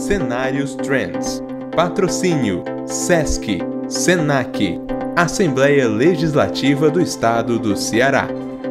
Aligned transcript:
Cenários 0.00 0.74
Trends. 0.76 1.42
Patrocínio 1.76 2.64
SESC, 2.86 3.58
SENAC, 3.86 4.80
Assembleia 5.14 5.86
Legislativa 5.86 6.90
do 6.90 7.00
Estado 7.00 7.58
do 7.58 7.76
Ceará, 7.76 8.26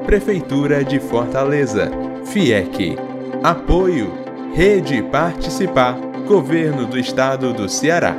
Prefeitura 0.05 0.83
de 0.83 0.99
Fortaleza, 0.99 1.91
FIEC. 2.25 2.97
Apoio 3.43 4.11
Rede 4.53 5.03
Participar, 5.03 5.97
Governo 6.27 6.87
do 6.87 6.97
Estado 6.97 7.53
do 7.53 7.69
Ceará. 7.69 8.15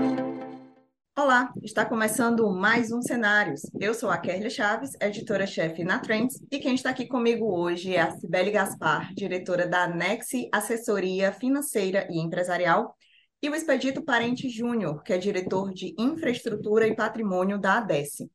Está 1.63 1.85
começando 1.85 2.49
mais 2.51 2.93
um 2.93 3.03
Cenários. 3.03 3.63
Eu 3.79 3.93
sou 3.93 4.09
a 4.09 4.17
Kerlia 4.17 4.49
Chaves, 4.49 4.93
editora-chefe 5.01 5.83
na 5.85 5.99
Trends, 5.99 6.41
e 6.51 6.59
quem 6.59 6.75
está 6.75 6.91
aqui 6.91 7.07
comigo 7.07 7.47
hoje 7.47 7.95
é 7.95 8.01
a 8.01 8.11
Cibele 8.13 8.51
Gaspar, 8.51 9.13
diretora 9.15 9.67
da 9.67 9.89
Nexi 9.89 10.49
Assessoria 10.53 11.33
Financeira 11.33 12.07
e 12.11 12.21
Empresarial, 12.21 12.95
e 13.43 13.49
o 13.49 13.55
Expedito 13.55 14.03
Parente 14.03 14.49
Júnior, 14.49 15.03
que 15.03 15.13
é 15.13 15.19
diretor 15.19 15.73
de 15.73 15.95
Infraestrutura 15.99 16.87
e 16.87 16.95
Patrimônio 16.95 17.59
da 17.59 17.79
ADES. 17.79 18.29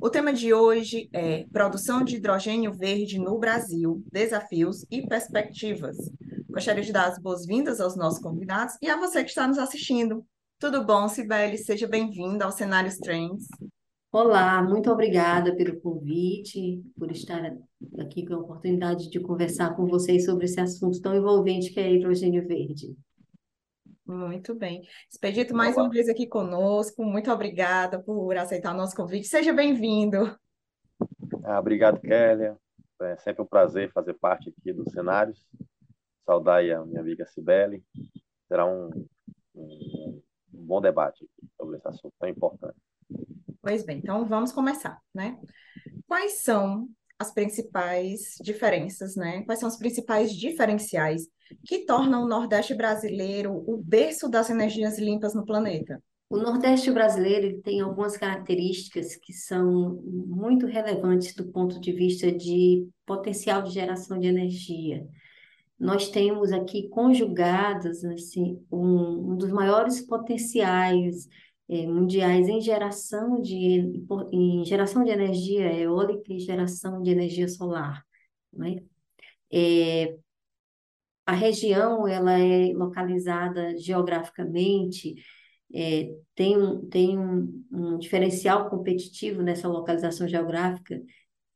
O 0.00 0.08
tema 0.08 0.32
de 0.32 0.54
hoje 0.54 1.08
é 1.12 1.44
Produção 1.52 2.04
de 2.04 2.16
Hidrogênio 2.16 2.72
Verde 2.72 3.18
no 3.18 3.38
Brasil, 3.38 4.02
Desafios 4.10 4.86
e 4.90 5.06
Perspectivas. 5.06 5.96
Gostaria 6.48 6.84
de 6.84 6.92
dar 6.92 7.08
as 7.08 7.18
boas-vindas 7.18 7.80
aos 7.80 7.96
nossos 7.96 8.20
convidados 8.20 8.76
e 8.80 8.88
a 8.88 8.96
você 8.96 9.22
que 9.24 9.30
está 9.30 9.48
nos 9.48 9.58
assistindo. 9.58 10.24
Tudo 10.62 10.84
bom, 10.84 11.08
Sibeli? 11.08 11.58
Seja 11.58 11.88
bem-vinda 11.88 12.44
ao 12.44 12.52
Cenários 12.52 12.96
Trends. 12.98 13.48
Olá, 14.12 14.62
muito 14.62 14.92
obrigada 14.92 15.56
pelo 15.56 15.80
convite, 15.80 16.80
por 16.96 17.10
estar 17.10 17.52
aqui 17.98 18.24
com 18.24 18.34
a 18.34 18.38
oportunidade 18.38 19.10
de 19.10 19.18
conversar 19.18 19.74
com 19.74 19.86
vocês 19.86 20.24
sobre 20.24 20.44
esse 20.44 20.60
assunto 20.60 21.02
tão 21.02 21.16
envolvente 21.16 21.72
que 21.72 21.80
é 21.80 21.92
hidrogênio 21.92 22.46
verde. 22.46 22.96
Muito 24.06 24.54
bem. 24.54 24.82
Expedito 25.10 25.52
mais 25.52 25.76
uma 25.76 25.90
vez 25.90 26.08
aqui 26.08 26.28
conosco. 26.28 27.02
Muito 27.02 27.32
obrigada 27.32 28.00
por 28.00 28.36
aceitar 28.36 28.72
o 28.72 28.78
nosso 28.78 28.94
convite. 28.94 29.26
Seja 29.26 29.52
bem-vindo. 29.52 30.38
Ah, 31.42 31.58
obrigado, 31.58 32.00
Kélia. 32.00 32.56
É 33.00 33.16
sempre 33.16 33.42
um 33.42 33.46
prazer 33.46 33.90
fazer 33.90 34.14
parte 34.14 34.54
aqui 34.56 34.72
dos 34.72 34.92
cenários. 34.92 35.44
Saudar 36.24 36.60
a 36.60 36.86
minha 36.86 37.00
amiga 37.00 37.26
Cibele. 37.26 37.82
Será 38.46 38.64
um, 38.64 38.90
um, 39.56 40.22
um 40.54 40.64
bom 40.64 40.80
debate 40.80 41.28
sobre 41.56 41.76
esse 41.76 41.88
assunto 41.88 42.12
tão 42.18 42.28
importante. 42.28 42.76
Pois 43.60 43.84
bem, 43.84 43.98
então 43.98 44.24
vamos 44.26 44.52
começar, 44.52 44.98
né? 45.14 45.38
Quais 46.06 46.42
são 46.42 46.88
as 47.18 47.32
principais 47.32 48.36
diferenças, 48.40 49.14
né? 49.14 49.42
Quais 49.44 49.60
são 49.60 49.68
os 49.68 49.76
principais 49.76 50.32
diferenciais 50.34 51.28
que 51.64 51.86
tornam 51.86 52.24
o 52.24 52.28
Nordeste 52.28 52.74
brasileiro 52.74 53.62
o 53.66 53.76
berço 53.76 54.28
das 54.28 54.50
energias 54.50 54.98
limpas 54.98 55.34
no 55.34 55.44
planeta? 55.44 56.02
O 56.28 56.38
Nordeste 56.38 56.90
brasileiro 56.90 57.60
tem 57.60 57.80
algumas 57.82 58.16
características 58.16 59.16
que 59.16 59.34
são 59.34 60.02
muito 60.02 60.66
relevantes 60.66 61.34
do 61.34 61.44
ponto 61.52 61.78
de 61.78 61.92
vista 61.92 62.32
de 62.32 62.88
potencial 63.04 63.62
de 63.62 63.70
geração 63.70 64.18
de 64.18 64.28
energia. 64.28 65.06
Nós 65.82 66.08
temos 66.08 66.52
aqui 66.52 66.88
conjugadas 66.88 68.04
assim, 68.04 68.64
um, 68.70 69.32
um 69.32 69.36
dos 69.36 69.50
maiores 69.50 70.00
potenciais 70.00 71.28
é, 71.68 71.84
mundiais 71.88 72.46
em 72.46 72.60
geração 72.60 73.42
de, 73.42 74.04
em 74.32 74.64
geração 74.64 75.02
de 75.02 75.10
energia 75.10 75.72
eólica 75.76 76.32
e 76.32 76.38
geração 76.38 77.02
de 77.02 77.10
energia 77.10 77.48
solar. 77.48 78.06
Né? 78.52 78.76
É, 79.52 80.16
a 81.26 81.32
região 81.32 82.06
ela 82.06 82.38
é 82.38 82.72
localizada 82.72 83.76
geograficamente, 83.76 85.16
é, 85.74 86.14
tem, 86.36 86.56
um, 86.56 86.88
tem 86.88 87.18
um, 87.18 87.64
um 87.72 87.98
diferencial 87.98 88.70
competitivo 88.70 89.42
nessa 89.42 89.66
localização 89.66 90.28
geográfica 90.28 91.02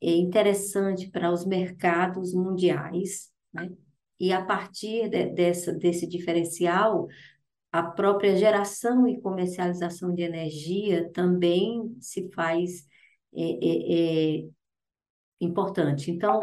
é 0.02 0.10
interessante 0.10 1.08
para 1.10 1.32
os 1.32 1.46
mercados 1.46 2.34
mundiais, 2.34 3.30
né? 3.54 3.70
E 4.18 4.32
a 4.32 4.44
partir 4.44 5.08
de, 5.08 5.26
dessa, 5.26 5.72
desse 5.72 6.06
diferencial, 6.06 7.06
a 7.70 7.82
própria 7.82 8.36
geração 8.36 9.06
e 9.06 9.20
comercialização 9.20 10.14
de 10.14 10.22
energia 10.22 11.10
também 11.12 11.94
se 12.00 12.30
faz 12.32 12.86
é, 13.34 13.42
é, 13.42 14.38
é 14.40 14.48
importante. 15.40 16.10
Então, 16.10 16.40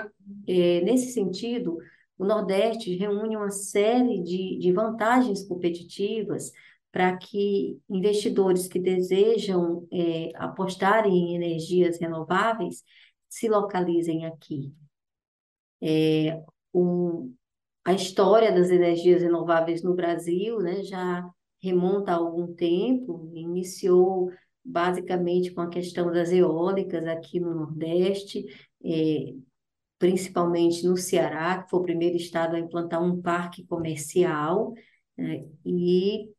é, 0.48 0.82
nesse 0.82 1.12
sentido, 1.14 1.78
o 2.18 2.26
Nordeste 2.26 2.96
reúne 2.96 3.36
uma 3.36 3.50
série 3.50 4.22
de, 4.22 4.58
de 4.60 4.72
vantagens 4.72 5.44
competitivas 5.48 6.52
para 6.92 7.18
que 7.18 7.80
investidores 7.90 8.68
que 8.68 8.80
desejam 8.80 9.88
é, 9.92 10.30
apostar 10.36 11.08
em 11.08 11.36
energias 11.36 12.00
renováveis 12.00 12.84
se 13.28 13.50
localizem 13.50 14.28
aqui. 14.28 14.72
É, 15.82 16.40
um, 16.72 17.34
a 17.86 17.94
história 17.94 18.52
das 18.52 18.70
energias 18.70 19.22
renováveis 19.22 19.84
no 19.84 19.94
Brasil 19.94 20.60
né, 20.60 20.84
já 20.84 21.28
remonta 21.62 22.12
a 22.12 22.16
algum 22.16 22.54
tempo, 22.54 23.32
iniciou 23.34 24.32
basicamente 24.64 25.52
com 25.52 25.62
a 25.62 25.70
questão 25.70 26.12
das 26.12 26.32
eólicas 26.32 27.06
aqui 27.06 27.40
no 27.40 27.54
Nordeste, 27.54 28.46
é, 28.84 29.34
principalmente 30.00 30.86
no 30.86 30.96
Ceará, 30.96 31.64
que 31.64 31.70
foi 31.70 31.80
o 31.80 31.84
primeiro 31.84 32.16
estado 32.16 32.56
a 32.56 32.60
implantar 32.60 33.02
um 33.04 33.22
parque 33.22 33.66
comercial, 33.66 34.74
né, 35.18 35.46
e, 35.66 36.30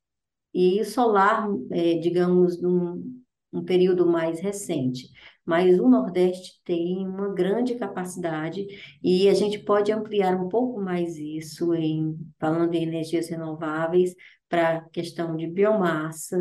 e 0.52 0.84
solar, 0.84 1.48
é, 1.70 1.94
digamos, 1.94 2.60
num 2.60 3.22
um 3.54 3.64
período 3.64 4.04
mais 4.04 4.40
recente. 4.40 5.08
Mas 5.44 5.78
o 5.78 5.88
Nordeste 5.88 6.60
tem 6.64 7.06
uma 7.06 7.28
grande 7.34 7.74
capacidade 7.74 8.66
e 9.02 9.28
a 9.28 9.34
gente 9.34 9.58
pode 9.58 9.92
ampliar 9.92 10.34
um 10.40 10.48
pouco 10.48 10.80
mais 10.80 11.16
isso 11.18 11.74
em 11.74 12.16
falando 12.38 12.74
em 12.74 12.82
energias 12.82 13.28
renováveis 13.28 14.14
para 14.48 14.78
a 14.78 14.80
questão 14.88 15.36
de 15.36 15.46
biomassa, 15.46 16.38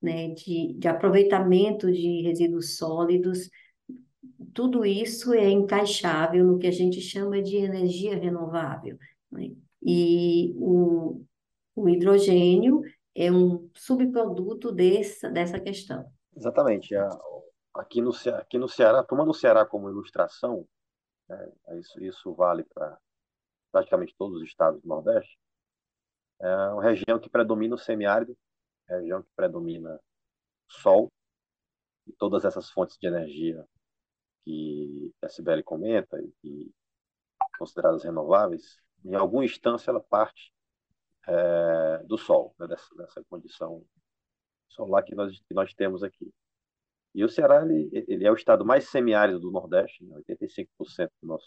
né, 0.00 0.28
de, 0.28 0.74
de 0.78 0.88
aproveitamento 0.88 1.90
de 1.90 2.22
resíduos 2.22 2.76
sólidos, 2.76 3.50
tudo 4.54 4.84
isso 4.84 5.34
é 5.34 5.50
encaixável 5.50 6.44
no 6.44 6.58
que 6.58 6.66
a 6.66 6.72
gente 6.72 7.00
chama 7.00 7.42
de 7.42 7.56
energia 7.56 8.16
renovável. 8.16 8.96
Né? 9.30 9.50
E 9.82 10.54
o, 10.56 11.22
o 11.74 11.88
hidrogênio 11.88 12.80
é 13.14 13.30
um 13.30 13.68
subproduto 13.74 14.72
dessa, 14.72 15.28
dessa 15.30 15.60
questão. 15.60 16.04
Exatamente. 16.34 16.94
Aqui 17.76 18.00
no, 18.00 18.10
aqui 18.38 18.58
no 18.58 18.68
Ceará, 18.68 19.02
tomando 19.02 19.30
o 19.30 19.34
Ceará 19.34 19.66
como 19.66 19.90
ilustração, 19.90 20.66
né, 21.28 21.52
isso, 21.78 22.02
isso 22.02 22.34
vale 22.34 22.64
para 22.64 22.98
praticamente 23.70 24.14
todos 24.16 24.40
os 24.40 24.48
estados 24.48 24.80
do 24.80 24.88
Nordeste, 24.88 25.38
é 26.40 26.68
uma 26.68 26.82
região 26.82 27.18
que 27.18 27.28
predomina 27.28 27.74
o 27.74 27.78
semiárido, 27.78 28.36
região 28.88 29.22
que 29.22 29.30
predomina 29.34 30.00
sol, 30.68 31.10
e 32.06 32.12
todas 32.12 32.44
essas 32.44 32.70
fontes 32.70 32.96
de 32.98 33.06
energia 33.06 33.66
que 34.44 35.12
a 35.22 35.28
Sibeli 35.28 35.62
comenta 35.62 36.18
e 36.20 36.32
que 36.40 36.72
consideradas 37.58 38.04
renováveis, 38.04 38.78
em 39.04 39.14
alguma 39.14 39.44
instância 39.44 39.90
ela 39.90 40.00
parte 40.00 40.52
é, 41.26 42.04
do 42.04 42.16
Sol, 42.16 42.54
né, 42.58 42.66
dessa, 42.66 42.94
dessa 42.96 43.24
condição 43.24 43.84
solar 44.68 45.02
que 45.04 45.14
nós, 45.14 45.38
que 45.40 45.54
nós 45.54 45.74
temos 45.74 46.02
aqui. 46.02 46.32
E 47.16 47.24
o 47.24 47.28
Ceará 47.30 47.62
ele, 47.64 47.88
ele 48.06 48.26
é 48.26 48.30
o 48.30 48.34
estado 48.34 48.62
mais 48.62 48.90
semiárido 48.90 49.40
do 49.40 49.50
Nordeste, 49.50 50.04
né? 50.04 50.14
85% 50.18 51.10
do 51.22 51.28
nosso 51.28 51.46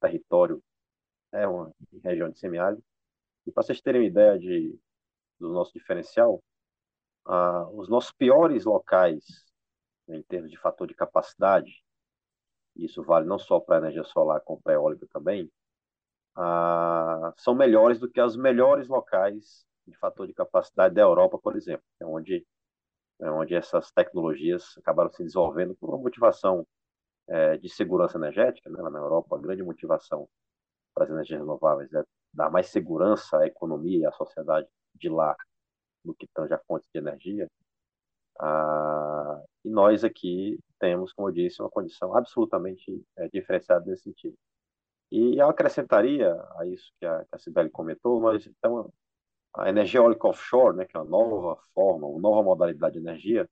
território 0.00 0.62
é 1.30 1.46
uma 1.46 1.70
região 2.02 2.30
de 2.30 2.38
semiárido. 2.38 2.82
E 3.46 3.52
para 3.52 3.62
vocês 3.62 3.82
terem 3.82 4.00
uma 4.00 4.06
ideia 4.06 4.38
de, 4.38 4.78
do 5.38 5.52
nosso 5.52 5.74
diferencial, 5.74 6.42
os 7.74 7.88
nossos 7.88 8.12
piores 8.12 8.64
locais, 8.64 9.24
né, 10.08 10.16
em 10.16 10.22
termos 10.22 10.50
de 10.50 10.58
fator 10.58 10.86
de 10.86 10.94
capacidade, 10.94 11.84
isso 12.74 13.02
vale 13.02 13.26
não 13.26 13.38
só 13.38 13.60
para 13.60 13.78
energia 13.78 14.04
solar, 14.04 14.40
como 14.40 14.62
para 14.62 14.72
eólica 14.72 15.06
também, 15.12 15.50
são 17.36 17.54
melhores 17.54 17.98
do 17.98 18.10
que 18.10 18.20
os 18.20 18.36
melhores 18.36 18.88
locais 18.88 19.66
de 19.86 19.96
fator 19.98 20.26
de 20.26 20.32
capacidade 20.32 20.94
da 20.94 21.02
Europa, 21.02 21.38
por 21.38 21.56
exemplo, 21.56 21.84
é 22.00 22.06
onde, 22.06 22.46
onde 23.20 23.54
essas 23.54 23.90
tecnologias 23.90 24.76
acabaram 24.78 25.10
se 25.10 25.22
desenvolvendo 25.22 25.74
por 25.76 25.90
uma 25.90 25.98
motivação 25.98 26.66
é, 27.28 27.56
de 27.56 27.68
segurança 27.68 28.18
energética. 28.18 28.68
Né? 28.70 28.82
Na 28.90 28.98
Europa, 28.98 29.36
a 29.36 29.40
grande 29.40 29.62
motivação 29.62 30.28
para 30.94 31.04
as 31.04 31.10
energias 31.10 31.40
renováveis 31.40 31.92
é 31.92 32.04
dar 32.32 32.50
mais 32.50 32.68
segurança 32.68 33.38
à 33.38 33.46
economia 33.46 34.00
e 34.00 34.06
à 34.06 34.12
sociedade 34.12 34.68
de 34.94 35.08
lá 35.08 35.36
no 36.04 36.14
que 36.14 36.26
tange 36.34 36.52
a 36.52 36.58
fontes 36.58 36.88
de 36.92 36.98
energia. 36.98 37.48
Ah, 38.38 39.42
e 39.64 39.70
nós 39.70 40.04
aqui 40.04 40.58
temos, 40.78 41.12
como 41.12 41.28
eu 41.28 41.32
disse, 41.32 41.62
uma 41.62 41.70
condição 41.70 42.16
absolutamente 42.16 43.02
é, 43.16 43.28
diferenciada 43.28 43.86
nesse 43.86 44.02
sentido. 44.02 44.36
E 45.10 45.38
eu 45.40 45.48
acrescentaria 45.48 46.34
a 46.58 46.66
isso 46.66 46.92
que 46.98 47.06
a, 47.06 47.24
que 47.24 47.34
a 47.34 47.38
Sibeli 47.38 47.70
comentou, 47.70 48.20
nós 48.20 48.46
então, 48.46 48.92
a 49.56 49.68
energia 49.68 50.00
eólica 50.00 50.28
offshore, 50.28 50.76
né, 50.76 50.84
que 50.84 50.96
é 50.96 51.00
uma 51.00 51.08
nova 51.08 51.56
forma, 51.74 52.06
uma 52.06 52.20
nova 52.20 52.42
modalidade 52.42 52.94
de 52.94 53.00
energia, 53.00 53.48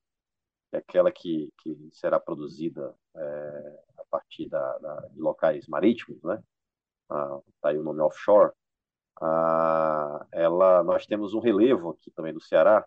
é 0.73 0.79
aquela 0.79 1.13
que, 1.13 1.51
que 1.59 1.77
será 1.93 2.19
produzida 2.19 2.95
é, 3.15 3.85
a 3.99 4.05
partir 4.11 4.49
da, 4.49 4.79
da, 4.79 5.09
de 5.09 5.21
locais 5.21 5.67
marítimos, 5.69 6.23
né? 6.23 6.43
Ah, 7.11 7.41
tá 7.61 7.69
aí 7.69 7.79
o 7.79 7.83
nome 7.83 8.01
offshore. 8.01 8.53
Ah, 9.21 10.27
ela, 10.33 10.83
nós 10.83 11.07
temos 11.07 11.35
um 11.35 11.41
relevo 11.41 11.91
aqui 11.91 12.11
também 12.11 12.33
do 12.33 12.41
Ceará, 12.41 12.87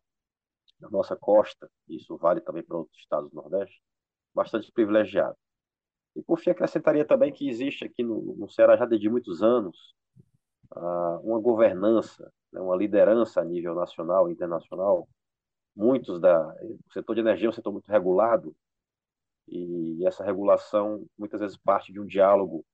na 0.80 0.90
nossa 0.90 1.16
costa, 1.16 1.70
isso 1.88 2.18
vale 2.18 2.42
também 2.42 2.64
para 2.64 2.78
outros 2.78 2.98
estados 3.00 3.30
do 3.30 3.36
Nordeste, 3.36 3.82
bastante 4.34 4.72
privilegiado. 4.72 5.38
E 6.16 6.24
por 6.24 6.40
fim, 6.40 6.50
acrescentaria 6.50 7.06
também 7.06 7.32
que 7.32 7.48
existe 7.50 7.86
aqui 7.86 8.04
no, 8.04 8.36
no 8.38 8.50
Ceará 8.50 8.76
já 8.78 8.86
desde 8.86 9.10
muitos 9.10 9.44
anos 9.44 9.96
uma 10.80 11.40
governança, 11.40 12.32
né, 12.52 12.60
uma 12.60 12.76
liderança 12.76 13.42
a 13.42 13.46
nível 13.46 13.76
nacional 13.76 14.30
e 14.30 14.34
internacional. 14.34 15.08
Muitos 15.76 16.20
da 16.20 16.56
o 16.88 16.94
setor 16.94 17.16
de 17.16 17.22
energia 17.22 17.48
é 17.48 17.50
um 17.50 17.54
setor 17.54 17.72
muito 17.72 17.88
regulado 17.88 18.56
e 19.48 20.06
essa 20.06 20.24
regulação 20.24 21.06
muitas 21.18 21.40
vezes 21.40 21.58
parte 21.58 21.92
de 21.92 22.00
um 22.00 22.06
diálogo 22.06 22.66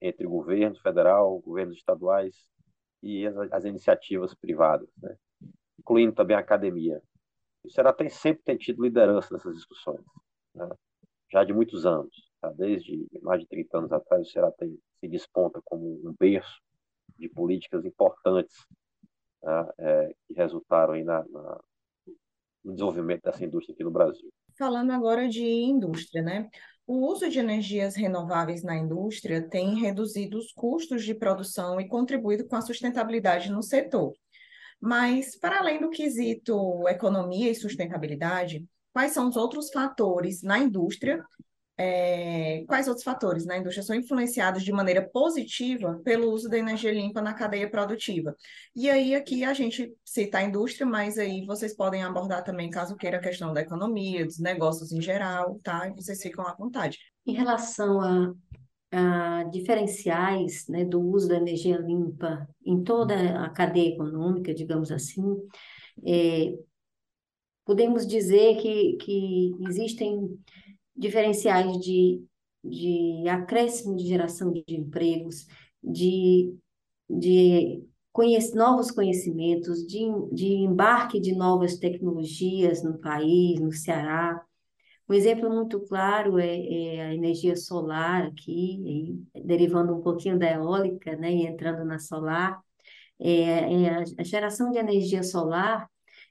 entre 0.00 0.26
governo 0.26 0.76
federal, 0.80 1.38
governos 1.40 1.76
estaduais 1.76 2.34
e 3.02 3.26
as, 3.26 3.36
as 3.52 3.64
iniciativas 3.64 4.34
privadas, 4.34 4.88
né? 5.02 5.16
incluindo 5.78 6.14
também 6.14 6.36
a 6.36 6.40
academia. 6.40 7.02
O 7.62 7.70
Ceará 7.70 7.92
tem 7.92 8.08
sempre 8.08 8.42
tem 8.42 8.56
tido 8.56 8.82
liderança 8.82 9.32
nessas 9.32 9.54
discussões, 9.54 10.02
né? 10.54 10.68
já 11.30 11.44
de 11.44 11.52
muitos 11.52 11.86
anos. 11.86 12.30
Tá? 12.40 12.50
Desde 12.52 13.06
mais 13.22 13.40
de 13.40 13.46
30 13.46 13.78
anos 13.78 13.92
atrás, 13.92 14.26
o 14.26 14.30
Ceará 14.30 14.50
tem, 14.52 14.78
se 14.98 15.08
desponta 15.08 15.60
como 15.64 15.84
um 16.04 16.14
berço 16.18 16.60
de 17.20 17.28
políticas 17.28 17.84
importantes 17.84 18.56
né? 19.42 19.68
é, 19.78 20.14
que 20.26 20.34
resultaram 20.34 20.94
aí 20.94 21.04
na, 21.04 21.24
na, 21.28 21.60
no 22.64 22.72
desenvolvimento 22.72 23.22
dessa 23.22 23.44
indústria 23.44 23.74
aqui 23.74 23.84
no 23.84 23.90
Brasil. 23.90 24.28
Falando 24.58 24.90
agora 24.90 25.28
de 25.28 25.44
indústria, 25.44 26.22
né? 26.22 26.48
O 26.86 27.06
uso 27.06 27.28
de 27.30 27.38
energias 27.38 27.94
renováveis 27.94 28.64
na 28.64 28.76
indústria 28.76 29.48
tem 29.48 29.78
reduzido 29.78 30.36
os 30.36 30.52
custos 30.52 31.04
de 31.04 31.14
produção 31.14 31.80
e 31.80 31.86
contribuído 31.86 32.46
com 32.46 32.56
a 32.56 32.60
sustentabilidade 32.60 33.50
no 33.50 33.62
setor. 33.62 34.12
Mas, 34.80 35.38
para 35.38 35.58
além 35.58 35.80
do 35.80 35.90
quesito 35.90 36.88
economia 36.88 37.50
e 37.50 37.54
sustentabilidade, 37.54 38.66
quais 38.92 39.12
são 39.12 39.28
os 39.28 39.36
outros 39.36 39.70
fatores 39.70 40.42
na 40.42 40.58
indústria? 40.58 41.24
É, 41.82 42.62
quais 42.66 42.88
outros 42.88 43.02
fatores 43.02 43.46
na 43.46 43.56
indústria 43.56 43.82
são 43.82 43.96
influenciados 43.96 44.62
de 44.62 44.70
maneira 44.70 45.00
positiva 45.00 45.98
pelo 46.04 46.30
uso 46.30 46.46
da 46.46 46.58
energia 46.58 46.92
limpa 46.92 47.22
na 47.22 47.32
cadeia 47.32 47.70
produtiva? 47.70 48.36
E 48.76 48.90
aí, 48.90 49.14
aqui 49.14 49.44
a 49.44 49.54
gente 49.54 49.90
cita 50.04 50.36
a 50.36 50.42
indústria, 50.42 50.86
mas 50.86 51.16
aí 51.16 51.46
vocês 51.46 51.74
podem 51.74 52.02
abordar 52.02 52.44
também, 52.44 52.68
caso 52.68 52.96
queira, 52.96 53.16
a 53.16 53.20
questão 53.22 53.54
da 53.54 53.62
economia, 53.62 54.26
dos 54.26 54.38
negócios 54.38 54.92
em 54.92 55.00
geral, 55.00 55.58
tá? 55.62 55.88
E 55.88 55.94
vocês 55.94 56.20
ficam 56.20 56.46
à 56.46 56.54
vontade. 56.54 56.98
Em 57.26 57.32
relação 57.32 57.98
a 58.02 58.34
ah, 58.92 59.44
diferenciais 59.50 60.66
né, 60.68 60.84
do 60.84 61.00
uso 61.00 61.28
da 61.28 61.36
energia 61.36 61.78
limpa 61.78 62.46
em 62.62 62.84
toda 62.84 63.42
a 63.42 63.48
cadeia 63.48 63.94
econômica, 63.94 64.52
digamos 64.52 64.92
assim, 64.92 65.22
é, 66.04 66.52
podemos 67.64 68.06
dizer 68.06 68.56
que, 68.56 68.96
que 68.96 69.52
existem 69.66 70.36
diferenciais 70.96 71.78
de, 71.78 72.24
de 72.64 73.28
acréscimo 73.28 73.96
de 73.96 74.06
geração 74.06 74.52
de 74.52 74.64
empregos, 74.68 75.46
de, 75.82 76.54
de 77.08 77.84
conhece, 78.12 78.54
novos 78.54 78.90
conhecimentos, 78.90 79.86
de, 79.86 80.06
de 80.32 80.46
embarque 80.46 81.20
de 81.20 81.34
novas 81.34 81.78
tecnologias 81.78 82.82
no 82.82 82.98
país, 82.98 83.60
no 83.60 83.72
Ceará, 83.72 84.44
um 85.10 85.14
exemplo 85.14 85.50
muito 85.50 85.80
claro 85.80 86.38
é, 86.38 86.46
é 86.46 87.02
a 87.02 87.14
energia 87.14 87.56
solar 87.56 88.26
aqui, 88.26 89.18
derivando 89.44 89.92
um 89.92 90.00
pouquinho 90.00 90.38
da 90.38 90.48
eólica, 90.48 91.16
né, 91.16 91.32
e 91.32 91.46
entrando 91.46 91.84
na 91.84 91.98
solar. 91.98 92.60
É, 93.18 93.32
é 93.84 93.90
a, 93.90 94.04
a 94.20 94.22
geração 94.22 94.70
de 94.70 94.78
energia 94.78 95.24
solar 95.24 95.90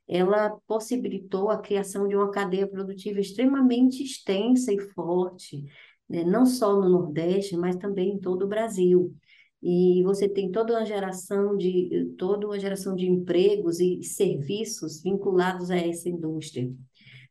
ela 0.10 0.50
possibilitou 0.66 1.52
a 1.52 1.62
criação 1.62 2.08
de 2.08 2.16
uma 2.16 2.32
cadeia 2.32 2.68
produtiva 2.68 3.20
extremamente 3.20 4.04
extensa 4.04 4.74
e 4.74 4.80
forte, 4.80 5.64
né? 6.10 6.24
não 6.24 6.48
só 6.48 6.76
no 6.76 6.90
Nordeste, 6.90 7.56
mas 7.56 7.76
também 7.76 8.14
em 8.14 8.20
todo 8.20 8.44
o 8.46 8.48
Brasil. 8.48 9.16
E 9.62 10.02
você 10.04 10.28
tem 10.28 10.52
toda 10.52 10.74
uma 10.74 10.86
geração 10.86 11.56
de 11.56 12.14
toda 12.18 12.48
uma 12.48 12.60
geração 12.60 12.96
de 12.96 13.06
empregos 13.06 13.80
e 13.80 14.02
serviços 14.02 15.04
vinculados 15.04 15.70
a 15.70 15.78
essa 15.78 16.10
indústria. 16.10 16.72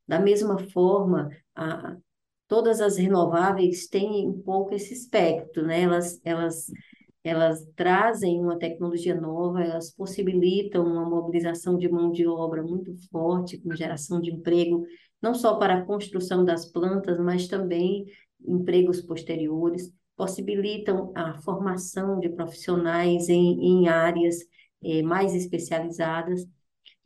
Da 0.06 0.20
mesma 0.20 0.58
forma, 0.58 1.30
a, 1.56 1.96
todas 2.46 2.80
as 2.80 2.96
renováveis 2.96 3.88
têm 3.88 4.28
um 4.28 4.40
pouco 4.40 4.74
esse 4.74 4.92
espectro, 4.94 5.66
né? 5.66 5.82
Elas, 5.82 6.20
elas, 6.24 6.66
elas 7.28 7.64
trazem 7.76 8.40
uma 8.40 8.58
tecnologia 8.58 9.14
nova, 9.14 9.62
elas 9.62 9.90
possibilitam 9.94 10.84
uma 10.84 11.08
mobilização 11.08 11.76
de 11.76 11.88
mão 11.88 12.10
de 12.10 12.26
obra 12.26 12.62
muito 12.62 12.92
forte, 13.10 13.58
com 13.58 13.74
geração 13.74 14.20
de 14.20 14.30
emprego, 14.30 14.84
não 15.20 15.34
só 15.34 15.56
para 15.56 15.78
a 15.78 15.84
construção 15.84 16.44
das 16.44 16.66
plantas, 16.66 17.18
mas 17.18 17.46
também 17.46 18.06
empregos 18.46 19.00
posteriores, 19.00 19.92
possibilitam 20.16 21.12
a 21.14 21.34
formação 21.34 22.18
de 22.18 22.28
profissionais 22.28 23.28
em, 23.28 23.60
em 23.60 23.88
áreas 23.88 24.36
eh, 24.82 25.02
mais 25.02 25.34
especializadas 25.34 26.46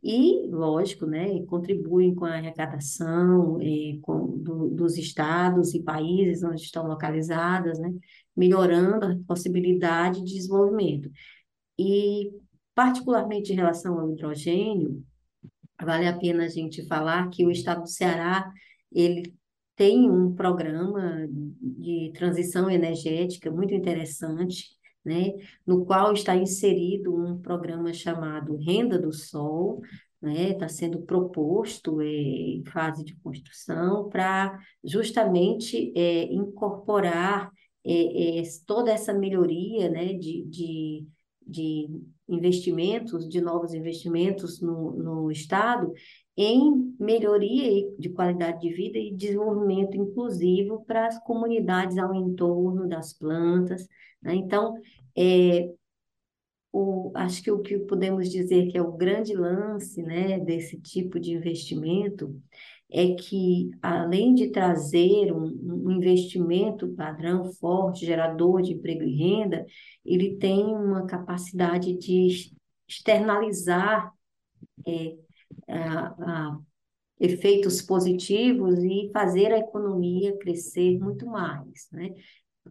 e, 0.02 0.48
lógico, 0.48 1.06
né, 1.06 1.44
contribuem 1.46 2.14
com 2.14 2.24
a 2.24 2.34
arrecadação 2.34 3.60
eh, 3.60 3.98
com, 4.02 4.36
do, 4.38 4.68
dos 4.70 4.98
estados 4.98 5.74
e 5.74 5.82
países 5.82 6.42
onde 6.42 6.62
estão 6.62 6.86
localizadas, 6.88 7.78
né, 7.78 7.92
melhorando 8.36 9.06
a 9.06 9.16
possibilidade 9.26 10.24
de 10.24 10.34
desenvolvimento. 10.34 11.10
E, 11.78 12.32
particularmente 12.74 13.52
em 13.52 13.56
relação 13.56 13.98
ao 14.00 14.10
hidrogênio, 14.10 15.04
vale 15.80 16.06
a 16.08 16.18
pena 16.18 16.44
a 16.44 16.48
gente 16.48 16.86
falar 16.86 17.28
que 17.30 17.46
o 17.46 17.50
estado 17.50 17.82
do 17.82 17.88
Ceará, 17.88 18.50
ele 18.90 19.34
tem 19.76 20.10
um 20.10 20.34
programa 20.34 21.28
de 21.30 22.12
transição 22.14 22.68
energética 22.70 23.50
muito 23.50 23.74
interessante, 23.74 24.68
né, 25.04 25.32
no 25.66 25.84
qual 25.84 26.12
está 26.12 26.36
inserido 26.36 27.14
um 27.14 27.38
programa 27.38 27.92
chamado 27.92 28.56
Renda 28.56 28.98
do 28.98 29.12
Sol, 29.12 29.80
né, 30.20 30.50
está 30.50 30.68
sendo 30.68 31.02
proposto 31.02 32.00
é, 32.00 32.06
em 32.06 32.64
fase 32.64 33.04
de 33.04 33.16
construção 33.16 34.08
para 34.08 34.58
justamente 34.84 35.92
é, 35.96 36.32
incorporar 36.32 37.50
é, 37.84 38.42
toda 38.64 38.92
essa 38.92 39.12
melhoria 39.12 39.90
né, 39.90 40.12
de, 40.12 40.44
de, 40.44 41.06
de 41.44 41.88
investimentos, 42.28 43.28
de 43.28 43.40
novos 43.40 43.74
investimentos 43.74 44.60
no, 44.60 44.92
no 44.92 45.30
Estado, 45.30 45.92
em 46.36 46.94
melhoria 46.98 47.90
de 47.98 48.08
qualidade 48.08 48.60
de 48.60 48.72
vida 48.74 48.98
e 48.98 49.14
desenvolvimento 49.14 49.96
inclusivo 49.96 50.84
para 50.86 51.06
as 51.06 51.18
comunidades 51.24 51.98
ao 51.98 52.14
entorno 52.14 52.88
das 52.88 53.12
plantas. 53.12 53.86
Né? 54.22 54.34
Então, 54.36 54.74
é, 55.16 55.70
o, 56.72 57.12
acho 57.14 57.42
que 57.42 57.50
o 57.50 57.60
que 57.60 57.78
podemos 57.80 58.30
dizer 58.30 58.68
que 58.68 58.78
é 58.78 58.82
o 58.82 58.92
grande 58.92 59.34
lance 59.34 60.02
né, 60.02 60.40
desse 60.40 60.80
tipo 60.80 61.20
de 61.20 61.32
investimento 61.32 62.34
é 62.90 63.14
que, 63.14 63.70
além 63.80 64.34
de 64.34 64.50
trazer 64.50 65.32
um, 65.32 65.44
um 65.86 65.90
investimento 65.90 66.88
padrão 66.94 67.44
forte, 67.54 68.04
gerador 68.04 68.60
de 68.60 68.72
emprego 68.72 69.02
e 69.02 69.16
renda, 69.16 69.64
ele 70.04 70.36
tem 70.36 70.64
uma 70.64 71.06
capacidade 71.06 71.96
de 71.96 72.52
externalizar 72.86 74.12
é, 74.86 75.16
a 75.68 76.58
efeitos 77.20 77.80
positivos 77.80 78.78
e 78.80 79.10
fazer 79.12 79.52
a 79.52 79.58
economia 79.58 80.36
crescer 80.38 80.98
muito 80.98 81.24
mais, 81.26 81.88
né? 81.92 82.10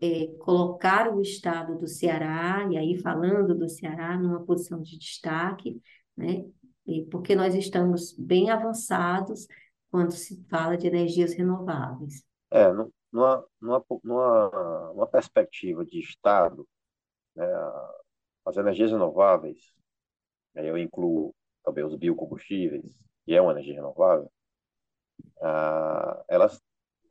É, 0.02 0.28
colocar 0.40 1.14
o 1.14 1.22
estado 1.22 1.78
do 1.78 1.88
Ceará, 1.88 2.68
e 2.70 2.78
aí 2.78 2.98
falando 3.02 3.56
do 3.56 3.70
Ceará, 3.70 4.18
numa 4.18 4.44
posição 4.46 4.82
de 4.82 4.98
destaque, 4.98 5.82
né? 6.16 6.46
E 6.86 7.06
porque 7.06 7.36
nós 7.36 7.56
estamos 7.56 8.14
bem 8.18 8.50
avançados 8.50 9.48
quando 9.90 10.12
se 10.12 10.44
fala 10.50 10.78
de 10.78 10.88
energias 10.88 11.34
renováveis. 11.34 12.24
É, 12.50 12.72
numa, 13.12 13.46
numa, 13.62 13.86
numa, 14.04 14.92
numa 14.94 15.08
perspectiva 15.08 15.86
de 15.86 16.00
Estado, 16.00 16.68
né, 17.36 17.46
as 18.46 18.58
energias 18.58 18.92
renováveis, 18.92 19.74
eu 20.56 20.78
incluo 20.78 21.34
também 21.63 21.84
os 21.84 21.96
biocombustíveis, 21.96 22.84
que 23.25 23.34
é 23.34 23.41
uma 23.41 23.51
energia 23.51 23.75
renovável, 23.75 24.32
ah, 25.41 26.24
elas, 26.27 26.62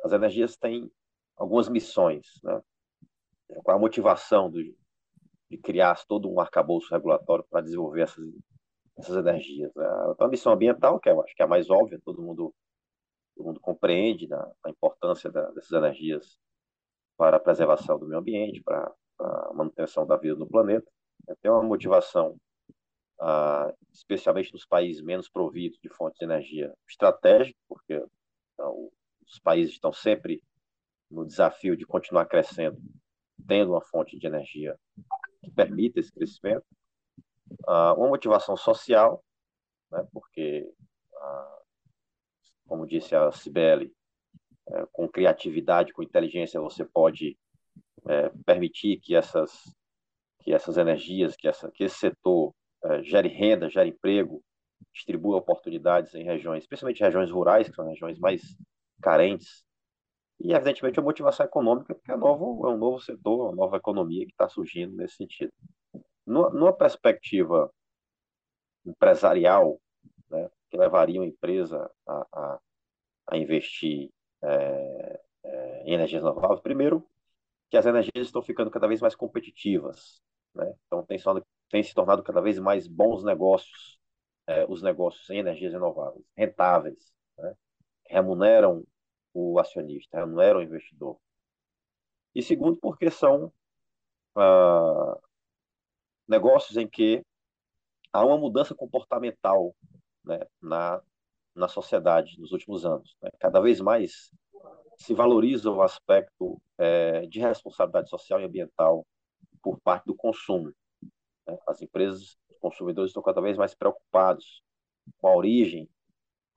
as 0.05 0.13
energias 0.13 0.57
têm 0.57 0.91
algumas 1.37 1.69
missões, 1.69 2.27
né? 2.43 2.61
Qual 3.65 3.77
a 3.77 3.81
motivação 3.81 4.51
do, 4.51 4.63
de 5.51 5.59
criar 5.59 6.01
todo 6.07 6.31
um 6.31 6.39
arcabouço 6.39 6.93
regulatório 6.95 7.45
para 7.51 7.63
desenvolver 7.63 8.03
essas, 8.03 8.25
essas 8.97 9.17
energias. 9.17 9.77
A, 9.77 10.15
a 10.21 10.29
missão 10.29 10.53
ambiental, 10.53 11.01
que 11.01 11.11
eu 11.11 11.21
acho 11.23 11.35
que 11.35 11.43
é 11.43 11.45
a 11.45 11.49
mais 11.49 11.69
óbvia, 11.69 12.01
todo 12.05 12.23
mundo, 12.23 12.55
todo 13.37 13.47
mundo 13.47 13.61
compreende 13.61 14.29
da, 14.29 14.49
a 14.65 14.71
importância 14.71 15.31
da, 15.31 15.51
dessas 15.51 15.73
energias 15.73 16.39
para 17.17 17.37
a 17.37 17.41
preservação 17.41 17.99
do 17.99 18.07
meio 18.07 18.21
ambiente, 18.21 18.63
para, 18.63 18.93
para 19.17 19.51
a 19.51 19.55
manutenção 19.55 20.07
da 20.07 20.17
vida 20.17 20.37
no 20.37 20.47
planeta. 20.47 20.89
Tem 21.43 21.51
uma 21.51 21.63
motivação, 21.63 22.37
ah, 23.21 23.73
especialmente 23.93 24.53
nos 24.53 24.65
países 24.65 25.03
menos 25.03 25.29
providos 25.29 25.79
de 25.83 25.89
fontes 25.89 26.19
de 26.19 26.25
energia 26.25 26.73
estratégica, 26.89 27.59
porque 27.69 28.03
então, 28.55 28.91
os 29.27 29.39
países 29.39 29.75
estão 29.75 29.93
sempre 29.93 30.43
no 31.11 31.27
desafio 31.27 31.77
de 31.77 31.87
continuar 31.87 32.27
crescendo, 32.27 32.81
tendo 33.47 33.73
uma 33.73 33.81
fonte 33.83 34.19
de 34.19 34.27
energia 34.27 34.79
que 35.43 35.51
permita 35.51 36.01
esse 36.01 36.13
crescimento. 36.13 36.65
Ah, 37.67 37.95
uma 37.95 38.09
motivação 38.09 38.57
social, 38.57 39.23
né, 39.91 40.07
porque, 40.13 40.73
ah, 41.17 41.63
como 42.67 42.87
disse 42.87 43.15
a 43.15 43.31
Cibele, 43.33 43.93
é, 44.73 44.87
com 44.93 45.09
criatividade, 45.09 45.93
com 45.93 46.03
inteligência, 46.03 46.61
você 46.61 46.85
pode 46.85 47.37
é, 48.09 48.29
permitir 48.47 49.01
que 49.01 49.17
essas, 49.17 49.75
que 50.41 50.53
essas 50.53 50.77
energias, 50.77 51.35
que, 51.37 51.49
essa, 51.49 51.71
que 51.73 51.85
esse 51.85 51.99
setor 51.99 52.55
é, 52.85 53.03
gere 53.03 53.29
renda, 53.29 53.69
gere 53.69 53.91
emprego, 53.91 54.43
distribua 54.93 55.37
oportunidades 55.37 56.15
em 56.15 56.25
regiões, 56.25 56.63
especialmente 56.63 57.03
regiões 57.03 57.31
rurais, 57.31 57.69
que 57.69 57.75
são 57.75 57.87
regiões 57.87 58.19
mais 58.19 58.43
carentes. 59.03 59.65
E, 60.41 60.53
evidentemente, 60.53 60.99
a 60.99 61.03
motivação 61.03 61.45
econômica, 61.45 61.95
porque 61.95 62.11
é, 62.11 62.17
novo, 62.17 62.67
é 62.67 62.71
um 62.71 62.79
novo 62.79 63.01
setor, 63.01 63.49
uma 63.49 63.57
nova 63.57 63.77
economia 63.77 64.25
que 64.25 64.33
está 64.33 64.49
surgindo 64.49 64.97
nesse 64.97 65.17
sentido. 65.17 65.53
Numa, 66.27 66.73
perspectiva 66.73 67.71
empresarial, 68.87 69.81
né, 70.31 70.51
que 70.71 70.77
levaria 70.77 71.21
uma 71.21 71.27
empresa 71.27 71.91
a, 72.07 72.27
a, 72.33 72.61
a 73.27 73.37
investir 73.37 74.11
é, 74.43 75.21
é, 75.45 75.83
em 75.85 75.95
energias 75.95 76.23
renováveis, 76.23 76.61
primeiro, 76.61 77.07
que 77.71 77.77
as 77.77 77.87
energias 77.87 78.27
estão 78.27 78.43
ficando 78.43 78.71
cada 78.71 78.89
vez 78.89 79.01
mais 79.01 79.15
competitivas, 79.15 80.21
né? 80.55 80.75
então 80.87 81.05
tem, 81.05 81.19
tem 81.71 81.83
se 81.83 81.95
tornado 81.95 82.23
cada 82.23 82.41
vez 82.41 82.59
mais 82.59 82.87
bons 82.87 83.25
negócios, 83.25 83.99
é, 84.47 84.67
os 84.69 84.83
negócios 84.83 85.29
em 85.31 85.39
energias 85.39 85.73
renováveis, 85.73 86.25
rentáveis, 86.37 87.13
né? 87.39 87.55
remuneram 88.07 88.85
o 89.33 89.59
acionista, 89.59 90.19
remuneram 90.19 90.61
o 90.61 90.63
investidor. 90.63 91.17
E 92.35 92.43
segundo, 92.43 92.77
porque 92.77 93.11
são 93.11 93.53
ah, 94.37 95.19
negócios 96.29 96.77
em 96.77 96.89
que 96.89 97.25
há 98.13 98.25
uma 98.25 98.39
mudança 98.39 98.75
comportamental 98.75 99.75
né, 100.25 100.41
na, 100.61 101.01
na 101.55 101.69
sociedade 101.69 102.39
nos 102.41 102.53
últimos 102.53 102.85
anos. 102.85 103.17
Né? 103.23 103.31
Cada 103.39 103.61
vez 103.61 103.81
mais 103.81 104.31
se 104.97 105.15
valoriza 105.15 105.71
o 105.71 105.83
aspecto 105.83 106.61
é, 106.77 107.27
de 107.27 107.41
responsabilidade 107.41 108.11
social 108.11 108.41
e 108.41 108.45
ambiental 108.45 109.07
por 109.63 109.81
parte 109.81 110.05
do 110.05 110.15
consumo. 110.15 110.73
Né? 111.51 111.59
As 111.67 111.83
empresas, 111.83 112.39
os 112.49 112.59
consumidores 112.59 113.11
estão 113.11 113.23
cada 113.23 113.41
vez 113.41 113.57
mais 113.57 113.75
preocupados 113.75 114.63
com 115.19 115.29
a 115.29 115.37
origem 115.37 115.89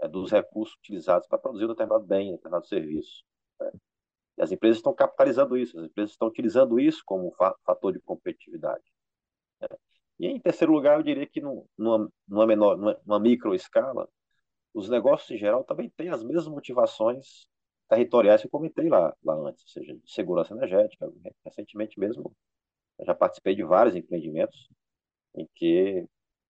é, 0.02 0.08
dos 0.08 0.32
recursos 0.32 0.76
utilizados 0.76 1.28
para 1.28 1.38
produzir 1.38 1.66
um 1.66 1.70
determinado 1.70 2.06
bem, 2.06 2.30
um 2.30 2.36
determinado 2.36 2.68
serviço. 2.68 3.24
Né? 3.60 3.72
E 4.38 4.42
as 4.42 4.52
empresas 4.52 4.78
estão 4.78 4.94
capitalizando 4.94 5.58
isso, 5.58 5.78
as 5.78 5.86
empresas 5.86 6.12
estão 6.12 6.28
utilizando 6.28 6.80
isso 6.80 7.04
como 7.06 7.32
fator 7.66 7.94
de 7.94 8.00
competitividade. 8.00 8.84
Né? 9.62 9.68
E 10.20 10.28
em 10.28 10.40
terceiro 10.40 10.74
lugar, 10.74 10.98
eu 10.98 11.04
diria 11.04 11.28
que 11.28 11.42
numa, 11.42 12.12
numa 12.28 12.48
menor, 12.48 12.78
numa, 12.78 13.20
micro 13.20 13.54
escala, 13.54 14.08
os 14.74 14.90
negócios 14.90 15.30
em 15.32 15.38
geral 15.38 15.64
também 15.64 15.90
têm 15.90 16.10
as 16.10 16.24
mesmas 16.24 16.48
motivações 16.48 17.48
territoriais 17.90 18.42
que 18.42 18.48
eu 18.48 18.52
comentei 18.52 18.90
lá, 18.90 19.16
lá 19.24 19.36
antes, 19.36 19.64
ou 19.64 19.70
seja, 19.70 19.94
de 19.96 20.12
segurança 20.12 20.54
energética. 20.54 21.12
Recentemente 21.46 22.00
mesmo, 22.00 22.36
eu 22.98 23.06
já 23.06 23.14
participei 23.14 23.56
de 23.56 23.64
vários 23.64 23.96
empreendimentos 23.96 24.70
em 25.36 25.48
que 25.56 26.08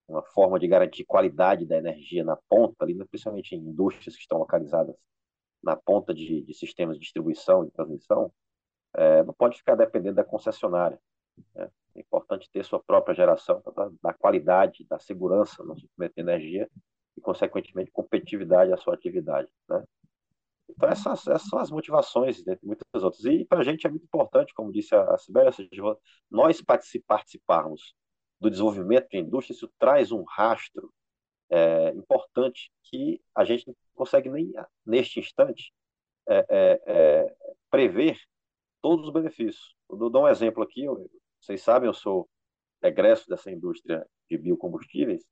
uma 0.07 0.23
forma 0.23 0.59
de 0.59 0.67
garantir 0.67 1.05
qualidade 1.05 1.65
da 1.65 1.77
energia 1.77 2.23
na 2.23 2.37
ponta, 2.49 2.83
ali, 2.83 2.93
principalmente 3.05 3.55
em 3.55 3.59
indústrias 3.59 4.15
que 4.15 4.21
estão 4.21 4.37
localizadas 4.37 4.95
na 5.61 5.75
ponta 5.75 6.13
de, 6.13 6.41
de 6.41 6.53
sistemas 6.53 6.97
de 6.97 7.01
distribuição 7.01 7.65
e 7.65 7.71
transmissão, 7.71 8.31
é, 8.95 9.23
não 9.23 9.33
pode 9.33 9.57
ficar 9.57 9.75
dependendo 9.75 10.15
da 10.15 10.23
concessionária. 10.23 10.99
Né? 11.55 11.69
É 11.95 11.99
importante 12.01 12.49
ter 12.51 12.65
sua 12.65 12.83
própria 12.83 13.15
geração 13.15 13.61
da, 13.75 13.89
da 14.01 14.13
qualidade, 14.13 14.85
da 14.85 14.99
segurança 14.99 15.63
no 15.63 15.77
suprimento 15.77 16.15
de 16.15 16.21
energia 16.21 16.69
e, 17.15 17.21
consequentemente, 17.21 17.91
competitividade 17.91 18.73
à 18.73 18.77
sua 18.77 18.93
atividade. 18.93 19.49
Né? 19.69 19.83
Então, 20.69 20.89
essas, 20.89 21.27
essas 21.27 21.47
são 21.47 21.59
as 21.59 21.71
motivações, 21.71 22.43
dentre 22.43 22.65
muitas 22.65 23.03
outras. 23.03 23.23
E 23.25 23.45
para 23.45 23.59
a 23.59 23.63
gente 23.63 23.85
é 23.87 23.89
muito 23.89 24.05
importante, 24.05 24.53
como 24.53 24.71
disse 24.71 24.93
a, 24.93 25.03
a 25.13 25.17
Sibéria, 25.17 25.51
nós 26.29 26.61
participarmos 26.61 27.95
do 28.43 28.51
desenvolvimento 28.51 29.07
de 29.09 29.17
indústria, 29.17 29.55
isso 29.55 29.71
traz 29.79 30.11
um 30.11 30.23
rastro 30.23 30.93
é, 31.49 31.89
importante 31.91 32.69
que 32.83 33.21
a 33.33 33.45
gente 33.45 33.65
não 33.67 33.75
consegue 33.95 34.29
nem, 34.29 34.51
neste 34.85 35.19
instante, 35.19 35.73
é, 36.27 36.45
é, 36.49 36.81
é 36.85 37.35
prever 37.69 38.19
todos 38.81 39.07
os 39.07 39.13
benefícios. 39.13 39.73
Eu 39.89 40.09
dou 40.09 40.23
um 40.23 40.27
exemplo 40.27 40.61
aqui, 40.61 40.83
eu, 40.83 41.09
vocês 41.39 41.61
sabem, 41.61 41.87
eu 41.87 41.93
sou 41.93 42.29
egresso 42.81 43.29
dessa 43.29 43.49
indústria 43.49 44.05
de 44.29 44.37
biocombustíveis, 44.37 45.23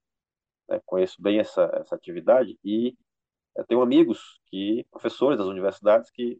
né, 0.69 0.79
conheço 0.85 1.21
bem 1.21 1.39
essa, 1.39 1.69
essa 1.75 1.95
atividade 1.95 2.57
e 2.63 2.95
eu 3.57 3.65
tenho 3.65 3.81
amigos 3.81 4.39
que 4.45 4.85
professores 4.89 5.37
das 5.37 5.47
universidades 5.47 6.09
que 6.09 6.39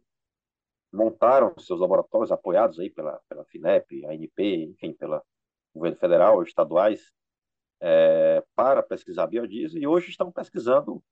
montaram 0.90 1.54
seus 1.58 1.80
laboratórios 1.80 2.32
apoiados 2.32 2.78
aí 2.80 2.88
pela 2.88 3.20
pela 3.28 3.44
FINEP, 3.44 4.06
ANP, 4.06 4.70
enfim, 4.70 4.94
pela 4.94 5.22
governo 5.74 5.98
federal, 5.98 6.42
estaduais, 6.42 7.12
é, 7.80 8.44
para 8.54 8.82
pesquisar 8.82 9.26
biodiesel 9.26 9.80
e 9.80 9.86
hoje 9.86 10.10
estão 10.10 10.30
pesquisando 10.30 11.02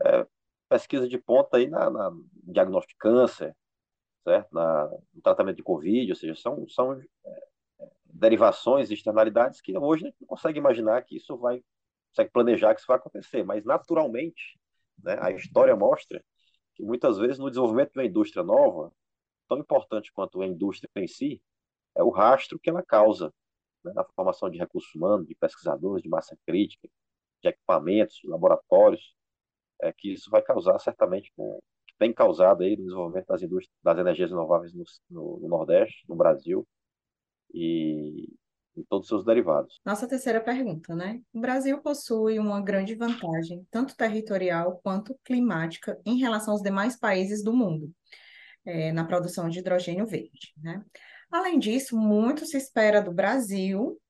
é, 0.00 0.26
pesquisa 0.68 1.08
de 1.08 1.18
ponta 1.18 1.56
aí 1.56 1.68
na, 1.68 1.90
na 1.90 2.10
diagnóstico 2.44 2.94
de 2.94 2.98
câncer, 2.98 3.56
certo? 4.24 4.52
Na, 4.52 4.88
no 5.14 5.22
tratamento 5.22 5.56
de 5.56 5.62
Covid, 5.62 6.10
ou 6.10 6.16
seja, 6.16 6.34
são, 6.34 6.68
são 6.68 6.92
é, 6.92 7.06
derivações, 8.04 8.90
externalidades 8.90 9.60
que 9.60 9.76
hoje 9.76 10.04
a 10.04 10.06
gente 10.08 10.20
não 10.20 10.28
consegue 10.28 10.58
imaginar 10.58 11.02
que 11.02 11.16
isso 11.16 11.36
vai, 11.36 11.62
consegue 12.10 12.30
planejar 12.30 12.74
que 12.74 12.80
isso 12.80 12.88
vai 12.88 12.96
acontecer, 12.96 13.44
mas 13.44 13.64
naturalmente 13.64 14.58
né? 15.02 15.16
A 15.20 15.30
história 15.30 15.74
mostra 15.76 16.22
que 16.74 16.82
muitas 16.82 17.18
vezes 17.18 17.38
no 17.38 17.48
desenvolvimento 17.48 17.92
de 17.92 17.98
uma 17.98 18.06
indústria 18.06 18.42
nova, 18.42 18.92
tão 19.48 19.58
importante 19.58 20.12
quanto 20.12 20.40
a 20.42 20.46
indústria 20.46 20.90
em 20.96 21.06
si, 21.06 21.42
é 21.94 22.02
o 22.02 22.10
rastro 22.10 22.58
que 22.58 22.70
ela 22.70 22.82
causa 22.82 23.32
né? 23.84 23.92
na 23.94 24.04
formação 24.04 24.50
de 24.50 24.58
recursos 24.58 24.94
humanos, 24.94 25.26
de 25.26 25.34
pesquisadores, 25.34 26.02
de 26.02 26.08
massa 26.08 26.36
crítica, 26.46 26.88
de 27.42 27.48
equipamentos, 27.48 28.20
laboratórios, 28.24 29.14
é 29.80 29.92
que 29.92 30.12
isso 30.12 30.30
vai 30.30 30.42
causar 30.42 30.78
certamente, 30.78 31.32
com, 31.36 31.60
tem 31.98 32.12
causado 32.12 32.62
aí 32.62 32.76
no 32.76 32.84
desenvolvimento 32.84 33.26
das 33.26 33.42
indústrias 33.42 33.74
das 33.82 33.98
energias 33.98 34.30
renováveis 34.30 34.72
no, 34.74 34.84
no, 35.10 35.38
no 35.40 35.48
Nordeste, 35.48 36.04
no 36.08 36.16
Brasil, 36.16 36.66
e, 37.54 38.28
e 38.76 38.84
todos 38.88 39.06
os 39.06 39.08
seus 39.08 39.24
derivados. 39.24 39.80
Nossa 39.84 40.08
terceira 40.08 40.40
pergunta, 40.40 40.94
né? 40.94 41.20
O 41.32 41.40
Brasil 41.40 41.80
possui 41.80 42.38
uma 42.38 42.60
grande 42.60 42.94
vantagem, 42.94 43.66
tanto 43.70 43.96
territorial 43.96 44.80
quanto 44.82 45.18
climática, 45.24 45.98
em 46.04 46.18
relação 46.18 46.52
aos 46.52 46.62
demais 46.62 46.98
países 46.98 47.42
do 47.42 47.52
mundo, 47.52 47.90
é, 48.64 48.92
na 48.92 49.04
produção 49.04 49.48
de 49.48 49.60
hidrogênio 49.60 50.06
verde, 50.06 50.52
né? 50.56 50.84
Além 51.30 51.58
disso, 51.58 51.96
muito 51.96 52.46
se 52.46 52.56
espera 52.56 53.02
do 53.02 53.12
Brasil 53.12 54.00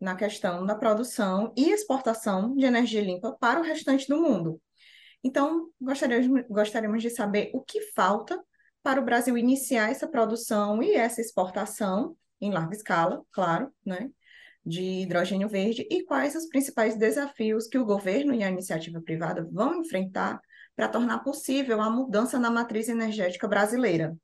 na 0.00 0.14
questão 0.14 0.66
da 0.66 0.74
produção 0.74 1.52
e 1.56 1.70
exportação 1.70 2.54
de 2.54 2.66
energia 2.66 3.00
limpa 3.00 3.32
para 3.32 3.60
o 3.60 3.62
restante 3.62 4.06
do 4.08 4.20
mundo. 4.20 4.60
Então, 5.24 5.70
gostaríamos, 5.80 6.44
gostaríamos 6.48 7.02
de 7.02 7.10
saber 7.10 7.50
o 7.54 7.60
que 7.60 7.80
falta 7.92 8.38
para 8.82 9.00
o 9.00 9.04
Brasil 9.04 9.36
iniciar 9.36 9.90
essa 9.90 10.06
produção 10.06 10.82
e 10.82 10.92
essa 10.92 11.20
exportação 11.20 12.16
em 12.40 12.52
larga 12.52 12.76
escala, 12.76 13.24
claro, 13.32 13.72
né, 13.84 14.10
de 14.64 15.02
hidrogênio 15.02 15.48
verde 15.48 15.86
e 15.90 16.04
quais 16.04 16.36
os 16.36 16.46
principais 16.46 16.96
desafios 16.96 17.66
que 17.66 17.78
o 17.78 17.84
governo 17.84 18.34
e 18.34 18.44
a 18.44 18.50
iniciativa 18.50 19.00
privada 19.00 19.48
vão 19.50 19.80
enfrentar 19.80 20.40
para 20.74 20.88
tornar 20.88 21.20
possível 21.20 21.80
a 21.80 21.88
mudança 21.88 22.38
na 22.38 22.50
matriz 22.50 22.88
energética 22.88 23.48
brasileira. 23.48 24.16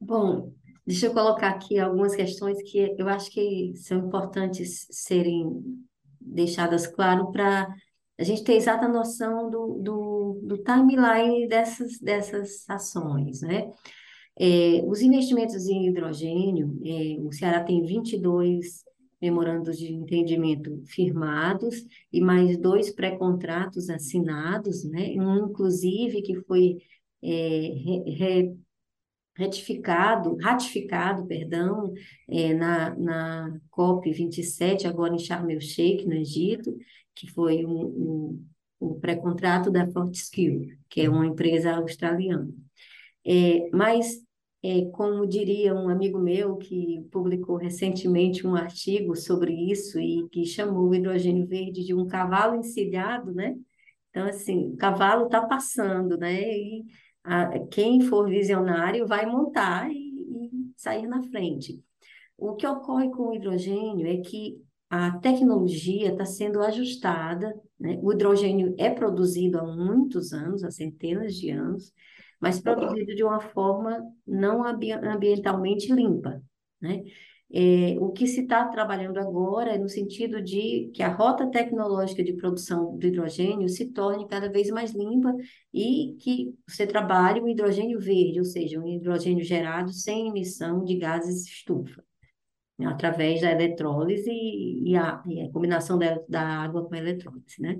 Bom, 0.00 0.52
deixa 0.86 1.06
eu 1.06 1.12
colocar 1.12 1.48
aqui 1.48 1.78
algumas 1.78 2.14
questões 2.14 2.62
que 2.62 2.94
eu 2.98 3.08
acho 3.08 3.30
que 3.30 3.72
são 3.76 3.98
importantes 3.98 4.86
serem 4.90 5.62
deixadas 6.20 6.86
claro 6.86 7.30
para 7.32 7.72
a 8.18 8.22
gente 8.24 8.44
ter 8.44 8.54
exata 8.54 8.86
noção 8.86 9.50
do, 9.50 9.78
do, 9.80 10.40
do 10.44 10.58
timeline 10.58 11.48
dessas, 11.48 11.98
dessas 11.98 12.68
ações, 12.68 13.40
né? 13.40 13.70
É, 14.38 14.82
os 14.86 15.02
investimentos 15.02 15.66
em 15.66 15.88
hidrogênio, 15.88 16.80
é, 16.84 17.20
o 17.20 17.30
Ceará 17.32 17.62
tem 17.62 17.84
22 17.84 18.82
memorandos 19.20 19.78
de 19.78 19.92
entendimento 19.92 20.82
firmados 20.86 21.86
e 22.12 22.20
mais 22.20 22.56
dois 22.56 22.90
pré-contratos 22.90 23.88
assinados, 23.88 24.84
né? 24.84 25.14
um 25.16 25.46
inclusive 25.46 26.22
que 26.22 26.34
foi 26.42 26.78
é, 27.22 27.28
re, 27.28 28.02
retificado, 28.10 28.58
ratificado, 29.38 31.26
perdão, 31.26 31.92
é, 32.28 32.52
na, 32.54 32.94
na 32.96 33.60
COP 33.70 34.12
27, 34.12 34.86
agora 34.86 35.14
em 35.14 35.18
Sharm 35.18 35.50
el-Sheikh, 35.50 36.06
no 36.06 36.14
Egito, 36.14 36.76
que 37.14 37.30
foi 37.30 37.64
um, 37.64 37.80
um, 37.86 38.46
um 38.80 39.00
pré-contrato 39.00 39.70
da 39.70 39.86
Fortescue, 39.90 40.76
que 40.88 41.02
é 41.02 41.08
uma 41.08 41.26
empresa 41.26 41.76
australiana. 41.76 42.48
É, 43.24 43.70
mas 43.72 44.22
é, 44.62 44.84
como 44.92 45.26
diria 45.26 45.74
um 45.74 45.88
amigo 45.88 46.18
meu 46.18 46.56
que 46.56 47.04
publicou 47.10 47.56
recentemente 47.56 48.46
um 48.46 48.54
artigo 48.54 49.16
sobre 49.16 49.52
isso 49.52 49.98
e 49.98 50.28
que 50.28 50.44
chamou 50.44 50.88
o 50.88 50.94
hidrogênio 50.94 51.46
verde 51.46 51.84
de 51.84 51.94
um 51.94 52.06
cavalo 52.06 52.56
encilhado, 52.56 53.32
né? 53.32 53.56
Então, 54.10 54.26
assim, 54.26 54.68
o 54.72 54.76
cavalo 54.76 55.26
está 55.26 55.44
passando, 55.46 56.16
né? 56.18 56.40
E 56.42 56.84
a, 57.24 57.58
quem 57.70 58.00
for 58.00 58.28
visionário 58.28 59.06
vai 59.06 59.26
montar 59.26 59.90
e, 59.90 59.96
e 59.96 60.72
sair 60.76 61.06
na 61.06 61.22
frente. 61.22 61.82
O 62.36 62.54
que 62.54 62.66
ocorre 62.66 63.10
com 63.10 63.28
o 63.28 63.34
hidrogênio 63.34 64.06
é 64.06 64.16
que 64.18 64.60
a 64.90 65.18
tecnologia 65.18 66.12
está 66.12 66.26
sendo 66.26 66.60
ajustada, 66.60 67.54
né? 67.80 67.98
O 68.02 68.12
hidrogênio 68.12 68.74
é 68.78 68.90
produzido 68.90 69.58
há 69.58 69.64
muitos 69.64 70.32
anos, 70.32 70.62
há 70.62 70.70
centenas 70.70 71.34
de 71.34 71.50
anos, 71.50 71.92
mas 72.38 72.60
produzido 72.60 73.14
de 73.14 73.24
uma 73.24 73.40
forma 73.40 74.04
não 74.26 74.62
ambientalmente 74.64 75.90
limpa, 75.92 76.42
né? 76.80 77.02
É, 77.54 77.98
o 78.00 78.10
que 78.10 78.26
se 78.26 78.40
está 78.42 78.64
trabalhando 78.66 79.18
agora 79.18 79.72
é 79.74 79.78
no 79.78 79.88
sentido 79.88 80.40
de 80.40 80.90
que 80.94 81.02
a 81.02 81.12
rota 81.12 81.50
tecnológica 81.50 82.24
de 82.24 82.32
produção 82.32 82.96
do 82.96 83.06
hidrogênio 83.06 83.68
se 83.68 83.92
torne 83.92 84.26
cada 84.26 84.50
vez 84.50 84.70
mais 84.70 84.92
limpa 84.94 85.34
e 85.72 86.16
que 86.18 86.54
você 86.66 86.86
trabalhe 86.86 87.40
o 87.40 87.48
hidrogênio 87.48 88.00
verde, 88.00 88.38
ou 88.38 88.44
seja, 88.46 88.80
um 88.80 88.88
hidrogênio 88.88 89.44
gerado 89.44 89.92
sem 89.92 90.28
emissão 90.28 90.82
de 90.82 90.96
gases 90.96 91.46
estufa, 91.46 92.02
né? 92.78 92.86
através 92.86 93.42
da 93.42 93.50
eletrólise 93.50 94.30
e, 94.30 94.90
e, 94.90 94.96
a, 94.96 95.22
e 95.26 95.42
a, 95.42 95.50
combinação 95.50 95.98
da, 95.98 96.18
da, 96.26 96.40
água 96.42 96.86
com 96.88 96.94
a 96.94 96.98
eletrólise, 96.98 97.60
né? 97.60 97.78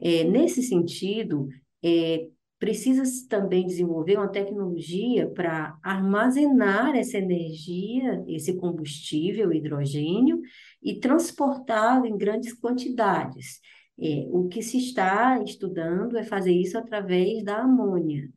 É, 0.00 0.24
nesse 0.24 0.60
sentido, 0.60 1.48
é, 1.84 2.26
precisa 2.62 3.02
também 3.28 3.66
desenvolver 3.66 4.16
uma 4.16 4.28
tecnologia 4.28 5.28
para 5.28 5.76
armazenar 5.82 6.94
essa 6.94 7.18
energia, 7.18 8.22
esse 8.28 8.56
combustível, 8.56 9.52
hidrogênio, 9.52 10.40
e 10.80 11.00
transportá-lo 11.00 12.06
em 12.06 12.16
grandes 12.16 12.52
quantidades. 12.52 13.58
É, 14.00 14.28
o 14.30 14.46
que 14.46 14.62
se 14.62 14.78
está 14.78 15.42
estudando 15.42 16.16
é 16.16 16.22
fazer 16.22 16.52
isso 16.52 16.78
através 16.78 17.42
da 17.42 17.62
amônia. 17.62 18.30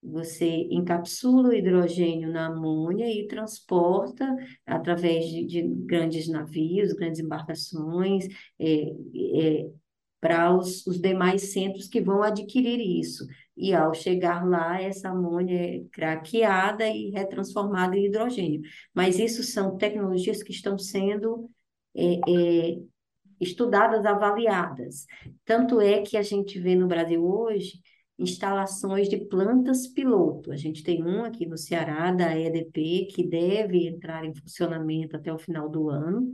Você 0.00 0.68
encapsula 0.70 1.48
o 1.48 1.52
hidrogênio 1.52 2.30
na 2.30 2.46
amônia 2.46 3.10
e 3.10 3.26
transporta 3.26 4.36
através 4.64 5.26
de, 5.26 5.44
de 5.46 5.62
grandes 5.62 6.28
navios, 6.28 6.92
grandes 6.92 7.18
embarcações, 7.18 8.24
é, 8.56 8.92
é, 9.34 9.70
para 10.20 10.56
os, 10.56 10.86
os 10.86 10.98
demais 11.00 11.52
centros 11.52 11.86
que 11.88 12.00
vão 12.00 12.22
adquirir 12.22 12.80
isso. 12.80 13.26
E 13.56 13.72
ao 13.72 13.94
chegar 13.94 14.44
lá, 14.46 14.80
essa 14.80 15.10
amônia 15.10 15.76
é 15.76 15.84
craqueada 15.92 16.88
e 16.88 17.10
retransformada 17.10 17.96
em 17.96 18.06
hidrogênio. 18.06 18.62
Mas 18.92 19.18
isso 19.18 19.42
são 19.42 19.76
tecnologias 19.76 20.42
que 20.42 20.52
estão 20.52 20.76
sendo 20.76 21.48
é, 21.94 22.14
é, 22.14 22.78
estudadas, 23.40 24.04
avaliadas. 24.04 25.06
Tanto 25.44 25.80
é 25.80 26.02
que 26.02 26.16
a 26.16 26.22
gente 26.22 26.58
vê 26.58 26.74
no 26.74 26.88
Brasil 26.88 27.24
hoje 27.24 27.80
instalações 28.18 29.08
de 29.08 29.16
plantas 29.16 29.86
piloto. 29.88 30.52
A 30.52 30.56
gente 30.56 30.82
tem 30.82 31.04
um 31.04 31.24
aqui 31.24 31.46
no 31.46 31.58
Ceará, 31.58 32.12
da 32.12 32.36
EDP, 32.38 33.08
que 33.10 33.26
deve 33.26 33.88
entrar 33.88 34.24
em 34.24 34.34
funcionamento 34.34 35.16
até 35.16 35.32
o 35.32 35.38
final 35.38 35.68
do 35.68 35.88
ano. 35.90 36.32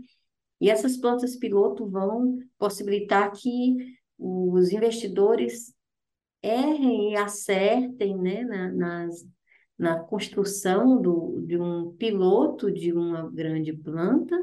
E 0.60 0.68
essas 0.68 0.96
plantas 0.96 1.36
piloto 1.36 1.88
vão 1.88 2.38
possibilitar 2.58 3.32
que 3.32 3.76
os 4.18 4.70
investidores 4.72 5.74
errem 6.42 7.12
e 7.12 7.16
acertem 7.16 8.16
né, 8.16 8.42
na, 8.44 8.72
nas, 8.72 9.26
na 9.78 10.00
construção 10.00 11.00
do, 11.00 11.42
de 11.46 11.58
um 11.58 11.92
piloto 11.96 12.70
de 12.70 12.92
uma 12.92 13.30
grande 13.30 13.72
planta, 13.72 14.36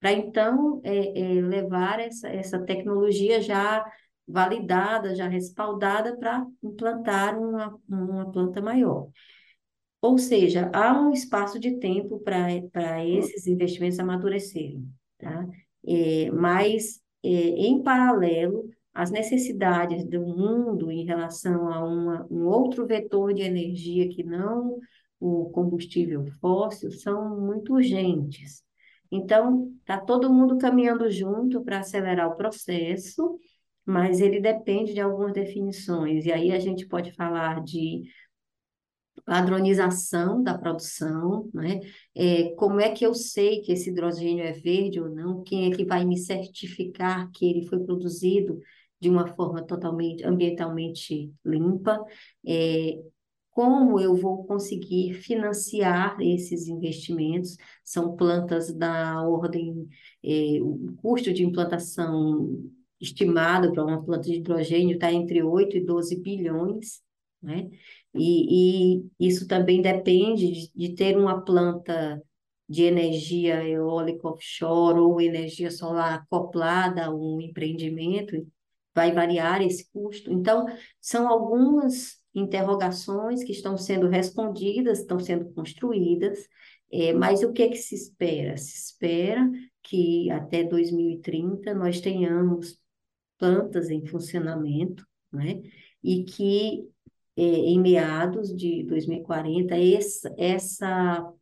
para 0.00 0.12
então 0.12 0.80
é, 0.84 1.20
é, 1.20 1.40
levar 1.40 2.00
essa, 2.00 2.28
essa 2.28 2.58
tecnologia 2.60 3.40
já 3.40 3.84
validada, 4.26 5.14
já 5.14 5.26
respaldada 5.26 6.16
para 6.16 6.46
implantar 6.62 7.38
uma, 7.38 7.78
uma 7.88 8.30
planta 8.30 8.60
maior. 8.60 9.08
Ou 10.00 10.16
seja, 10.16 10.70
há 10.72 10.92
um 11.00 11.12
espaço 11.12 11.58
de 11.58 11.78
tempo 11.78 12.20
para 12.20 13.04
esses 13.04 13.46
investimentos 13.46 13.98
amadurecerem 13.98 14.88
tá? 15.18 15.46
É, 15.86 16.30
mas, 16.30 17.00
é, 17.22 17.28
em 17.28 17.82
paralelo, 17.82 18.70
as 18.98 19.12
necessidades 19.12 20.04
do 20.04 20.20
mundo 20.20 20.90
em 20.90 21.04
relação 21.04 21.72
a 21.72 21.84
uma, 21.84 22.26
um 22.28 22.48
outro 22.48 22.84
vetor 22.84 23.32
de 23.32 23.42
energia 23.42 24.08
que 24.08 24.24
não 24.24 24.80
o 25.20 25.50
combustível 25.50 26.26
fóssil 26.40 26.90
são 26.90 27.40
muito 27.40 27.74
urgentes. 27.74 28.60
Então, 29.08 29.72
está 29.78 30.00
todo 30.00 30.32
mundo 30.32 30.58
caminhando 30.58 31.08
junto 31.12 31.62
para 31.62 31.78
acelerar 31.78 32.28
o 32.28 32.34
processo, 32.34 33.38
mas 33.86 34.20
ele 34.20 34.40
depende 34.40 34.92
de 34.92 35.00
algumas 35.00 35.32
definições. 35.32 36.26
E 36.26 36.32
aí 36.32 36.50
a 36.50 36.58
gente 36.58 36.84
pode 36.84 37.12
falar 37.12 37.62
de 37.62 38.02
padronização 39.24 40.42
da 40.42 40.58
produção, 40.58 41.48
né? 41.54 41.78
É, 42.16 42.52
como 42.56 42.80
é 42.80 42.90
que 42.90 43.06
eu 43.06 43.14
sei 43.14 43.60
que 43.60 43.70
esse 43.70 43.90
hidrogênio 43.90 44.42
é 44.42 44.50
verde 44.52 45.00
ou 45.00 45.08
não? 45.08 45.44
Quem 45.44 45.70
é 45.70 45.76
que 45.76 45.84
vai 45.84 46.04
me 46.04 46.18
certificar 46.18 47.30
que 47.30 47.48
ele 47.48 47.64
foi 47.68 47.78
produzido 47.78 48.58
de 49.00 49.08
uma 49.08 49.26
forma 49.34 49.62
totalmente 49.62 50.24
ambientalmente 50.24 51.32
limpa? 51.44 52.04
É, 52.46 52.98
como 53.50 53.98
eu 54.00 54.14
vou 54.14 54.44
conseguir 54.44 55.14
financiar 55.14 56.16
esses 56.20 56.68
investimentos? 56.68 57.56
São 57.84 58.14
plantas 58.14 58.72
da 58.72 59.22
ordem, 59.26 59.88
é, 60.24 60.60
o 60.62 60.94
custo 61.02 61.32
de 61.32 61.44
implantação 61.44 62.70
estimado 63.00 63.72
para 63.72 63.84
uma 63.84 64.02
planta 64.04 64.28
de 64.28 64.36
hidrogênio 64.36 64.94
está 64.94 65.12
entre 65.12 65.42
8 65.42 65.76
e 65.76 65.84
12 65.84 66.20
bilhões, 66.20 67.00
né? 67.42 67.68
E, 68.14 68.98
e 68.98 69.28
isso 69.28 69.46
também 69.46 69.80
depende 69.80 70.52
de, 70.52 70.72
de 70.74 70.94
ter 70.94 71.16
uma 71.16 71.40
planta 71.44 72.22
de 72.68 72.82
energia 72.84 73.66
eólica 73.66 74.28
offshore 74.28 75.00
ou 75.00 75.20
energia 75.20 75.70
solar 75.70 76.14
acoplada 76.14 77.06
a 77.06 77.14
um 77.14 77.40
empreendimento, 77.40 78.36
vai 78.98 79.12
variar 79.12 79.62
esse 79.62 79.88
custo. 79.92 80.32
Então, 80.32 80.66
são 81.00 81.28
algumas 81.28 82.16
interrogações 82.34 83.44
que 83.44 83.52
estão 83.52 83.76
sendo 83.76 84.08
respondidas, 84.08 84.98
estão 84.98 85.20
sendo 85.20 85.52
construídas, 85.52 86.48
é, 86.90 87.12
mas 87.12 87.44
o 87.44 87.52
que 87.52 87.62
é 87.62 87.68
que 87.68 87.76
se 87.76 87.94
espera? 87.94 88.56
Se 88.56 88.74
espera 88.76 89.48
que 89.84 90.28
até 90.32 90.64
2030 90.64 91.74
nós 91.74 92.00
tenhamos 92.00 92.76
plantas 93.38 93.88
em 93.88 94.04
funcionamento, 94.04 95.06
né? 95.32 95.62
E 96.02 96.24
que 96.24 96.88
é, 97.36 97.42
em 97.42 97.80
meados 97.80 98.48
de 98.52 98.82
2040, 98.82 99.76
essa, 99.76 100.34
essa, 100.36 101.32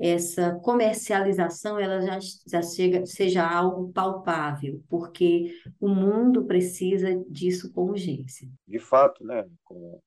essa 0.00 0.54
comercialização 0.60 1.78
ela 1.78 2.00
já, 2.00 2.18
já 2.46 2.62
chega, 2.62 3.04
seja 3.04 3.46
algo 3.46 3.92
palpável, 3.92 4.82
porque 4.88 5.52
o 5.80 5.88
mundo 5.88 6.44
precisa 6.44 7.14
disso 7.28 7.72
com 7.72 7.82
urgência. 7.82 8.48
De 8.66 8.78
fato, 8.78 9.24
né, 9.24 9.48
como 9.64 10.00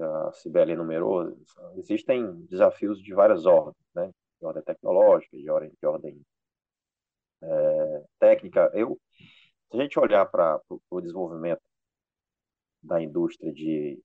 a 0.00 0.32
Sibeli 0.32 0.72
enumerou, 0.72 1.36
existem 1.76 2.44
desafios 2.46 3.00
de 3.00 3.14
várias 3.14 3.46
ordens, 3.46 3.76
né, 3.94 4.10
de 4.40 4.46
ordem 4.46 4.62
tecnológica, 4.62 5.36
de 5.36 5.48
ordem, 5.50 5.72
de 5.80 5.86
ordem 5.86 6.20
é, 7.42 8.04
técnica. 8.18 8.70
Eu, 8.74 9.00
se 9.70 9.78
a 9.78 9.82
gente 9.82 9.98
olhar 9.98 10.26
para 10.26 10.60
o 10.90 11.00
desenvolvimento 11.00 11.62
da 12.82 13.00
indústria 13.00 13.52
de, 13.52 14.02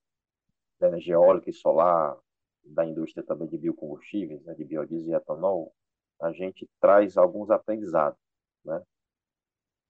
de 0.79 0.85
energia 0.85 1.15
eólica 1.15 1.49
e 1.49 1.53
solar, 1.53 2.17
da 2.65 2.85
indústria 2.85 3.23
também 3.23 3.47
de 3.47 3.57
biocombustíveis, 3.57 4.43
né, 4.43 4.53
de 4.53 4.63
biodiesel 4.63 5.13
e 5.13 5.15
etanol, 5.15 5.73
a 6.21 6.31
gente 6.31 6.67
traz 6.79 7.17
alguns 7.17 7.49
aprendizados, 7.49 8.19
né? 8.63 8.81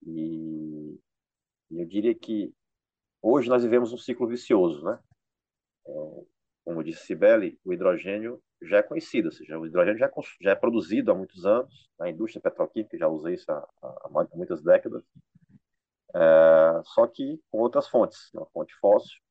E, 0.05 0.99
eu 1.71 1.85
diria 1.85 2.13
que 2.13 2.53
hoje 3.21 3.49
nós 3.49 3.63
vivemos 3.63 3.91
um 3.93 3.97
ciclo 3.97 4.27
vicioso, 4.27 4.83
né? 4.85 4.99
É, 5.87 6.23
como 6.63 6.83
disse 6.83 7.05
Sibeli, 7.05 7.59
o 7.63 7.73
hidrogênio 7.73 8.41
já 8.61 8.77
é 8.77 8.83
conhecida, 8.83 9.27
ou 9.27 9.31
seja, 9.31 9.57
o 9.59 9.65
hidrogênio 9.65 9.99
já 9.99 10.07
é, 10.07 10.11
já 10.41 10.51
é 10.51 10.55
produzido 10.55 11.11
há 11.11 11.15
muitos 11.15 11.45
anos, 11.45 11.89
na 11.99 12.09
indústria 12.09 12.41
petroquímica 12.41 12.97
já 12.97 13.07
usa 13.07 13.31
isso 13.31 13.51
há, 13.51 13.67
há 13.81 14.09
muitas 14.33 14.63
décadas, 14.63 15.03
é, 16.15 16.81
só 16.85 17.05
que 17.07 17.39
com 17.51 17.59
outras 17.59 17.87
fontes, 17.87 18.33
uma 18.33 18.45
fonte 18.47 18.73
fóssil 18.79 19.24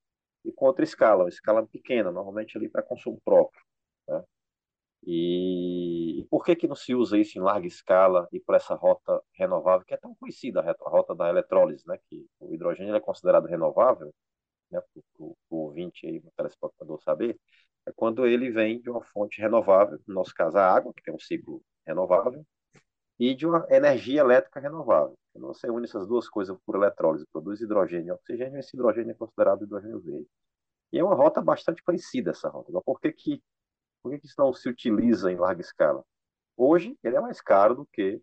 e 0.45 0.53
com 0.53 0.67
outra 0.67 0.85
escala, 0.85 1.25
uma 1.25 1.29
escala 1.29 1.67
pequena, 1.67 2.11
normalmente 2.11 2.57
ali 2.57 2.69
para 2.69 2.83
consumo 2.83 3.21
próprio. 3.25 3.63
Né? 4.09 4.25
E, 5.07 6.21
e, 6.21 6.25
por 6.27 6.45
que 6.45 6.57
que 6.57 6.69
não 6.69 6.77
se 6.77 6.95
usa 6.95 7.19
isso 7.19 7.39
em 7.39 7.43
larga 7.43 7.67
escala 7.67 8.29
e 8.33 8.41
por 8.41 8.55
essa 8.55 8.75
rota 8.75 9.23
renovável, 9.35 9.85
que 9.87 9.95
é 9.95 9.97
tão 9.99 10.15
conhecida, 10.15 10.61
a 10.61 10.91
rota 10.91 11.15
da 11.15 11.29
eletrólise, 11.29 11.85
né? 11.87 11.99
que 12.09 12.27
o 12.41 12.55
hidrogênio 12.55 12.95
é 12.95 13.01
considerado 13.01 13.47
renovável, 13.47 14.15
né? 14.71 14.81
para 14.81 15.27
o 15.27 15.37
ouvinte 15.51 16.07
aí, 16.07 16.19
o 16.19 16.33
telespectador 16.37 17.01
saber, 17.03 17.39
é 17.87 17.93
quando 17.93 18.27
ele 18.27 18.51
vem 18.51 18.81
de 18.81 18.91
uma 18.91 19.03
fonte 19.03 19.41
renovável, 19.41 19.99
no 20.07 20.15
nosso 20.15 20.35
caso 20.35 20.57
a 20.57 20.67
água, 20.67 20.93
que 20.95 21.03
tem 21.03 21.15
um 21.15 21.19
ciclo 21.19 21.63
renovável, 21.87 22.45
e 23.19 23.35
de 23.35 23.47
uma 23.47 23.67
energia 23.71 24.21
elétrica 24.21 24.61
renovável. 24.61 25.17
Você 25.35 25.69
une 25.71 25.85
essas 25.85 26.07
duas 26.07 26.29
coisas 26.29 26.57
por 26.65 26.77
eletrólise, 26.77 27.27
produz 27.33 27.61
hidrogênio 27.61 28.09
e 28.09 28.13
oxigênio, 28.13 28.59
esse 28.59 28.77
hidrogênio 28.77 29.13
é 29.13 29.15
considerado 29.15 29.65
hidrogênio 29.65 30.01
verde. 30.01 30.29
E 30.93 30.99
é 30.99 31.05
uma 31.05 31.15
rota 31.15 31.43
bastante 31.43 31.83
conhecida 31.83 32.31
essa 32.31 32.49
rota. 32.49 32.71
Mas 32.73 32.83
por 32.85 33.01
que, 33.01 33.13
que, 33.13 33.43
por 34.03 34.13
que, 34.13 34.21
que 34.21 34.27
isso 34.27 34.37
não 34.39 34.53
se 34.53 34.69
utiliza 34.69 35.31
em 35.31 35.37
larga 35.37 35.61
escala? 35.61 36.05
Hoje, 36.57 36.97
ele 37.03 37.17
é 37.17 37.21
mais 37.21 37.41
caro 37.41 37.75
do 37.75 37.87
que 37.87 38.21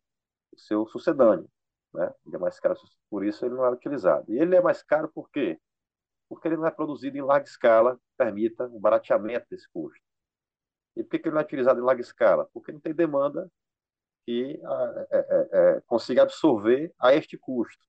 o 0.53 0.57
seu 0.57 0.87
sucedâneo. 0.87 1.49
Né? 1.93 2.13
Ele 2.25 2.35
é 2.37 2.39
mais 2.39 2.59
caro, 2.59 2.75
por 3.09 3.25
isso 3.25 3.45
ele 3.45 3.55
não 3.55 3.65
é 3.65 3.69
utilizado. 3.69 4.31
E 4.31 4.39
ele 4.39 4.55
é 4.55 4.61
mais 4.61 4.81
caro 4.83 5.11
por 5.13 5.29
quê? 5.29 5.59
Porque 6.29 6.47
ele 6.47 6.55
não 6.55 6.65
é 6.65 6.71
produzido 6.71 7.17
em 7.17 7.21
larga 7.21 7.45
escala, 7.45 7.99
permita 8.17 8.65
um 8.67 8.79
barateamento 8.79 9.45
desse 9.49 9.67
custo. 9.69 9.99
E 10.95 11.03
por 11.03 11.11
que, 11.11 11.19
que 11.19 11.27
ele 11.27 11.35
não 11.35 11.41
é 11.41 11.43
utilizado 11.43 11.79
em 11.79 11.83
larga 11.83 12.01
escala? 12.01 12.49
Porque 12.53 12.71
não 12.71 12.79
tem 12.79 12.93
demanda 12.93 13.51
que 14.31 14.61
é, 15.11 15.17
é, 15.17 15.49
é, 15.51 15.81
consiga 15.81 16.23
absorver 16.23 16.93
a 16.97 17.13
este 17.13 17.37
custo. 17.37 17.85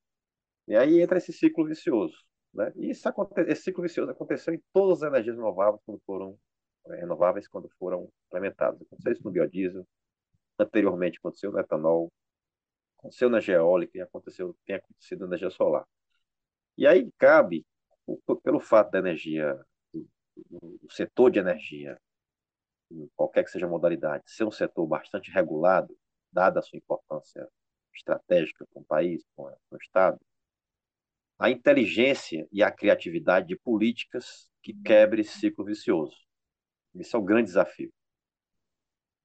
E 0.67 0.75
aí 0.75 1.01
entra 1.01 1.19
esse 1.19 1.33
ciclo 1.33 1.65
vicioso. 1.65 2.17
Né? 2.53 2.73
E 2.75 2.91
isso, 2.91 3.09
esse 3.47 3.63
ciclo 3.63 3.83
vicioso 3.83 4.11
aconteceu 4.11 4.53
em 4.53 4.63
todas 4.73 5.03
as 5.03 5.09
energias 5.09 5.37
renováveis 5.37 5.81
quando 5.87 6.01
foram 6.05 6.39
é, 6.87 6.97
renováveis 6.97 7.47
quando 7.47 7.69
foram 7.79 8.11
implementadas. 8.27 8.83
Aconteceu 8.83 9.13
isso 9.13 9.25
no 9.25 9.31
biodiesel, 9.31 9.87
anteriormente 10.59 11.19
aconteceu 11.19 11.53
no 11.53 11.61
etanol, 11.61 12.13
aconteceu 12.99 13.31
na 13.31 13.39
geólica 13.39 13.97
e 13.97 14.01
aconteceu, 14.01 14.57
tem 14.67 14.77
acontecido 14.77 15.21
na 15.21 15.27
energia 15.27 15.51
solar. 15.51 15.87
E 16.77 16.89
aí 16.89 17.09
cabe, 17.19 17.65
pelo 18.43 18.59
fato 18.59 18.91
da 18.91 18.99
energia, 18.99 19.61
o 20.83 20.91
setor 20.91 21.31
de 21.31 21.39
energia, 21.39 21.97
qualquer 23.15 23.45
que 23.45 23.51
seja 23.51 23.67
a 23.67 23.69
modalidade, 23.69 24.25
ser 24.27 24.45
um 24.45 24.51
setor 24.51 24.87
bastante 24.87 25.31
regulado, 25.31 25.97
dada 26.33 26.61
a 26.61 26.63
sua 26.63 26.79
importância 26.79 27.47
estratégica 27.95 28.67
para 28.67 28.81
um 28.81 28.85
país, 28.85 29.25
para 29.37 29.57
um 29.73 29.77
Estado, 29.77 30.19
a 31.39 31.51
inteligência 31.51 32.47
e 32.53 32.63
a 32.63 32.71
criatividade 32.71 33.49
de 33.49 33.57
políticas 33.57 34.49
que 34.63 34.73
quebre 34.73 35.23
esse 35.23 35.39
ciclo 35.39 35.65
vicioso. 35.65 36.17
Esse 36.95 37.17
é 37.17 37.19
o 37.19 37.23
grande 37.23 37.47
desafio. 37.47 37.93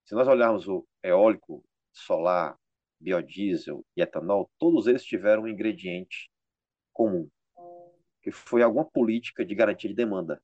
Se 0.05 0.15
nós 0.15 0.27
olharmos 0.27 0.67
o 0.67 0.87
eólico, 1.03 1.63
solar, 1.91 2.57
biodiesel 2.99 3.85
e 3.95 4.01
etanol, 4.01 4.49
todos 4.57 4.87
eles 4.87 5.03
tiveram 5.03 5.43
um 5.43 5.47
ingrediente 5.47 6.31
comum, 6.93 7.29
que 8.21 8.31
foi 8.31 8.63
alguma 8.63 8.85
política 8.85 9.45
de 9.45 9.53
garantia 9.53 9.89
de 9.89 9.95
demanda. 9.95 10.41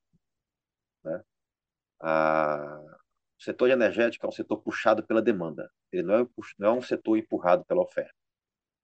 Né? 1.04 1.24
A, 2.02 2.93
o 3.44 3.46
setor 3.46 3.68
de 3.68 3.74
energética 3.74 4.26
é 4.26 4.30
um 4.30 4.32
setor 4.32 4.62
puxado 4.62 5.06
pela 5.06 5.22
demanda. 5.22 5.70
Ele 5.92 6.04
não 6.04 6.16
é, 6.16 6.28
não 6.58 6.68
é 6.70 6.72
um 6.72 6.82
setor 6.82 7.18
empurrado 7.18 7.66
pela 7.66 7.82
oferta. 7.82 8.16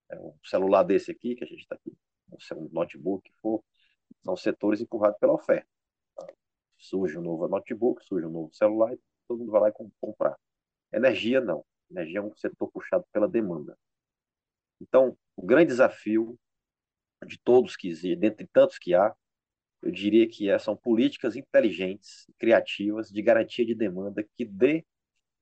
É 0.10 0.20
um 0.20 0.38
celular 0.44 0.84
desse 0.84 1.10
aqui, 1.12 1.34
que 1.34 1.46
a 1.46 1.48
gente 1.48 1.62
está 1.62 1.76
aqui, 1.76 1.96
um 2.56 2.70
notebook, 2.70 3.32
for, 3.42 3.64
são 4.22 4.36
setores 4.36 4.82
empurrados 4.82 5.18
pela 5.18 5.32
oferta. 5.32 5.66
Surge 6.78 7.18
um 7.18 7.22
novo 7.22 7.48
notebook, 7.48 8.04
surge 8.04 8.26
um 8.26 8.32
novo 8.32 8.54
celular 8.54 8.94
e 8.94 9.00
todo 9.30 9.40
mundo 9.40 9.52
vai 9.52 9.62
lá 9.62 9.70
e 9.70 9.74
comprar. 10.02 10.38
Energia, 10.92 11.40
não. 11.40 11.66
Energia 11.90 12.20
é 12.20 12.22
um 12.22 12.36
setor 12.36 12.70
puxado 12.70 13.06
pela 13.14 13.30
demanda. 13.30 13.78
Então, 14.82 15.18
o 15.38 15.46
grande 15.46 15.68
desafio 15.68 16.38
de 17.26 17.40
todos 17.40 17.78
que 17.78 17.88
existem, 17.88 18.20
dentre 18.20 18.46
tantos 18.48 18.78
que 18.78 18.94
há, 18.94 19.16
eu 19.82 19.92
diria 19.92 20.28
que 20.28 20.50
é, 20.50 20.60
são 20.60 20.76
políticas 20.76 21.36
inteligentes, 21.36 22.26
criativas, 22.38 23.10
de 23.10 23.22
garantia 23.22 23.66
de 23.66 23.74
demanda 23.74 24.26
que 24.36 24.46
dê 24.46 24.86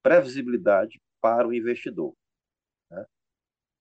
previsibilidade 0.03 1.01
para 1.19 1.47
o 1.47 1.53
investidor. 1.53 2.15
Né? 2.89 3.05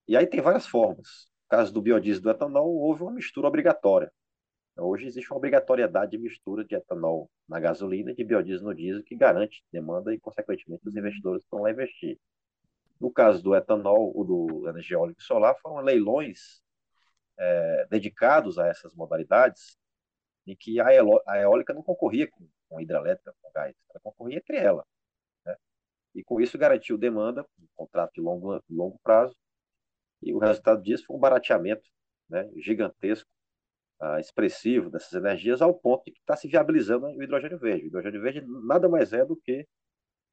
E 0.08 0.16
aí 0.16 0.26
tem 0.26 0.40
várias 0.40 0.66
formas. 0.66 1.28
No 1.44 1.58
caso 1.58 1.72
do 1.72 1.82
biodiesel 1.82 2.22
do 2.22 2.30
etanol, 2.30 2.74
houve 2.74 3.02
uma 3.02 3.12
mistura 3.12 3.46
obrigatória. 3.48 4.10
Hoje 4.78 5.06
existe 5.06 5.30
uma 5.30 5.38
obrigatoriedade 5.38 6.10
de 6.12 6.18
mistura 6.18 6.64
de 6.64 6.74
etanol 6.74 7.30
na 7.48 7.58
gasolina 7.58 8.10
e 8.10 8.14
de 8.14 8.24
biodiesel 8.24 8.66
no 8.66 8.74
diesel 8.74 9.02
que 9.02 9.16
garante 9.16 9.64
demanda 9.72 10.12
e, 10.12 10.18
consequentemente, 10.18 10.86
os 10.86 10.94
investidores 10.94 11.42
estão 11.42 11.60
lá 11.60 11.70
investir. 11.70 12.18
No 13.00 13.10
caso 13.10 13.42
do 13.42 13.54
etanol, 13.54 14.12
ou 14.14 14.24
do 14.24 14.68
energia 14.68 14.96
eólica 14.96 15.20
solar, 15.22 15.54
foram 15.62 15.82
leilões 15.82 16.62
é, 17.38 17.86
dedicados 17.90 18.58
a 18.58 18.66
essas 18.68 18.94
modalidades 18.94 19.78
em 20.46 20.56
que 20.56 20.80
a, 20.80 20.86
a 20.86 21.38
eólica 21.40 21.74
não 21.74 21.82
concorria 21.82 22.28
com, 22.30 22.46
com 22.68 22.80
hidrelétrica, 22.80 23.34
com 23.42 23.50
gás, 23.52 23.74
ela 23.90 24.00
concorria 24.00 24.38
entre 24.38 24.56
ela. 24.56 24.84
Né? 25.44 25.56
E 26.14 26.24
com 26.24 26.40
isso 26.40 26.56
garantiu 26.56 26.96
demanda, 26.96 27.44
um 27.58 27.66
contrato 27.74 28.12
de 28.14 28.20
longo, 28.20 28.62
longo 28.70 28.98
prazo, 29.02 29.34
e 30.22 30.32
o 30.32 30.38
resultado 30.38 30.82
disso 30.82 31.04
foi 31.06 31.16
um 31.16 31.20
barateamento 31.20 31.88
né, 32.28 32.48
gigantesco, 32.56 33.28
uh, 34.00 34.18
expressivo 34.18 34.90
dessas 34.90 35.12
energias, 35.12 35.60
ao 35.60 35.74
ponto 35.74 36.04
de 36.04 36.12
que 36.12 36.20
está 36.20 36.36
se 36.36 36.48
viabilizando 36.48 37.06
o 37.06 37.22
hidrogênio 37.22 37.58
verde. 37.58 37.84
O 37.84 37.86
hidrogênio 37.88 38.20
verde 38.20 38.42
nada 38.66 38.88
mais 38.88 39.12
é 39.12 39.24
do 39.24 39.36
que 39.36 39.66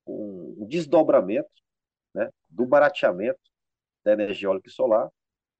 um, 0.08 0.56
um 0.60 0.67
desdobramento 0.67 1.49
né, 2.13 2.30
do 2.49 2.65
barateamento 2.65 3.39
da 4.04 4.13
energia 4.13 4.47
eólica 4.47 4.69
e 4.69 4.71
solar 4.71 5.10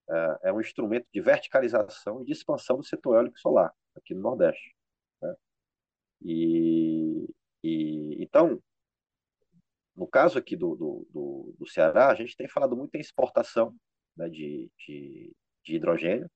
é, 0.10 0.50
é 0.50 0.54
um 0.54 0.60
instrumento 0.60 1.08
de 1.14 1.22
verticalização 1.22 2.22
e 2.22 2.26
de 2.26 2.32
expansão 2.32 2.78
do 2.78 2.86
setor 2.86 3.16
eólico 3.16 3.40
solar 3.40 3.74
aqui 3.96 4.14
no 4.14 4.22
Nordeste. 4.22 4.76
Né? 5.22 5.36
E, 6.22 7.30
e, 7.64 8.24
então, 8.24 8.62
no 9.96 10.08
caso 10.08 10.38
aqui 10.38 10.56
do, 10.56 10.76
do, 10.76 11.08
do, 11.12 11.56
do, 11.58 11.68
Ceará, 11.68 12.10
a 12.10 12.16
gente 12.16 12.36
tem 12.36 12.48
falado 12.48 12.76
muito 12.76 12.96
em 12.96 13.00
exportação 13.00 13.76
né, 14.18 14.28
de, 14.30 14.70
de, 14.80 15.32
de 15.64 15.76
hidrogênio. 15.76 16.30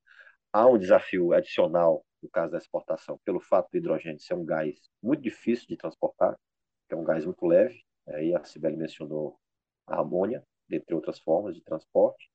Há 0.54 0.68
um 0.68 0.78
desafio 0.78 1.34
adicional 1.34 2.06
no 2.22 2.30
caso 2.30 2.52
da 2.52 2.58
exportação, 2.58 3.20
pelo 3.24 3.40
fato 3.40 3.70
do 3.72 3.78
hidrogênio 3.78 4.20
ser 4.20 4.34
um 4.34 4.46
gás 4.46 4.76
muito 5.04 5.22
difícil 5.22 5.68
de 5.68 5.78
transportar, 5.78 6.36
que 6.88 6.96
é 6.96 6.98
um 6.98 7.04
gás 7.04 7.26
muito 7.26 7.46
leve, 7.46 7.84
aí 8.08 8.34
a 8.34 8.44
Sibeli 8.44 8.76
mencionou 8.76 9.40
a 9.86 10.00
amônia, 10.00 10.44
dentre 10.68 10.96
outras 10.96 11.20
formas 11.20 11.56
de 11.56 11.62
transporte 11.62 12.28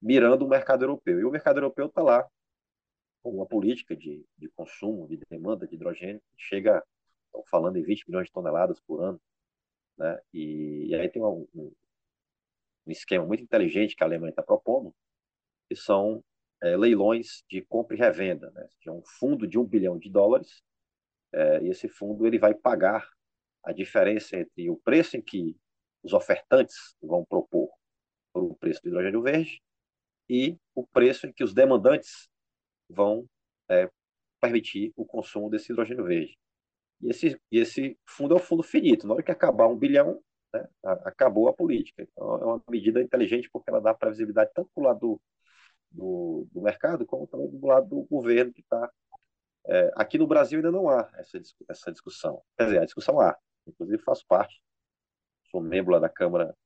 mirando 0.00 0.44
o 0.44 0.48
mercado 0.48 0.84
europeu. 0.84 1.20
E 1.20 1.24
o 1.24 1.30
mercado 1.30 1.58
europeu 1.58 1.86
está 1.86 2.02
lá 2.02 2.28
com 3.22 3.30
uma 3.30 3.46
política 3.46 3.96
de, 3.96 4.24
de 4.36 4.48
consumo, 4.50 5.08
de 5.08 5.18
demanda 5.28 5.66
de 5.66 5.74
hidrogênio, 5.74 6.20
que 6.20 6.42
chega, 6.42 6.82
estão 7.26 7.44
falando 7.50 7.76
em 7.76 7.82
20 7.82 8.04
milhões 8.08 8.26
de 8.26 8.32
toneladas 8.32 8.80
por 8.80 9.02
ano. 9.02 9.20
Né? 9.96 10.18
E, 10.32 10.86
e 10.88 10.94
aí 10.94 11.08
tem 11.08 11.22
um, 11.22 11.46
um, 11.54 11.72
um, 12.86 12.90
esquema 12.90 13.26
muito 13.26 13.42
inteligente 13.42 13.96
que 13.96 14.02
a 14.02 14.06
Alemanha 14.06 14.30
está 14.30 14.42
propondo, 14.42 14.94
que 15.68 15.76
são 15.76 16.22
é, 16.62 16.76
leilões 16.76 17.42
de 17.50 17.62
compra 17.62 17.96
e 17.96 17.98
revenda. 17.98 18.50
Né? 18.52 18.68
É 18.86 18.90
um 18.90 19.02
fundo 19.04 19.46
de 19.46 19.58
um 19.58 19.64
bilhão 19.64 19.98
de 19.98 20.08
dólares, 20.08 20.62
é, 21.32 21.62
e 21.62 21.68
esse 21.68 21.88
fundo 21.88 22.26
ele 22.26 22.38
vai 22.38 22.54
pagar 22.54 23.06
a 23.64 23.72
diferença 23.72 24.36
entre 24.36 24.70
o 24.70 24.76
preço 24.76 25.16
em 25.16 25.22
que 25.22 25.56
os 26.02 26.12
ofertantes 26.12 26.96
vão 27.02 27.24
propor 27.24 27.68
por 28.32 28.44
o 28.44 28.54
preço 28.54 28.80
do 28.82 28.88
hidrogênio 28.88 29.20
verde 29.20 29.60
e 30.28 30.56
o 30.74 30.86
preço 30.86 31.26
em 31.26 31.32
que 31.32 31.42
os 31.42 31.54
demandantes 31.54 32.28
vão 32.88 33.26
é, 33.68 33.90
permitir 34.40 34.92
o 34.96 35.04
consumo 35.04 35.50
desse 35.50 35.72
hidrogênio 35.72 36.04
verde. 36.04 36.36
E 37.00 37.10
esse, 37.10 37.40
e 37.50 37.58
esse 37.58 37.96
fundo 38.06 38.34
é 38.34 38.36
um 38.36 38.40
fundo 38.40 38.62
finito. 38.62 39.06
Na 39.06 39.14
hora 39.14 39.22
que 39.22 39.30
acabar 39.30 39.68
um 39.68 39.76
bilhão, 39.76 40.20
né, 40.52 40.66
acabou 40.82 41.48
a 41.48 41.52
política. 41.52 42.02
Então, 42.02 42.34
é 42.36 42.44
uma 42.44 42.62
medida 42.68 43.00
inteligente 43.00 43.48
porque 43.52 43.70
ela 43.70 43.80
dá 43.80 43.94
previsibilidade 43.94 44.50
tanto 44.54 44.70
para 44.74 44.80
o 44.82 44.86
lado 44.86 45.00
do, 45.00 45.20
do, 45.90 46.48
do, 46.52 46.62
mercado 46.62 47.06
como 47.06 47.26
também 47.26 47.48
do 47.48 47.66
lado 47.66 47.88
do 47.88 48.02
governo 48.02 48.52
que 48.52 48.60
está. 48.60 48.90
É, 49.66 49.92
aqui 49.96 50.18
no 50.18 50.26
Brasil 50.26 50.58
ainda 50.58 50.72
não 50.72 50.88
há 50.88 51.08
essa, 51.14 51.40
essa 51.68 51.92
discussão. 51.92 52.42
Quer 52.56 52.64
dizer, 52.64 52.78
a 52.80 52.84
discussão 52.84 53.20
há. 53.20 53.36
Inclusive 53.66 54.02
faço 54.02 54.24
parte, 54.26 54.62
sou 55.50 55.60
membro 55.60 55.92
lá 55.92 55.98
da 55.98 56.08
Câmara 56.08 56.56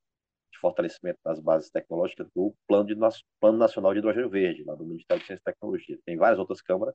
de 0.53 0.59
fortalecimento 0.59 1.19
das 1.25 1.41
bases 1.41 1.71
tecnológicas 1.71 2.29
do 2.35 2.55
Plano, 2.69 2.87
de, 2.87 2.95
Plano 3.41 3.59
Nacional 3.59 3.93
de 3.93 3.99
Hidrogênio 3.99 4.31
Verde, 4.31 4.65
lá 4.65 4.75
do 4.75 4.85
Ministério 4.85 5.21
de 5.21 5.27
Ciência 5.27 5.43
e 5.43 5.45
Tecnologia. 5.45 5.99
Tem 6.05 6.17
várias 6.17 6.39
outras 6.39 6.61
câmaras. 6.61 6.95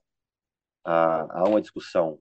Há, 0.83 1.41
há 1.41 1.43
uma 1.49 1.61
discussão 1.61 2.19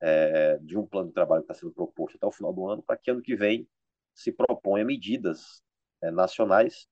é, 0.00 0.58
de 0.58 0.76
um 0.76 0.86
plano 0.86 1.08
de 1.08 1.14
trabalho 1.14 1.42
que 1.42 1.52
está 1.52 1.54
sendo 1.54 1.72
proposto 1.72 2.16
até 2.16 2.26
o 2.26 2.32
final 2.32 2.52
do 2.52 2.68
ano, 2.68 2.82
para 2.82 2.96
que 2.96 3.10
ano 3.10 3.22
que 3.22 3.36
vem 3.36 3.66
se 4.14 4.32
proponha 4.32 4.84
medidas 4.84 5.62
é, 6.02 6.10
nacionais 6.10 6.86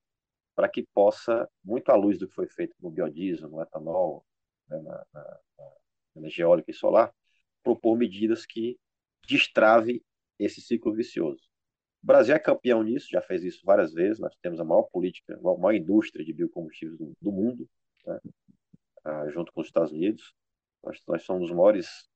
para 0.55 0.69
que 0.69 0.87
possa, 0.93 1.49
muito 1.63 1.89
à 1.89 1.95
luz 1.95 2.17
do 2.17 2.27
que 2.27 2.33
foi 2.33 2.47
feito 2.47 2.73
no 2.79 2.89
biodiesel, 2.89 3.49
no 3.49 3.61
etanol, 3.61 4.25
né, 4.69 4.81
na, 4.81 5.05
na, 5.13 5.39
na, 5.57 5.71
energia 6.15 6.45
eólica 6.45 6.71
e 6.71 6.73
solar, 6.73 7.13
propor 7.61 7.97
medidas 7.97 8.45
que 8.45 8.79
destrave 9.27 10.01
esse 10.39 10.61
ciclo 10.61 10.93
vicioso. 10.93 11.43
O 12.05 12.07
Brasil 12.07 12.35
é 12.35 12.39
campeão 12.39 12.83
nisso, 12.83 13.07
já 13.09 13.19
fez 13.19 13.43
isso 13.43 13.65
várias 13.65 13.91
vezes. 13.91 14.19
Nós 14.19 14.35
temos 14.39 14.59
a 14.59 14.63
maior 14.63 14.83
política, 14.83 15.35
a 15.35 15.57
maior 15.57 15.73
indústria 15.73 16.23
de 16.23 16.31
biocombustíveis 16.33 16.99
do, 16.99 17.13
do 17.19 17.31
mundo, 17.31 17.67
né? 18.05 18.19
ah, 19.03 19.27
junto 19.29 19.51
com 19.51 19.61
os 19.61 19.65
Estados 19.65 19.91
Unidos. 19.91 20.31
Nós, 20.83 21.01
nós 21.07 21.23
somos 21.23 21.49
os 21.49 21.55
maiores 21.55 22.07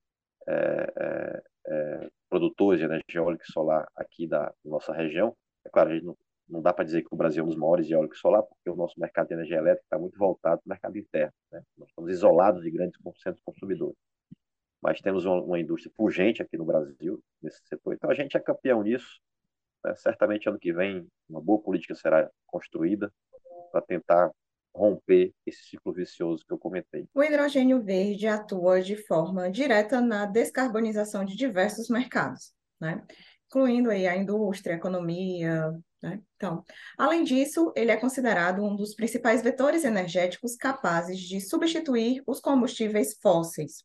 é, 0.48 0.94
é, 0.96 1.44
é, 1.66 2.10
produtores 2.30 2.80
de 2.80 2.86
energia 2.86 3.04
eólica 3.16 3.44
e 3.50 3.52
solar 3.52 3.88
aqui 3.96 4.28
da, 4.28 4.54
nossa 4.64 4.94
região. 4.94 5.36
É 5.66 5.70
claro, 5.72 5.90
a 5.90 5.94
gente 5.96 6.06
não, 6.06 6.16
não 6.48 6.62
dá 6.62 6.72
para 6.72 6.86
dizer 6.86 7.02
que 7.02 7.12
o 7.12 7.18
Brasil 7.18 7.42
é 7.42 7.46
um 7.48 7.50
dos 7.50 7.58
maiores 7.58 7.88
de 7.88 7.96
eólico 7.96 8.14
e 8.14 8.20
solar, 8.20 8.44
porque 8.44 8.70
o 8.70 8.76
nosso 8.76 8.94
mercado 9.00 9.30
de 9.30 9.34
energia 9.34 9.58
elétrica 9.58 9.88
está 9.88 9.98
muito 9.98 10.20
voltado 10.20 10.62
para 10.62 10.68
o 10.68 10.70
mercado 10.70 11.00
interno. 11.00 11.34
Né? 11.52 11.64
Nós 11.76 11.90
estamos 11.90 12.12
isolados 12.12 12.62
de 12.62 12.70
grandes 12.70 13.02
centros 13.24 13.42
consumidores. 13.44 13.98
Mas 14.80 15.02
temos 15.02 15.26
uma, 15.26 15.42
uma, 15.42 15.60
indústria 15.60 15.92
pungente 15.98 16.44
aqui 16.44 16.58
no 16.58 16.64
Brasil, 16.64 17.20
nesse 17.42 17.60
setor. 17.66 17.96
Então, 17.96 18.08
a 18.12 18.14
gente 18.14 18.38
é 18.38 18.40
campeão 18.40 18.84
nisso. 18.84 19.20
Né? 19.84 19.96
Certamente, 19.96 20.48
ano 20.50 20.60
que 20.60 20.74
vem, 20.74 21.08
uma 21.30 21.42
boa 21.42 21.62
política 21.62 21.96
será 21.96 22.30
construída 22.46 23.12
para 23.72 23.82
tentar 23.82 24.32
romper 24.76 25.34
esse 25.46 25.64
ciclo 25.64 25.92
vicioso 25.94 26.46
que 26.46 26.54
eu 26.54 26.58
comentei. 26.58 27.08
O 27.14 27.24
hidrogênio 27.24 27.82
verde 27.82 28.28
atua 28.28 28.82
de 28.82 28.96
forma 28.96 29.50
direta 29.50 30.00
na 30.00 30.26
descarbonização 30.26 31.26
de 31.26 31.36
diversos 31.36 31.90
mercados, 31.90 32.54
né? 32.80 33.04
incluindo 33.48 33.90
aí 33.90 34.08
a 34.08 34.16
indústria, 34.16 34.76
a 34.76 34.78
economia, 34.78 35.74
né? 36.02 36.22
Então, 36.36 36.64
além 36.98 37.24
disso, 37.24 37.74
ele 37.76 37.92
é 37.92 37.98
considerado 37.98 38.64
um 38.64 38.76
dos 38.76 38.96
principais 38.96 39.42
vetores 39.42 39.84
energéticos 39.84 40.56
capazes 40.56 41.20
de 41.20 41.42
substituir 41.42 42.24
os 42.26 42.40
combustíveis 42.40 43.18
fósseis. 43.22 43.84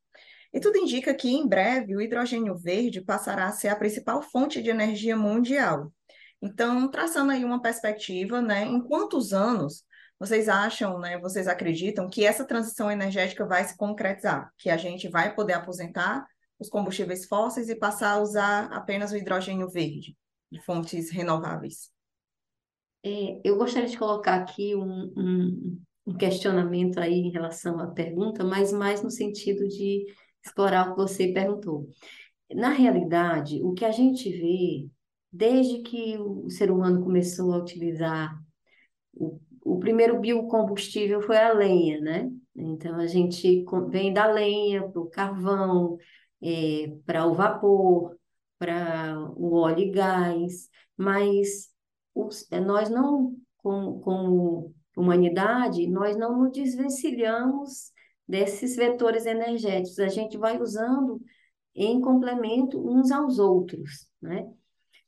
E 0.54 0.60
tudo 0.60 0.78
indica 0.78 1.12
que, 1.12 1.28
em 1.28 1.48
breve, 1.48 1.96
o 1.96 2.00
hidrogênio 2.00 2.56
verde 2.56 3.00
passará 3.00 3.48
a 3.48 3.52
ser 3.52 3.68
a 3.68 3.76
principal 3.76 4.22
fonte 4.22 4.62
de 4.62 4.70
energia 4.70 5.16
mundial. 5.16 5.92
Então, 6.40 6.88
traçando 6.88 7.32
aí 7.32 7.44
uma 7.44 7.60
perspectiva, 7.60 8.40
né, 8.40 8.64
em 8.64 8.80
quantos 8.80 9.32
anos 9.32 9.84
vocês 10.16 10.48
acham, 10.48 11.00
né, 11.00 11.18
vocês 11.18 11.48
acreditam 11.48 12.08
que 12.08 12.24
essa 12.24 12.46
transição 12.46 12.88
energética 12.88 13.44
vai 13.44 13.64
se 13.64 13.76
concretizar? 13.76 14.48
Que 14.56 14.70
a 14.70 14.76
gente 14.76 15.08
vai 15.08 15.34
poder 15.34 15.54
aposentar 15.54 16.24
os 16.56 16.68
combustíveis 16.68 17.26
fósseis 17.26 17.68
e 17.68 17.74
passar 17.74 18.12
a 18.12 18.20
usar 18.20 18.66
apenas 18.72 19.10
o 19.10 19.16
hidrogênio 19.16 19.68
verde, 19.68 20.16
de 20.52 20.60
fontes 20.60 21.10
renováveis? 21.10 21.90
É, 23.04 23.40
eu 23.42 23.58
gostaria 23.58 23.88
de 23.88 23.98
colocar 23.98 24.36
aqui 24.36 24.76
um, 24.76 25.12
um, 25.16 25.82
um, 26.06 26.16
questionamento 26.16 27.00
aí 27.00 27.14
em 27.14 27.30
relação 27.30 27.80
à 27.80 27.88
pergunta, 27.88 28.44
mas 28.44 28.72
mais 28.72 29.02
no 29.02 29.10
sentido 29.10 29.66
de 29.66 30.06
explorar 30.44 30.88
o 30.88 30.90
que 30.90 30.96
você 30.96 31.28
perguntou. 31.28 31.88
Na 32.50 32.68
realidade, 32.68 33.60
o 33.62 33.72
que 33.72 33.84
a 33.84 33.90
gente 33.90 34.30
vê, 34.30 34.88
desde 35.32 35.80
que 35.80 36.18
o 36.18 36.48
ser 36.50 36.70
humano 36.70 37.02
começou 37.02 37.52
a 37.52 37.58
utilizar 37.58 38.38
o, 39.12 39.40
o 39.64 39.78
primeiro 39.78 40.20
biocombustível 40.20 41.22
foi 41.22 41.38
a 41.38 41.52
lenha, 41.52 42.00
né? 42.00 42.30
Então, 42.54 42.96
a 42.96 43.06
gente 43.06 43.64
vem 43.88 44.12
da 44.12 44.26
lenha 44.26 44.86
para 44.88 45.00
o 45.00 45.10
carvão, 45.10 45.96
é, 46.42 46.94
para 47.06 47.26
o 47.26 47.34
vapor, 47.34 48.16
para 48.58 49.18
o 49.36 49.54
óleo 49.56 49.80
e 49.80 49.90
gás, 49.90 50.68
mas 50.96 51.70
os, 52.14 52.50
é, 52.52 52.60
nós 52.60 52.88
não, 52.90 53.34
como, 53.56 54.00
como 54.00 54.74
humanidade, 54.96 55.88
nós 55.88 56.16
não 56.16 56.38
nos 56.38 56.52
desvencilhamos 56.52 57.93
desses 58.26 58.76
vetores 58.76 59.26
energéticos, 59.26 59.98
a 59.98 60.08
gente 60.08 60.36
vai 60.38 60.60
usando 60.60 61.20
em 61.74 62.00
complemento 62.00 62.78
uns 62.78 63.10
aos 63.10 63.38
outros, 63.38 64.08
né? 64.20 64.50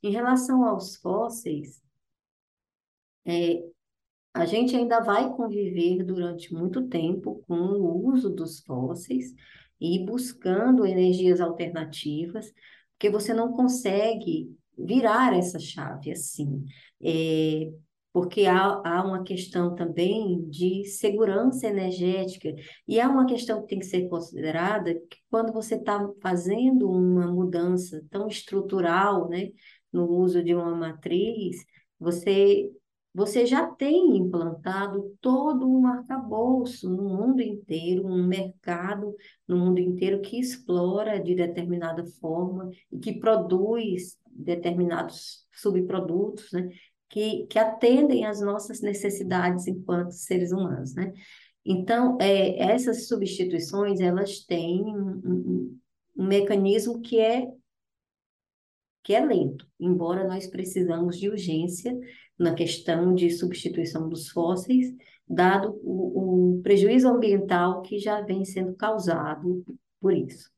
Em 0.02 0.10
relação 0.10 0.64
aos 0.64 0.96
fósseis, 0.96 1.80
é, 3.24 3.62
a 4.34 4.44
gente 4.44 4.76
ainda 4.76 5.00
vai 5.00 5.34
conviver 5.34 6.04
durante 6.04 6.52
muito 6.52 6.86
tempo 6.88 7.42
com 7.46 7.54
o 7.54 8.06
uso 8.08 8.28
dos 8.28 8.60
fósseis 8.60 9.34
e 9.80 10.04
buscando 10.04 10.86
energias 10.86 11.40
alternativas, 11.40 12.52
porque 12.92 13.10
você 13.10 13.32
não 13.32 13.52
consegue 13.52 14.54
virar 14.78 15.36
essa 15.36 15.58
chave 15.58 16.12
assim. 16.12 16.64
É, 17.02 17.72
porque 18.16 18.46
há, 18.46 18.80
há 18.82 19.04
uma 19.04 19.22
questão 19.22 19.74
também 19.74 20.48
de 20.48 20.86
segurança 20.86 21.66
energética, 21.66 22.50
e 22.88 22.98
há 22.98 23.10
uma 23.10 23.26
questão 23.26 23.60
que 23.60 23.66
tem 23.68 23.78
que 23.78 23.84
ser 23.84 24.08
considerada 24.08 24.94
que 24.94 25.18
quando 25.28 25.52
você 25.52 25.74
está 25.74 26.00
fazendo 26.22 26.90
uma 26.90 27.30
mudança 27.30 28.02
tão 28.10 28.26
estrutural 28.26 29.28
né, 29.28 29.50
no 29.92 30.08
uso 30.08 30.42
de 30.42 30.54
uma 30.54 30.74
matriz, 30.74 31.58
você 32.00 32.72
você 33.12 33.44
já 33.44 33.66
tem 33.66 34.16
implantado 34.16 35.14
todo 35.20 35.66
um 35.66 35.86
arcabouço 35.86 36.88
no 36.88 37.02
mundo 37.02 37.42
inteiro, 37.42 38.06
um 38.06 38.26
mercado 38.26 39.14
no 39.48 39.58
mundo 39.58 39.78
inteiro 39.78 40.22
que 40.22 40.38
explora 40.38 41.18
de 41.18 41.34
determinada 41.34 42.04
forma 42.18 42.70
e 42.92 42.98
que 42.98 43.18
produz 43.18 44.18
determinados 44.30 45.46
subprodutos, 45.50 46.52
né? 46.52 46.68
Que, 47.08 47.46
que 47.46 47.58
atendem 47.58 48.26
às 48.26 48.40
nossas 48.40 48.80
necessidades 48.80 49.66
enquanto 49.66 50.10
seres 50.10 50.52
humanos, 50.52 50.94
né? 50.94 51.12
Então, 51.64 52.16
é, 52.20 52.58
essas 52.72 53.08
substituições, 53.08 54.00
elas 54.00 54.40
têm 54.40 54.82
um, 54.82 55.20
um, 55.24 55.78
um 56.16 56.26
mecanismo 56.26 57.00
que 57.00 57.18
é 57.20 57.46
que 59.02 59.14
é 59.14 59.24
lento, 59.24 59.64
embora 59.78 60.26
nós 60.26 60.48
precisamos 60.48 61.16
de 61.16 61.28
urgência 61.28 61.96
na 62.36 62.54
questão 62.54 63.14
de 63.14 63.30
substituição 63.30 64.08
dos 64.08 64.28
fósseis, 64.30 64.92
dado 65.28 65.78
o, 65.80 66.56
o 66.56 66.62
prejuízo 66.62 67.08
ambiental 67.08 67.82
que 67.82 68.00
já 68.00 68.20
vem 68.20 68.44
sendo 68.44 68.74
causado 68.74 69.64
por 70.00 70.12
isso. 70.12 70.50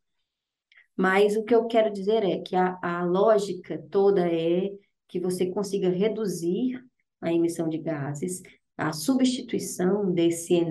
Mas 0.96 1.36
o 1.36 1.44
que 1.44 1.54
eu 1.54 1.66
quero 1.66 1.92
dizer 1.92 2.24
é 2.24 2.38
que 2.38 2.56
a, 2.56 2.78
a 2.82 3.04
lógica 3.04 3.78
toda 3.90 4.26
é 4.26 4.70
que 5.08 5.18
você 5.18 5.46
consiga 5.46 5.88
reduzir 5.88 6.80
a 7.20 7.32
emissão 7.32 7.68
de 7.68 7.78
gases, 7.78 8.42
a 8.76 8.92
substituição 8.92 10.12
desse, 10.12 10.64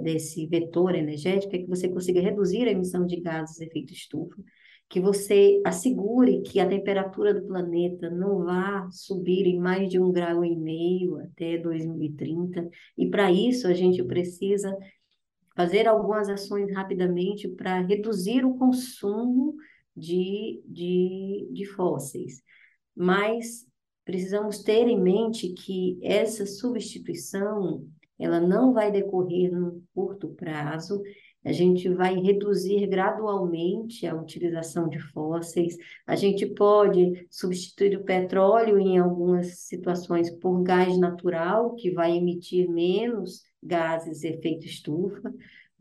desse 0.00 0.46
vetor 0.46 0.94
energético 0.94 1.56
é 1.56 1.58
que 1.58 1.66
você 1.66 1.88
consiga 1.88 2.20
reduzir 2.20 2.68
a 2.68 2.70
emissão 2.70 3.04
de 3.04 3.20
gases 3.20 3.56
de 3.56 3.64
efeito 3.64 3.92
estufa, 3.92 4.36
que 4.88 5.00
você 5.00 5.60
assegure 5.66 6.40
que 6.42 6.60
a 6.60 6.68
temperatura 6.68 7.34
do 7.34 7.46
planeta 7.46 8.08
não 8.08 8.44
vá 8.44 8.88
subir 8.90 9.44
em 9.46 9.58
mais 9.58 9.90
de 9.90 9.98
um 9.98 10.12
grau 10.12 10.44
e 10.44 10.56
meio 10.56 11.18
até 11.18 11.58
2030. 11.58 12.68
E 12.96 13.10
para 13.10 13.30
isso 13.30 13.66
a 13.66 13.74
gente 13.74 14.02
precisa 14.04 14.74
fazer 15.56 15.88
algumas 15.88 16.28
ações 16.28 16.72
rapidamente 16.72 17.48
para 17.48 17.80
reduzir 17.80 18.44
o 18.44 18.56
consumo 18.56 19.56
de, 19.96 20.62
de, 20.64 21.48
de 21.50 21.66
fósseis. 21.66 22.40
Mas 22.94 23.67
precisamos 24.08 24.62
ter 24.62 24.88
em 24.88 24.98
mente 24.98 25.50
que 25.50 25.98
essa 26.02 26.46
substituição 26.46 27.86
ela 28.18 28.40
não 28.40 28.72
vai 28.72 28.90
decorrer 28.90 29.52
no 29.52 29.82
curto 29.94 30.28
prazo. 30.30 31.02
A 31.44 31.52
gente 31.52 31.90
vai 31.90 32.14
reduzir 32.18 32.86
gradualmente 32.86 34.06
a 34.06 34.14
utilização 34.14 34.88
de 34.88 34.98
fósseis, 34.98 35.76
a 36.06 36.16
gente 36.16 36.46
pode 36.46 37.26
substituir 37.30 37.98
o 37.98 38.04
petróleo 38.04 38.78
em 38.78 38.96
algumas 38.96 39.58
situações 39.66 40.30
por 40.30 40.62
gás 40.62 40.96
natural, 40.96 41.74
que 41.74 41.90
vai 41.90 42.16
emitir 42.16 42.66
menos 42.66 43.42
gases 43.62 44.24
efeito 44.24 44.64
estufa, 44.64 45.30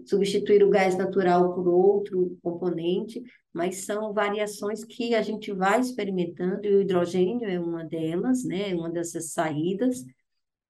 substituir 0.06 0.64
o 0.64 0.70
gás 0.70 0.96
natural 0.96 1.54
por 1.54 1.68
outro 1.68 2.38
componente, 2.42 3.22
mas 3.54 3.86
são 3.86 4.14
variações 4.14 4.84
que 4.84 5.16
a 5.16 5.22
gente 5.22 5.52
vai 5.52 5.80
experimentando, 5.80 6.66
e 6.66 6.76
o 6.76 6.82
hidrogênio 6.82 7.50
é 7.50 7.60
uma 7.60 7.84
delas, 7.84 8.44
né, 8.44 8.76
uma 8.76 8.90
dessas 8.90 9.32
saídas, 9.32 10.04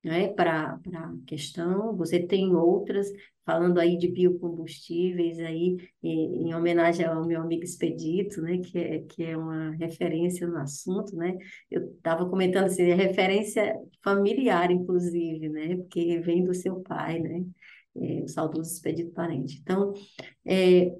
né, 0.04 0.30
para 0.30 0.80
a 0.94 1.14
questão. 1.26 1.96
Você 1.98 2.20
tem 2.20 2.56
outras, 2.56 3.12
falando 3.46 3.80
aí 3.80 3.98
de 3.98 4.08
biocombustíveis, 4.08 5.40
aí, 5.40 5.78
em, 6.02 6.48
em, 6.48 6.56
homenagem 6.56 7.06
ao 7.06 7.26
meu 7.26 7.42
amigo 7.42 7.64
Expedito, 7.64 8.42
né, 8.42 8.60
que 8.60 8.78
é, 8.78 9.00
que 9.00 9.24
é 9.24 9.38
uma 9.38 9.72
referência 9.72 10.48
no 10.48 10.58
assunto, 10.58 11.16
né? 11.16 11.38
Eu 11.70 11.92
estava 11.96 12.30
comentando 12.30 12.66
assim, 12.66 12.84
é 12.84 12.96
referência 12.96 13.76
familiar, 14.04 14.72
inclusive, 14.72 15.50
né? 15.50 15.76
Porque 15.78 16.20
vem 16.20 16.44
do 16.44 16.54
seu 16.54 16.80
pai, 16.82 17.20
né? 17.20 17.46
É, 18.00 18.24
o 18.24 18.28
saudoso 18.28 18.72
Expedito 18.72 19.12
Parente. 19.12 19.60
Então, 19.62 19.94
é, 20.46 20.96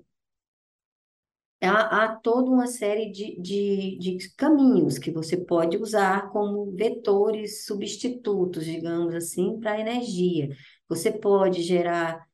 há, 1.62 2.04
há 2.04 2.16
toda 2.16 2.50
uma 2.50 2.68
série 2.68 3.12
de, 3.12 3.40
de, 3.42 3.98
de 4.00 4.34
caminhos 4.36 4.98
que 4.98 5.12
você 5.12 5.38
pode 5.38 5.78
usar 5.78 6.30
como 6.32 6.72
vetores 6.72 7.66
substitutos, 7.66 8.66
digamos 8.66 9.14
assim, 9.14 9.60
para 9.60 9.74
a 9.74 9.80
energia. 9.80 10.50
Você 10.88 11.12
pode 11.12 11.62
gerar 11.62 12.26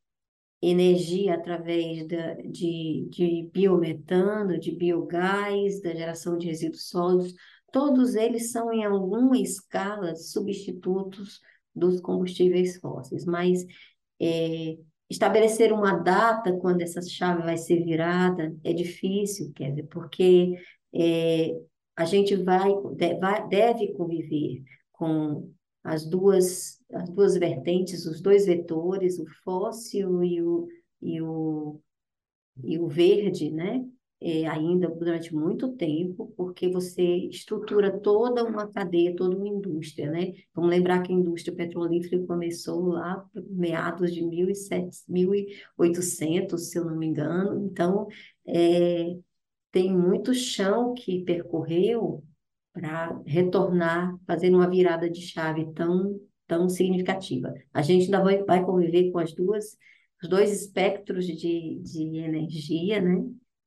energia 0.62 1.36
através 1.36 2.08
da, 2.08 2.36
de, 2.36 3.08
de 3.10 3.49
biometano, 3.52 4.58
de 4.58 4.71
biogás, 4.71 5.82
da 5.82 5.93
geração 5.93 6.38
de 6.38 6.47
resíduos 6.47 6.88
sólidos, 6.88 7.34
todos 7.71 8.15
eles 8.15 8.52
são, 8.52 8.71
em 8.71 8.86
alguma 8.86 9.38
escala, 9.38 10.15
substitutos 10.15 11.41
dos 11.76 11.99
combustíveis 11.99 12.78
fósseis, 12.78 13.26
mas 13.26 13.65
é, 14.21 14.78
estabelecer 15.10 15.71
uma 15.71 15.93
data 15.93 16.54
quando 16.58 16.82
essa 16.82 17.02
chave 17.02 17.43
vai 17.43 17.58
ser 17.58 17.84
virada 17.84 18.56
é 18.63 18.73
difícil, 18.73 19.52
Kevin, 19.54 19.86
porque 19.86 20.56
é, 20.93 21.49
a 21.95 22.06
gente 22.06 22.36
vai, 22.36 22.71
deve 23.49 23.93
conviver 23.93 24.63
com 24.91 25.52
as 25.84 26.06
duas, 26.06 26.80
as 26.93 27.10
duas 27.10 27.36
vertentes, 27.38 28.06
os 28.06 28.21
dois 28.21 28.45
vetores, 28.45 29.19
o 29.19 29.26
fóssil 29.43 30.23
e 30.23 30.41
o, 30.41 30.67
e 31.02 31.21
o, 31.21 31.80
e 32.63 32.80
o 32.80 32.88
verde, 32.88 33.52
né? 33.52 33.86
É, 34.26 34.48
ainda 34.48 34.88
durante 34.88 35.36
muito 35.36 35.74
tempo, 35.74 36.34
porque 36.38 36.70
você 36.70 37.04
estrutura 37.28 38.00
toda 38.00 38.46
uma 38.46 38.72
cadeia, 38.72 39.14
toda 39.18 39.36
uma 39.36 39.50
indústria, 39.50 40.10
né? 40.10 40.32
Vamos 40.56 40.70
lembrar 40.70 41.02
que 41.02 41.12
a 41.12 41.16
indústria 41.16 41.54
petrolífera 41.54 42.26
começou 42.26 42.86
lá 42.86 43.30
meados 43.50 44.14
de 44.14 44.24
1800, 44.24 46.70
se 46.70 46.80
eu 46.80 46.86
não 46.86 46.96
me 46.96 47.08
engano. 47.08 47.66
Então, 47.66 48.08
é, 48.48 49.14
tem 49.74 49.94
muito 49.94 50.34
chão 50.34 50.94
que 50.94 51.26
percorreu 51.26 52.24
para 52.72 53.22
retornar, 53.26 54.18
fazendo 54.26 54.58
uma 54.58 54.70
virada 54.70 55.10
de 55.10 55.22
chave 55.22 55.72
tão, 55.74 56.20
tão 56.48 56.70
significativa. 56.70 57.54
A 57.74 57.82
gente 57.82 58.06
ainda 58.06 58.24
vai, 58.24 58.44
vai 58.44 58.66
conviver 58.66 59.12
com 59.12 59.20
as 59.20 59.34
duas, 59.34 59.78
os 60.22 60.30
dois 60.30 60.52
espectros 60.52 61.26
de, 61.26 61.80
de 61.82 62.18
energia, 62.18 63.02
né? 63.02 63.24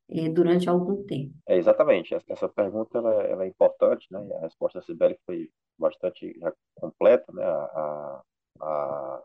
É, 0.09 0.29
durante 0.29 0.69
algum 0.69 1.05
tempo. 1.05 1.35
É, 1.49 1.57
exatamente. 1.57 2.14
Essa 2.29 2.49
pergunta 2.49 2.99
ela, 2.99 3.23
ela 3.25 3.45
é 3.45 3.49
importante, 3.49 4.07
né? 4.11 4.21
A 4.37 4.40
resposta 4.40 4.79
da 4.79 4.85
Sibeli 4.85 5.19
foi 5.27 5.51
bastante 5.77 6.38
completa, 6.77 7.33
né? 7.33 7.45
A, 7.45 8.23
a, 8.61 9.23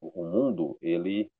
o 0.00 0.24
mundo, 0.24 0.76
ele, 0.82 1.30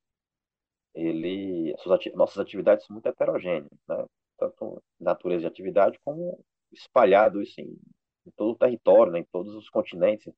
ele, 0.94 1.74
nossas 2.14 2.38
atividades 2.38 2.86
são 2.86 2.94
muito 2.94 3.06
heterogêneas, 3.06 3.70
né? 3.86 4.06
Tanto 4.38 4.82
natureza 4.98 5.42
de 5.42 5.46
atividade 5.46 5.98
como 6.04 6.42
espalhado 6.72 7.42
isso 7.42 7.60
em, 7.60 7.78
em 8.26 8.30
todo 8.36 8.52
o 8.52 8.58
território, 8.58 9.12
né, 9.12 9.20
em 9.20 9.26
todos 9.30 9.54
os 9.54 9.68
continentes. 9.68 10.32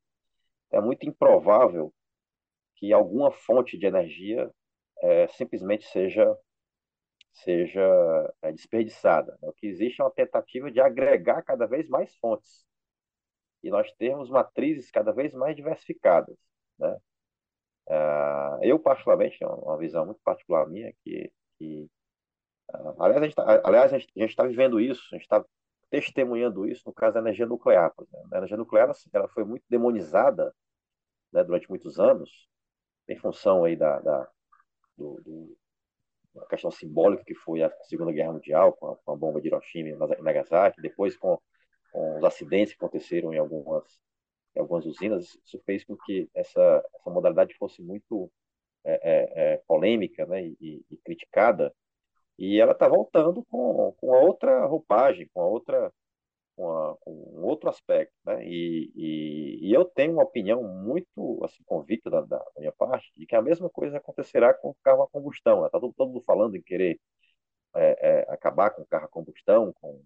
É 0.71 0.81
muito 0.81 1.07
improvável 1.09 1.93
que 2.77 2.93
alguma 2.93 3.31
fonte 3.31 3.79
de 3.79 3.87
energia 3.87 4.51
é, 5.01 5.29
simplesmente 5.29 5.87
seja 5.87 6.37
seja 7.35 7.83
é, 8.43 8.53
desperdiçada. 8.53 9.37
O 9.43 9.53
que 9.53 9.67
existe 9.67 10.01
é 10.01 10.05
uma 10.05 10.11
tentativa 10.11 10.71
de 10.71 10.81
agregar 10.81 11.43
cada 11.43 11.67
vez 11.67 11.89
mais 11.89 12.15
fontes 12.17 12.65
e 13.65 13.71
nós 13.71 13.91
temos 13.93 14.29
matrizes 14.29 14.91
cada 14.91 15.11
vez 15.11 15.33
mais 15.33 15.57
diversificadas. 15.57 16.37
Né? 16.79 16.97
Uh, 17.89 18.63
eu, 18.63 18.79
particularmente, 18.79 19.39
tenho 19.39 19.53
uma 19.53 19.79
visão 19.79 20.05
muito 20.05 20.21
particular 20.23 20.69
minha, 20.69 20.93
que, 21.03 21.33
que 21.59 21.89
uh, 22.75 23.03
aliás, 23.03 23.93
a 23.93 23.99
gente 23.99 24.13
está 24.15 24.43
tá 24.43 24.49
vivendo 24.49 24.79
isso, 24.79 25.03
a 25.11 25.17
gente 25.17 25.23
está 25.23 25.43
testemunhando 25.89 26.67
isso 26.67 26.83
no 26.85 26.93
caso 26.93 27.15
da 27.15 27.21
energia 27.21 27.47
nuclear. 27.47 27.91
A 28.33 28.37
energia 28.37 28.57
nuclear 28.59 28.91
ela 29.13 29.29
foi 29.29 29.45
muito 29.45 29.65
demonizada 29.69 30.55
né, 31.33 31.43
durante 31.43 31.69
muitos 31.71 31.99
anos, 31.99 32.31
em 33.09 33.17
função 33.17 33.65
aí 33.65 33.77
da, 33.77 33.99
da, 34.01 34.29
do, 34.97 35.23
do, 35.23 35.57
da 36.35 36.47
questão 36.47 36.71
simbólica 36.71 37.25
que 37.25 37.35
foi 37.35 37.63
a 37.63 37.71
Segunda 37.83 38.13
Guerra 38.13 38.33
Mundial, 38.33 38.73
com 38.73 38.89
a, 38.89 38.97
com 38.97 39.13
a 39.13 39.17
bomba 39.17 39.41
de 39.41 39.49
Hiroshima 39.49 39.89
e 39.91 40.23
Nagasaki, 40.23 40.83
depois 40.83 41.17
com, 41.17 41.39
com, 41.93 42.19
os 42.19 42.25
acidentes 42.25 42.75
que 42.75 42.79
aconteceram 42.85 43.33
em 43.33 43.39
algumas, 43.39 43.85
em 44.55 44.61
algumas 44.61 44.85
usinas, 44.85 45.39
isso 45.45 45.61
fez 45.65 45.85
com 45.85 45.97
que 45.97 46.29
essa, 46.35 46.85
essa 46.95 47.11
modalidade 47.11 47.55
fosse 47.55 47.83
muito 47.83 48.31
é, 48.85 48.93
é, 48.93 49.55
é, 49.55 49.57
polêmica 49.67 50.27
né, 50.27 50.45
e, 50.61 50.85
e 50.91 50.97
criticada, 51.05 51.75
e 52.39 52.61
ela 52.61 52.73
está 52.73 52.89
voltando 52.89 53.45
com, 53.45 53.95
com 53.99 54.09
outra 54.09 54.67
roupagem, 54.67 55.29
com 55.33 55.41
outra 55.41 55.93
com, 56.57 56.97
com 57.01 57.13
um 57.13 57.45
outro 57.45 57.69
aspecto, 57.69 58.15
né? 58.25 58.45
E, 58.47 58.93
e, 58.95 59.69
e, 59.69 59.73
eu 59.73 59.85
tenho 59.85 60.13
uma 60.15 60.23
opinião 60.25 60.63
muito 60.63 61.41
assim 61.45 61.63
convicta 61.65 62.11
da, 62.11 62.21
da, 62.23 62.45
minha 62.59 62.73
parte 62.73 63.13
de 63.17 63.27
que 63.27 63.37
a 63.37 63.43
mesma 63.43 63.69
coisa 63.71 63.99
acontecerá 63.99 64.55
com 64.55 64.71
o 64.71 64.77
carro 64.83 65.03
a 65.03 65.09
combustão. 65.09 65.65
Está 65.67 65.79
todo, 65.81 65.93
todo 65.95 66.09
mundo 66.13 66.25
falando 66.25 66.57
em 66.57 66.63
querer 66.63 67.01
é, 67.75 68.21
é, 68.21 68.33
acabar 68.33 68.71
com 68.71 68.83
o 68.83 68.87
carro 68.87 69.07
a 69.07 69.09
combustão, 69.09 69.73
com, 69.81 70.03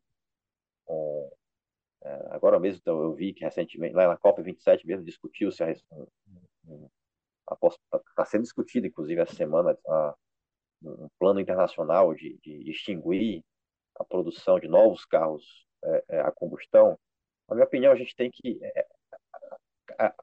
com 0.85 1.31
é, 2.03 2.29
agora 2.31 2.59
mesmo 2.61 2.81
então, 2.81 3.03
eu 3.03 3.15
vi 3.15 3.33
que 3.35 3.45
recentemente 3.45 3.95
lá 3.95 4.09
na 4.09 4.17
COP 4.17 4.43
27 4.43 4.87
mesmo 4.87 5.05
discutiu-se 5.05 5.63
a 5.63 5.71
está 5.71 5.87
sendo 8.25 8.43
discutido 8.43 8.87
inclusive 8.87 9.21
essa 9.21 9.35
semana 9.35 9.77
a, 9.87 10.15
um 10.83 11.09
plano 11.19 11.41
internacional 11.41 12.15
de, 12.15 12.39
de 12.43 12.71
extinguir 12.71 13.45
a 13.99 14.05
produção 14.05 14.61
de 14.61 14.69
novos 14.69 15.05
carros 15.05 15.68
é, 15.85 16.05
é, 16.09 16.21
a 16.21 16.33
combustão, 16.33 16.99
na 17.49 17.55
minha 17.55 17.67
opinião, 17.67 17.93
a 17.93 17.97
gente 17.97 18.15
tem 18.15 18.31
que 18.31 18.59
é, 18.63 18.87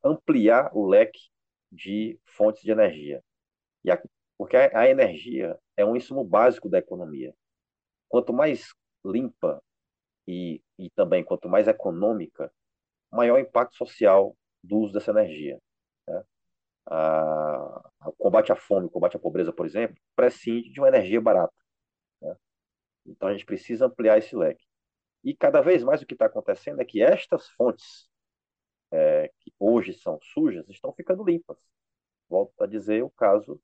ampliar 0.03 0.75
o 0.75 0.87
leque 0.87 1.29
de 1.71 2.19
fontes 2.25 2.61
de 2.61 2.71
energia. 2.71 3.23
E 3.83 3.91
a, 3.91 4.01
porque 4.37 4.57
a, 4.57 4.79
a 4.79 4.89
energia 4.89 5.57
é 5.77 5.85
um 5.85 5.95
insumo 5.95 6.23
básico 6.23 6.69
da 6.69 6.79
economia. 6.79 7.33
Quanto 8.07 8.33
mais 8.33 8.73
limpa 9.03 9.61
e, 10.27 10.61
e 10.77 10.89
também 10.91 11.23
quanto 11.23 11.49
mais 11.49 11.67
econômica, 11.67 12.51
maior 13.11 13.39
impacto 13.39 13.75
social 13.75 14.35
do 14.63 14.77
uso 14.77 14.93
dessa 14.93 15.11
energia. 15.11 15.59
Né? 16.07 16.23
a, 16.87 17.91
o 18.05 18.13
combate 18.13 18.51
à 18.51 18.55
fome, 18.55 18.87
o 18.87 18.89
combate 18.89 19.17
à 19.17 19.19
pobreza, 19.19 19.51
por 19.51 19.65
exemplo, 19.65 19.97
prescinde 20.15 20.69
de 20.71 20.79
uma 20.79 20.87
energia 20.87 21.19
barata. 21.21 21.53
Né? 22.21 22.35
Então 23.05 23.29
a 23.29 23.33
gente 23.33 23.45
precisa 23.45 23.85
ampliar 23.85 24.17
esse 24.17 24.35
leque. 24.35 24.64
E 25.25 25.35
cada 25.35 25.59
vez 25.59 25.83
mais 25.83 26.03
o 26.03 26.05
que 26.05 26.13
está 26.13 26.27
acontecendo 26.27 26.79
é 26.81 26.85
que 26.85 27.01
estas 27.01 27.49
fontes, 27.49 28.07
é, 28.91 29.31
que 29.39 29.51
hoje 29.59 29.91
são 29.93 30.19
sujas, 30.21 30.69
estão 30.69 30.93
ficando 30.93 31.23
limpas. 31.23 31.57
Volto 32.29 32.63
a 32.63 32.67
dizer 32.67 33.03
o 33.03 33.09
caso 33.09 33.59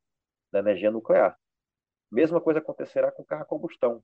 da 0.52 0.58
energia 0.60 0.90
nuclear. 0.90 1.38
Mesma 2.12 2.42
coisa 2.42 2.60
acontecerá 2.60 3.12
com 3.12 3.22
o 3.22 3.26
carro 3.26 3.44
a 3.44 3.46
combustão. 3.46 4.04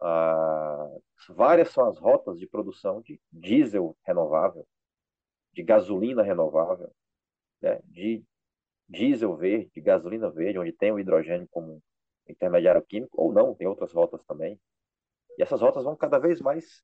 Ah, 0.00 0.88
várias 1.30 1.70
são 1.70 1.88
as 1.88 1.98
rotas 1.98 2.38
de 2.38 2.46
produção 2.46 3.00
de 3.02 3.20
diesel 3.32 3.96
renovável, 4.06 4.66
de 5.52 5.62
gasolina 5.62 6.22
renovável, 6.22 6.92
né, 7.60 7.80
de 7.84 8.24
diesel 8.88 9.36
verde, 9.36 9.70
de 9.74 9.80
gasolina 9.80 10.30
verde, 10.30 10.58
onde 10.58 10.72
tem 10.72 10.92
o 10.92 11.00
hidrogênio 11.00 11.48
como 11.50 11.82
intermediário 12.28 12.82
químico, 12.82 13.20
ou 13.20 13.32
não, 13.32 13.54
tem 13.54 13.66
outras 13.66 13.92
rotas 13.92 14.24
também. 14.24 14.60
E 15.38 15.42
essas 15.42 15.60
rotas 15.60 15.84
vão 15.84 15.96
cada 15.96 16.18
vez 16.18 16.40
mais 16.40 16.82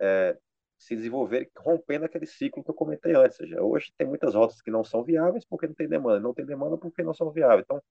é, 0.00 0.36
se 0.78 0.96
desenvolver, 0.96 1.50
rompendo 1.58 2.06
aquele 2.06 2.26
ciclo 2.26 2.64
que 2.64 2.70
eu 2.70 2.74
comentei 2.74 3.14
antes. 3.14 3.38
Ou 3.38 3.46
seja, 3.46 3.62
hoje 3.62 3.92
tem 3.98 4.06
muitas 4.06 4.34
rotas 4.34 4.62
que 4.62 4.70
não 4.70 4.82
são 4.82 5.04
viáveis 5.04 5.44
porque 5.44 5.66
não 5.66 5.74
tem 5.74 5.88
demanda, 5.88 6.20
não 6.20 6.34
tem 6.34 6.44
demanda 6.46 6.76
porque 6.78 7.02
não 7.02 7.14
são 7.14 7.30
viáveis. 7.30 7.64
Então, 7.64 7.82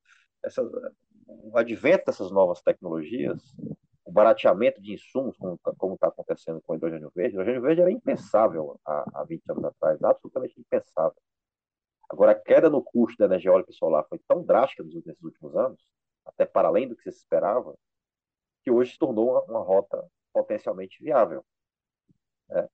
essa, 0.44 0.64
o 1.28 1.58
advento 1.58 2.06
dessas 2.06 2.32
novas 2.32 2.62
tecnologias, 2.62 3.42
o 4.04 4.12
barateamento 4.12 4.82
de 4.82 4.94
insumos, 4.94 5.38
como 5.38 5.94
está 5.94 6.08
acontecendo 6.08 6.60
com 6.62 6.74
o 6.74 6.76
hidrogênio 6.76 7.12
verde, 7.16 7.38
o 7.38 7.42
hidrogênio 7.42 7.62
verde 7.62 7.82
era 7.82 7.92
impensável 7.92 8.80
há, 8.84 9.06
há 9.14 9.24
20 9.24 9.44
anos 9.52 9.66
atrás, 9.66 10.02
absolutamente 10.04 10.60
impensável. 10.60 11.22
Agora, 12.10 12.32
a 12.32 12.36
queda 12.36 12.72
no 12.72 12.84
custo 12.84 13.18
da 13.20 13.26
energia 13.26 13.52
eólica 13.52 13.70
e 13.72 13.76
solar 13.76 14.04
foi 14.10 14.20
tão 14.28 14.44
drástica 14.44 14.84
nesses 14.84 15.24
últimos 15.24 15.56
anos, 15.56 15.80
até 16.26 16.44
para 16.44 16.68
além 16.68 16.88
do 16.88 16.96
que 16.96 17.12
se 17.12 17.20
esperava, 17.20 17.76
que 18.64 18.72
hoje 18.72 18.94
se 18.94 18.98
tornou 18.98 19.32
uma, 19.32 19.44
uma 19.44 19.60
rota 19.64 20.06
potencialmente 20.34 21.02
viável. 21.04 21.46
Né? 22.50 22.68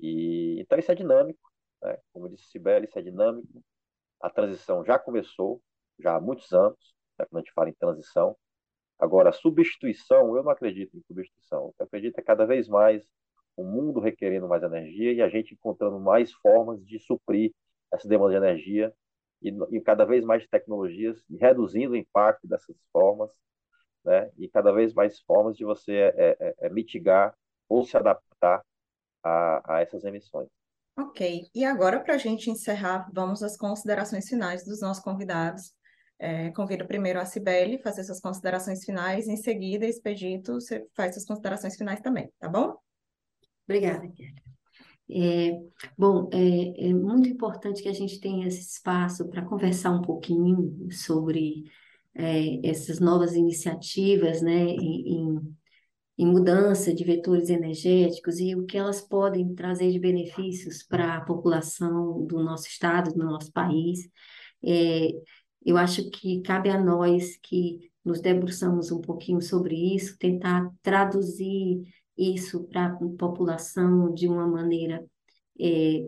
E, 0.00 0.60
então, 0.60 0.78
isso 0.78 0.92
é 0.92 0.94
dinâmico. 0.94 1.50
Né? 1.82 1.98
Como 2.12 2.28
disse 2.28 2.48
Sibeli, 2.48 2.86
isso 2.86 2.98
é 2.98 3.02
dinâmico. 3.02 3.62
A 4.20 4.30
transição 4.30 4.84
já 4.84 4.98
começou, 4.98 5.60
já 5.98 6.16
há 6.16 6.20
muitos 6.20 6.52
anos, 6.52 6.94
né? 7.18 7.26
quando 7.26 7.38
a 7.38 7.44
gente 7.44 7.54
fala 7.54 7.70
em 7.70 7.74
transição. 7.74 8.36
Agora, 8.98 9.32
substituição, 9.32 10.36
eu 10.36 10.42
não 10.44 10.50
acredito 10.50 10.96
em 10.96 11.02
substituição. 11.02 11.74
Eu 11.78 11.86
acredito 11.86 12.18
é 12.18 12.22
cada 12.22 12.46
vez 12.46 12.68
mais 12.68 13.04
o 13.56 13.64
mundo 13.64 14.00
requerendo 14.00 14.48
mais 14.48 14.62
energia 14.62 15.12
e 15.12 15.20
a 15.20 15.28
gente 15.28 15.54
encontrando 15.54 15.98
mais 16.00 16.32
formas 16.32 16.84
de 16.86 16.98
suprir 17.00 17.52
essa 17.92 18.08
demanda 18.08 18.30
de 18.30 18.36
energia 18.36 18.94
e, 19.42 19.50
e 19.72 19.80
cada 19.80 20.04
vez 20.04 20.24
mais 20.24 20.46
tecnologias, 20.46 21.22
reduzindo 21.38 21.92
o 21.92 21.96
impacto 21.96 22.46
dessas 22.46 22.76
formas 22.92 23.30
né? 24.04 24.30
e 24.36 24.48
cada 24.48 24.72
vez 24.72 24.92
mais 24.94 25.20
formas 25.20 25.56
de 25.56 25.64
você 25.64 25.92
é, 25.92 26.36
é, 26.40 26.54
é 26.66 26.68
mitigar 26.70 27.34
ou 27.68 27.84
se 27.84 27.96
adaptar 27.96 28.62
a, 29.22 29.76
a 29.76 29.80
essas 29.80 30.04
emissões. 30.04 30.48
Ok, 30.98 31.48
e 31.54 31.64
agora 31.64 32.00
para 32.00 32.14
a 32.14 32.18
gente 32.18 32.50
encerrar, 32.50 33.08
vamos 33.12 33.42
às 33.42 33.56
considerações 33.56 34.28
finais 34.28 34.64
dos 34.64 34.80
nossos 34.80 35.02
convidados. 35.02 35.72
É, 36.18 36.50
convido 36.50 36.86
primeiro 36.86 37.18
a 37.18 37.24
Cibele 37.24 37.78
fazer 37.78 38.04
suas 38.04 38.20
considerações 38.20 38.84
finais, 38.84 39.26
em 39.26 39.36
seguida, 39.36 39.86
Expedito, 39.86 40.54
você 40.54 40.86
faz 40.94 41.14
suas 41.14 41.26
considerações 41.26 41.76
finais 41.76 42.00
também, 42.00 42.30
tá 42.38 42.48
bom? 42.48 42.76
Obrigada. 43.66 44.06
É, 45.10 45.60
bom, 45.98 46.30
é, 46.32 46.88
é, 46.88 46.94
muito 46.94 47.28
importante 47.28 47.82
que 47.82 47.88
a 47.88 47.92
gente 47.92 48.20
tenha 48.20 48.46
esse 48.46 48.60
espaço 48.60 49.28
para 49.28 49.44
conversar 49.44 49.90
um 49.90 50.02
pouquinho 50.02 50.88
sobre 50.90 51.64
é, 52.14 52.68
essas 52.68 53.00
novas 53.00 53.34
iniciativas 53.34 54.42
né, 54.42 54.52
em, 54.52 55.56
em, 56.18 56.26
mudança 56.26 56.94
de 56.94 57.04
vetores 57.04 57.48
energéticos 57.48 58.38
e 58.38 58.54
o 58.54 58.66
que 58.66 58.76
elas 58.76 59.00
podem 59.00 59.54
trazer 59.54 59.90
de 59.90 59.98
benefícios 59.98 60.82
para 60.82 61.16
a 61.16 61.20
população 61.22 62.24
do 62.26 62.42
nosso 62.42 62.68
estado, 62.68 63.12
do 63.12 63.24
nosso 63.24 63.50
país. 63.52 64.08
É, 64.64 65.08
eu 65.64 65.76
acho 65.76 66.10
que 66.10 66.40
cabe 66.42 66.68
a 66.70 66.80
nós 66.80 67.36
que 67.42 67.90
nos 68.04 68.20
debruçamos 68.20 68.90
um 68.90 69.00
pouquinho 69.00 69.40
sobre 69.40 69.74
isso, 69.94 70.18
tentar 70.18 70.68
traduzir 70.82 71.82
isso 72.16 72.64
para 72.64 72.86
a 72.86 72.96
população 73.18 74.12
de 74.12 74.28
uma 74.28 74.46
maneira 74.46 75.04
é, 75.60 76.04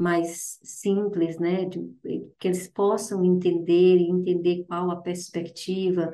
mais 0.00 0.58
simples, 0.62 1.38
né, 1.38 1.64
de, 1.66 1.80
que 2.38 2.48
eles 2.48 2.68
possam 2.68 3.24
entender 3.24 3.96
e 3.96 4.10
entender 4.10 4.64
qual 4.66 4.90
a 4.90 4.96
perspectiva, 4.96 6.10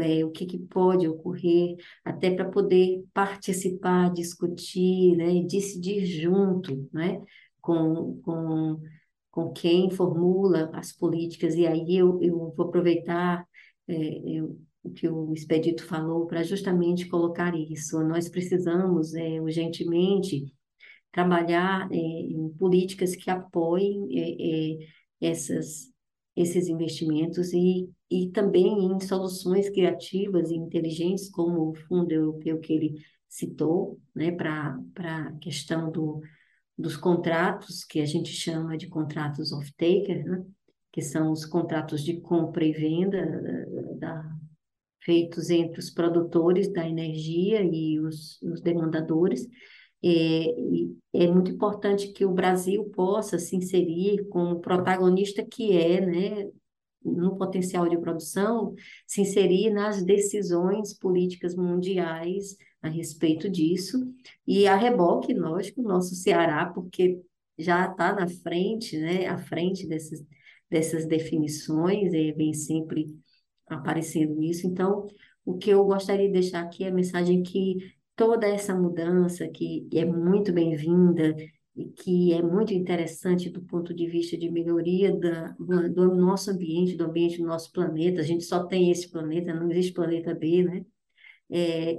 é, 0.00 0.24
o 0.24 0.30
que, 0.30 0.46
que 0.46 0.58
pode 0.58 1.08
ocorrer, 1.08 1.76
até 2.04 2.30
para 2.30 2.48
poder 2.48 3.04
participar, 3.12 4.12
discutir, 4.12 5.16
né, 5.16 5.42
decidir 5.42 6.04
junto, 6.06 6.88
né, 6.92 7.20
com, 7.60 8.20
com, 8.22 8.80
com 9.30 9.52
quem 9.52 9.90
formula 9.90 10.70
as 10.74 10.92
políticas. 10.92 11.54
E 11.54 11.66
aí 11.66 11.96
eu, 11.96 12.20
eu 12.22 12.52
vou 12.56 12.66
aproveitar 12.66 13.46
é, 13.88 13.94
eu, 14.28 14.58
o 14.82 14.90
que 14.90 15.08
o 15.08 15.32
Expedito 15.32 15.84
falou 15.84 16.26
para 16.26 16.42
justamente 16.42 17.08
colocar 17.08 17.54
isso. 17.54 18.02
Nós 18.02 18.28
precisamos 18.28 19.14
é, 19.14 19.40
urgentemente 19.40 20.52
trabalhar 21.12 21.88
é, 21.92 21.96
em 21.96 22.48
políticas 22.58 23.14
que 23.14 23.30
apoiem 23.30 24.08
é, 24.18 24.80
é, 25.26 25.28
essas, 25.30 25.92
esses 26.34 26.68
investimentos 26.68 27.52
e, 27.52 27.88
e 28.10 28.30
também 28.30 28.86
em 28.86 28.98
soluções 29.00 29.68
criativas 29.68 30.50
e 30.50 30.56
inteligentes, 30.56 31.30
como 31.30 31.70
o 31.70 31.74
Fundo 31.74 32.10
Europeu 32.12 32.58
que 32.58 32.72
ele 32.72 32.94
citou, 33.28 34.00
né, 34.14 34.32
para 34.32 34.78
a 34.98 35.32
questão 35.38 35.90
do, 35.90 36.20
dos 36.76 36.96
contratos, 36.96 37.84
que 37.84 38.00
a 38.00 38.06
gente 38.06 38.30
chama 38.30 38.76
de 38.76 38.88
contratos 38.88 39.52
off-taker, 39.52 40.24
né, 40.24 40.44
que 40.90 41.00
são 41.00 41.30
os 41.30 41.44
contratos 41.46 42.02
de 42.02 42.20
compra 42.20 42.64
e 42.64 42.72
venda 42.72 43.66
da, 43.98 44.22
feitos 45.04 45.50
entre 45.50 45.78
os 45.78 45.90
produtores 45.90 46.72
da 46.72 46.88
energia 46.88 47.62
e 47.62 47.98
os, 48.00 48.40
os 48.42 48.60
demandadores, 48.60 49.46
é, 50.04 50.54
é 51.14 51.26
muito 51.28 51.50
importante 51.50 52.12
que 52.12 52.24
o 52.24 52.32
Brasil 52.32 52.84
possa 52.94 53.38
se 53.38 53.56
inserir 53.56 54.26
como 54.28 54.60
protagonista 54.60 55.44
que 55.44 55.76
é, 55.76 56.04
né, 56.04 56.50
no 57.04 57.36
potencial 57.36 57.88
de 57.88 57.98
produção, 57.98 58.74
se 59.06 59.20
inserir 59.20 59.70
nas 59.70 60.02
decisões 60.02 60.96
políticas 60.96 61.54
mundiais 61.54 62.56
a 62.80 62.88
respeito 62.88 63.48
disso, 63.48 64.12
e 64.46 64.66
a 64.66 64.74
reboque, 64.74 65.32
lógico, 65.34 65.80
o 65.80 65.84
nosso 65.84 66.14
Ceará, 66.14 66.66
porque 66.66 67.20
já 67.58 67.88
está 67.88 68.12
na 68.12 68.28
frente, 68.28 68.98
né, 68.98 69.26
à 69.26 69.38
frente 69.38 69.86
dessas, 69.86 70.24
dessas 70.70 71.06
definições, 71.06 72.12
e 72.12 72.32
vem 72.32 72.52
sempre 72.52 73.06
aparecendo 73.68 74.42
isso. 74.42 74.66
Então, 74.66 75.06
o 75.44 75.56
que 75.56 75.70
eu 75.70 75.84
gostaria 75.84 76.26
de 76.26 76.32
deixar 76.32 76.62
aqui 76.62 76.84
é 76.84 76.88
a 76.88 76.94
mensagem 76.94 77.42
que 77.42 77.92
toda 78.22 78.46
essa 78.46 78.72
mudança 78.72 79.48
que 79.48 79.88
é 79.92 80.04
muito 80.04 80.52
bem-vinda 80.52 81.34
e 81.74 81.86
que 81.86 82.32
é 82.32 82.40
muito 82.40 82.72
interessante 82.72 83.50
do 83.50 83.60
ponto 83.62 83.92
de 83.92 84.06
vista 84.06 84.38
de 84.38 84.48
melhoria 84.48 85.12
da, 85.12 85.48
do, 85.58 86.14
nosso 86.14 86.52
ambiente, 86.52 86.94
do 86.94 87.06
ambiente 87.06 87.38
do 87.38 87.48
nosso 87.48 87.72
planeta. 87.72 88.20
A 88.20 88.24
gente 88.24 88.44
só 88.44 88.64
tem 88.64 88.92
esse 88.92 89.10
planeta, 89.10 89.52
não 89.52 89.68
existe 89.72 89.92
planeta 89.92 90.32
B, 90.32 90.62
né? 90.62 90.86
É, 91.50 91.94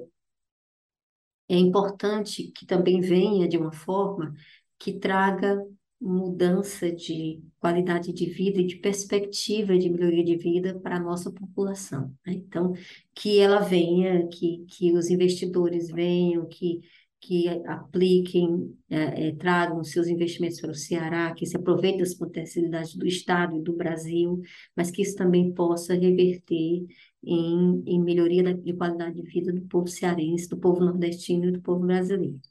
é 1.50 1.58
importante 1.58 2.54
que 2.56 2.66
também 2.66 3.02
venha 3.02 3.46
de 3.46 3.58
uma 3.58 3.74
forma 3.74 4.34
que 4.80 4.94
traga 4.94 5.62
mudança 6.04 6.92
de 6.92 7.42
qualidade 7.60 8.12
de 8.12 8.26
vida 8.26 8.60
e 8.60 8.68
de 8.68 8.76
perspectiva 8.76 9.78
de 9.78 9.90
melhoria 9.90 10.24
de 10.24 10.36
vida 10.36 10.78
para 10.80 10.98
a 10.98 11.00
nossa 11.00 11.32
população. 11.32 12.14
Né? 12.26 12.34
Então, 12.34 12.74
que 13.16 13.40
ela 13.40 13.60
venha, 13.60 14.28
que, 14.28 14.66
que 14.68 14.92
os 14.92 15.10
investidores 15.10 15.90
venham, 15.90 16.46
que, 16.46 16.82
que 17.22 17.48
apliquem, 17.66 18.78
é, 18.90 19.30
é, 19.30 19.36
tragam 19.36 19.82
seus 19.82 20.08
investimentos 20.08 20.60
para 20.60 20.72
o 20.72 20.76
Ceará, 20.76 21.34
que 21.34 21.46
se 21.46 21.56
aproveitem 21.56 22.00
das 22.00 22.14
potencialidades 22.14 22.96
do 22.96 23.08
Estado 23.08 23.58
e 23.58 23.62
do 23.62 23.74
Brasil, 23.74 24.42
mas 24.76 24.92
que 24.92 25.02
isso 25.02 25.16
também 25.16 25.54
possa 25.54 25.94
reverter 25.94 26.86
em, 27.24 27.84
em 27.86 28.04
melhoria 28.04 28.44
da, 28.44 28.52
de 28.52 28.74
qualidade 28.74 29.22
de 29.22 29.22
vida 29.22 29.54
do 29.54 29.62
povo 29.62 29.88
cearense, 29.88 30.50
do 30.50 30.58
povo 30.58 30.82
nordestino 30.82 31.46
e 31.46 31.52
do 31.52 31.62
povo 31.62 31.86
brasileiro. 31.86 32.42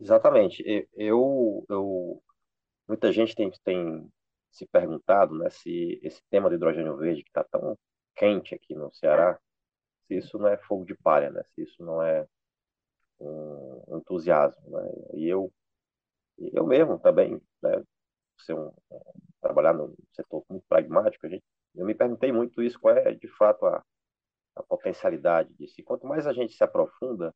Exatamente. 0.00 0.62
Eu, 0.94 1.64
eu, 1.68 2.22
muita 2.86 3.12
gente 3.12 3.34
tem, 3.34 3.50
tem 3.64 4.08
se 4.50 4.66
perguntado 4.66 5.36
né, 5.36 5.50
se 5.50 6.00
esse 6.02 6.22
tema 6.30 6.48
do 6.48 6.54
hidrogênio 6.54 6.96
verde 6.96 7.22
que 7.22 7.30
está 7.30 7.44
tão 7.44 7.76
quente 8.16 8.54
aqui 8.54 8.74
no 8.74 8.92
Ceará, 8.94 9.38
se 10.06 10.16
isso 10.18 10.38
não 10.38 10.48
é 10.48 10.56
fogo 10.56 10.84
de 10.84 10.94
palha, 10.96 11.30
né? 11.30 11.42
Se 11.54 11.62
isso 11.62 11.82
não 11.84 12.02
é 12.02 12.26
um 13.20 13.98
entusiasmo, 13.98 14.70
né? 14.70 14.90
E 15.14 15.28
eu, 15.28 15.52
eu 16.38 16.66
mesmo 16.66 16.98
também, 16.98 17.40
né? 17.62 17.84
Ser 18.38 18.54
um, 18.54 18.72
trabalhar 19.40 19.74
no 19.74 19.94
setor 20.12 20.44
muito 20.48 20.64
pragmático, 20.68 21.26
a 21.26 21.28
gente, 21.28 21.44
eu 21.74 21.84
me 21.84 21.94
perguntei 21.94 22.32
muito 22.32 22.62
isso, 22.62 22.78
qual 22.80 22.96
é 22.96 23.14
de 23.14 23.28
fato 23.28 23.66
a, 23.66 23.84
a 24.56 24.62
potencialidade 24.62 25.52
disso. 25.54 25.74
E 25.78 25.84
quanto 25.84 26.06
mais 26.06 26.26
a 26.26 26.32
gente 26.32 26.54
se 26.54 26.64
aprofunda 26.64 27.34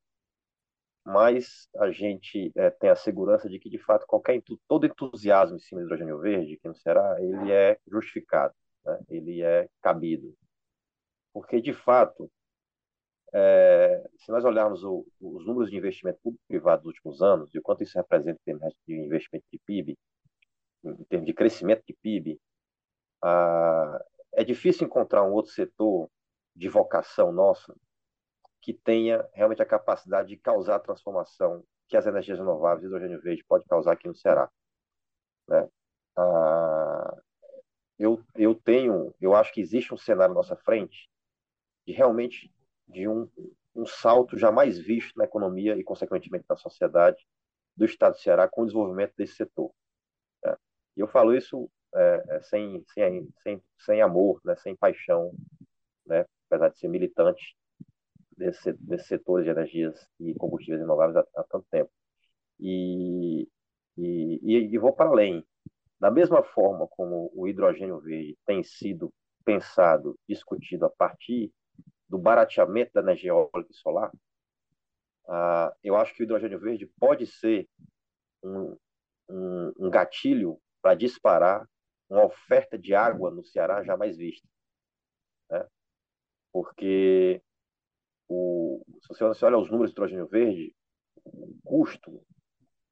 mais 1.05 1.67
a 1.77 1.91
gente 1.91 2.51
é, 2.55 2.69
tem 2.69 2.89
a 2.89 2.95
segurança 2.95 3.49
de 3.49 3.59
que, 3.59 3.69
de 3.69 3.77
fato, 3.77 4.05
qualquer 4.07 4.41
todo 4.67 4.85
entusiasmo 4.85 5.57
em 5.57 5.59
cima 5.59 5.81
do 5.81 5.85
hidrogênio 5.85 6.19
verde, 6.19 6.57
que 6.57 6.67
não 6.67 6.75
será, 6.75 7.21
ele 7.21 7.51
é 7.51 7.77
justificado, 7.87 8.53
né? 8.85 8.99
ele 9.09 9.41
é 9.41 9.67
cabido. 9.81 10.33
Porque, 11.33 11.59
de 11.59 11.73
fato, 11.73 12.31
é, 13.33 14.03
se 14.17 14.31
nós 14.31 14.45
olharmos 14.45 14.83
o, 14.83 15.05
os 15.19 15.45
números 15.45 15.69
de 15.69 15.77
investimento 15.77 16.19
público-privado 16.21 16.83
dos 16.83 16.93
últimos 16.93 17.21
anos, 17.21 17.53
e 17.53 17.59
o 17.59 17.61
quanto 17.61 17.83
isso 17.83 17.97
representa 17.97 18.39
em 18.39 18.45
termos 18.45 18.73
de 18.87 18.95
investimento 18.95 19.45
de 19.51 19.59
PIB, 19.59 19.97
em 20.85 21.03
termos 21.05 21.25
de 21.25 21.33
crescimento 21.33 21.83
de 21.87 21.93
PIB, 22.01 22.39
ah, 23.23 24.03
é 24.33 24.43
difícil 24.43 24.85
encontrar 24.85 25.23
um 25.23 25.33
outro 25.33 25.51
setor 25.51 26.09
de 26.55 26.69
vocação 26.69 27.31
nossa 27.31 27.75
que 28.63 28.73
tenha 28.73 29.27
realmente 29.33 29.61
a 29.61 29.65
capacidade 29.65 30.29
de 30.29 30.37
causar 30.37 30.75
a 30.75 30.79
transformação 30.79 31.65
que 31.85 31.97
as 31.97 32.05
energias 32.05 32.39
renováveis 32.39 32.81
e 32.81 32.87
hidrogênio 32.87 33.21
verde 33.21 33.43
pode 33.43 33.65
causar 33.65 33.91
aqui 33.91 34.07
no 34.07 34.15
Ceará. 34.15 34.49
Né? 35.49 35.67
Ah, 36.15 37.17
eu, 37.99 38.23
eu 38.33 38.55
tenho, 38.55 39.13
eu 39.19 39.35
acho 39.35 39.53
que 39.53 39.59
existe 39.59 39.93
um 39.93 39.97
cenário 39.97 40.31
à 40.31 40.35
nossa 40.35 40.55
frente 40.55 41.09
de 41.85 41.91
realmente 41.91 42.53
de 42.87 43.05
um, 43.05 43.29
um 43.75 43.85
salto 43.85 44.37
jamais 44.37 44.79
visto 44.79 45.13
na 45.17 45.25
economia 45.25 45.75
e, 45.75 45.83
consequentemente, 45.83 46.45
na 46.47 46.55
sociedade 46.55 47.27
do 47.75 47.83
Estado 47.83 48.13
do 48.13 48.21
Ceará 48.21 48.47
com 48.47 48.61
o 48.61 48.65
desenvolvimento 48.65 49.13
desse 49.17 49.35
setor. 49.35 49.73
Né? 50.41 50.55
E 50.95 51.01
eu 51.01 51.07
falo 51.09 51.35
isso 51.35 51.69
é, 51.93 52.23
é 52.29 52.41
sem, 52.43 52.81
sem, 52.93 53.29
sem, 53.43 53.61
sem 53.77 54.01
amor, 54.01 54.39
né? 54.45 54.55
sem 54.55 54.73
paixão, 54.73 55.33
né? 56.05 56.25
apesar 56.47 56.69
de 56.69 56.79
ser 56.79 56.87
militante, 56.87 57.57
desse, 58.43 58.73
desse 58.73 59.07
setor 59.07 59.43
de 59.43 59.49
energias 59.49 60.07
e 60.19 60.33
combustíveis 60.35 60.81
renováveis 60.81 61.17
há, 61.17 61.41
há 61.41 61.43
tanto 61.43 61.65
tempo. 61.71 61.91
E, 62.59 63.47
e, 63.97 64.39
e, 64.43 64.77
vou 64.77 64.93
para 64.93 65.09
além. 65.09 65.45
Da 65.99 66.11
mesma 66.11 66.43
forma 66.43 66.87
como 66.87 67.31
o 67.33 67.47
hidrogênio 67.47 67.99
verde 67.99 68.37
tem 68.45 68.61
sido 68.63 69.13
pensado, 69.45 70.17
discutido 70.27 70.85
a 70.85 70.89
partir 70.89 71.51
do 72.09 72.17
barateamento 72.17 72.91
da 72.93 73.01
energia 73.01 73.31
eólica 73.31 73.71
e 73.71 73.75
solar, 73.75 74.11
uh, 75.25 75.73
eu 75.83 75.95
acho 75.95 76.13
que 76.13 76.21
o 76.21 76.25
hidrogênio 76.25 76.59
verde 76.59 76.85
pode 76.99 77.25
ser 77.25 77.67
um, 78.43 78.77
um, 79.29 79.73
um 79.79 79.89
gatilho 79.89 80.59
para 80.81 80.95
disparar 80.95 81.67
uma 82.09 82.25
oferta 82.25 82.77
de 82.77 82.93
água 82.93 83.31
no 83.31 83.43
Ceará 83.43 83.83
jamais 83.83 84.17
vista. 84.17 84.47
Né? 85.49 85.65
Porque 86.51 87.41
o, 88.27 88.83
se 89.01 89.23
você 89.23 89.45
olha 89.45 89.57
os 89.57 89.69
números 89.69 89.91
de 89.91 89.95
hidrogênio 89.95 90.27
verde, 90.27 90.75
o 91.25 91.55
custo 91.63 92.25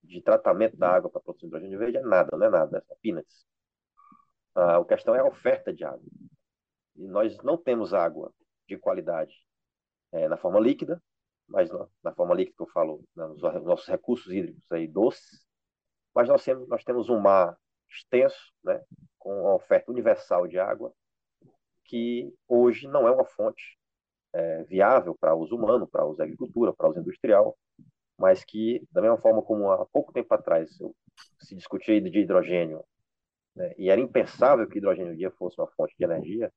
de 0.04 0.22
tratamento 0.22 0.78
da 0.78 0.90
água 0.90 1.10
para 1.10 1.22
produção 1.22 1.50
de 1.50 1.56
hidrogênio 1.56 1.80
verde 1.80 1.98
é 1.98 2.02
nada, 2.02 2.38
não 2.38 2.46
é 2.46 2.50
nada, 2.50 2.84
é 2.90 2.96
peanuts. 3.02 3.46
Ah, 4.56 4.78
a 4.78 4.86
questão 4.86 5.16
é 5.16 5.20
a 5.20 5.26
oferta 5.26 5.74
de 5.74 5.84
água. 5.84 6.06
E 6.96 7.08
nós 7.08 7.38
não 7.44 7.58
temos 7.58 7.94
água 7.94 8.34
de 8.68 8.78
qualidade 8.78 9.34
é, 10.12 10.28
na 10.28 10.38
forma 10.38 10.60
líquida, 10.60 11.02
mas 11.48 11.70
na, 11.70 11.88
na, 12.04 12.14
forma 12.14 12.36
líquida 12.36 12.58
que 12.58 12.64
eu 12.64 12.70
falo, 12.70 13.04
né, 13.16 13.26
nos 13.28 13.42
nossos 13.42 13.88
recursos 13.88 14.32
hídricos 14.32 14.64
aí 14.72 14.88
doces, 14.88 15.46
mas 16.14 16.28
nós 16.28 16.44
temos, 16.44 16.68
nós 16.68 16.84
temos 16.84 17.10
um 17.10 17.20
mar 17.20 17.58
extenso, 17.90 18.54
né, 18.64 18.84
com 19.18 19.42
uma 19.42 19.56
oferta 19.56 19.92
universal 19.92 20.48
de 20.48 20.60
água, 20.60 20.94
que 21.86 22.34
hoje 22.48 22.88
não 22.88 23.08
é 23.08 23.12
uma 23.12 23.26
fonte 23.26 23.78
é, 24.34 24.64
viável 24.64 25.16
para 25.20 25.36
uso 25.36 25.56
humano, 25.56 25.88
para 25.88 26.06
uso 26.06 26.22
agricultura, 26.22 26.74
para 26.74 26.90
uso 26.90 27.00
industrial, 27.00 27.58
mas 28.18 28.44
que, 28.44 28.84
da 28.92 29.02
mesma 29.02 29.18
forma 29.18 29.42
como 29.42 29.72
há 29.72 29.86
pouco 29.88 30.14
tempo 30.14 30.34
atrás 30.34 30.70
se 31.40 31.56
discutia 31.56 32.00
de 32.00 32.20
hidrogênio, 32.20 32.84
né, 33.56 33.74
e 33.78 33.90
era 33.90 34.00
impensável 34.00 34.68
que 34.68 34.78
hidrogênio 34.78 35.16
dia 35.16 35.32
fosse 35.32 35.60
uma 35.60 35.68
fonte 35.68 35.96
de 35.98 36.04
energia, 36.04 36.52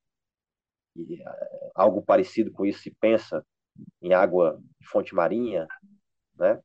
e 0.97 1.23
é, 1.23 1.71
algo 1.75 2.03
parecido 2.03 2.53
com 2.53 2.65
isso 2.65 2.81
se 2.81 2.91
pensa 3.01 3.45
em 4.01 4.13
água 4.13 4.61
de 4.81 4.87
fonte 4.89 5.15
marinha, 5.15 5.67
né? 6.37 6.61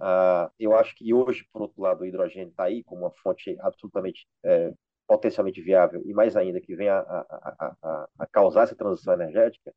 Ah, 0.00 0.50
eu 0.58 0.76
acho 0.76 0.94
que 0.96 1.14
hoje, 1.14 1.46
por 1.52 1.62
outro 1.62 1.80
lado, 1.80 2.00
o 2.00 2.06
hidrogênio 2.06 2.48
está 2.50 2.64
aí 2.64 2.82
como 2.82 3.02
uma 3.02 3.12
fonte 3.22 3.56
absolutamente 3.60 4.26
é, 4.44 4.72
potencialmente 5.06 5.60
viável 5.60 6.02
e 6.04 6.12
mais 6.12 6.36
ainda 6.36 6.60
que 6.60 6.74
venha 6.74 6.94
a, 6.94 7.20
a, 7.20 7.76
a, 7.82 8.08
a, 8.18 8.26
causar 8.26 8.64
essa 8.64 8.74
transição 8.74 9.14
energética. 9.14 9.72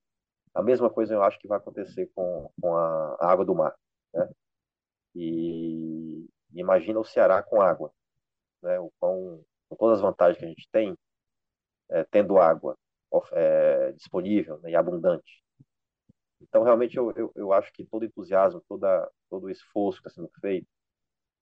A 0.56 0.64
mesma 0.64 0.90
coisa 0.90 1.14
eu 1.14 1.22
acho 1.22 1.38
que 1.40 1.48
vai 1.48 1.58
acontecer 1.58 2.10
com, 2.16 2.50
com 2.62 2.76
a, 2.76 3.18
água 3.20 3.46
do 3.46 3.54
mar, 3.54 3.76
né? 4.14 4.30
E 5.14 6.28
imagina 6.54 7.00
o 7.00 7.06
Ceará 7.06 7.44
com 7.44 7.62
água, 7.62 7.92
né? 8.64 8.80
O 8.80 8.92
com 9.00 9.76
todas 9.76 9.98
as 9.98 10.02
vantagens 10.02 10.38
que 10.38 10.46
a 10.46 10.48
gente 10.48 10.70
tem, 10.72 10.98
é, 11.90 12.04
tendo 12.06 12.38
água 12.38 12.78
é, 13.32 13.92
disponível 13.94 14.60
né, 14.60 14.72
e 14.72 14.76
abundante. 14.76 15.44
Então, 16.42 16.64
realmente, 16.64 16.98
eu, 16.98 17.12
eu, 17.16 17.32
eu, 17.36 17.54
acho 17.54 17.72
que 17.74 17.86
todo 17.86 18.06
entusiasmo, 18.06 18.62
toda, 18.68 19.10
todo 19.30 19.46
o 19.46 19.50
esforço 19.50 20.02
que 20.02 20.08
está 20.08 20.22
sendo 20.22 20.32
feito 20.40 20.68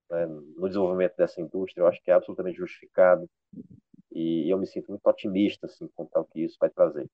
né, 0.10 0.26
no 0.26 0.68
desenvolvimento 0.68 1.16
dessa 1.16 1.42
indústria, 1.42 1.82
eu 1.82 1.88
acho 1.88 2.02
que 2.02 2.12
é 2.12 2.14
absolutamente 2.14 2.58
justificado 2.58 3.30
e 4.12 4.52
eu 4.52 4.58
me 4.58 4.68
sinto 4.68 4.90
muito 4.90 5.06
otimista 5.06 5.66
assim, 5.66 5.88
com 5.96 6.08
o 6.14 6.26
que 6.26 6.42
isso 6.42 6.58
vai 6.60 6.70
trazer. 6.70 7.10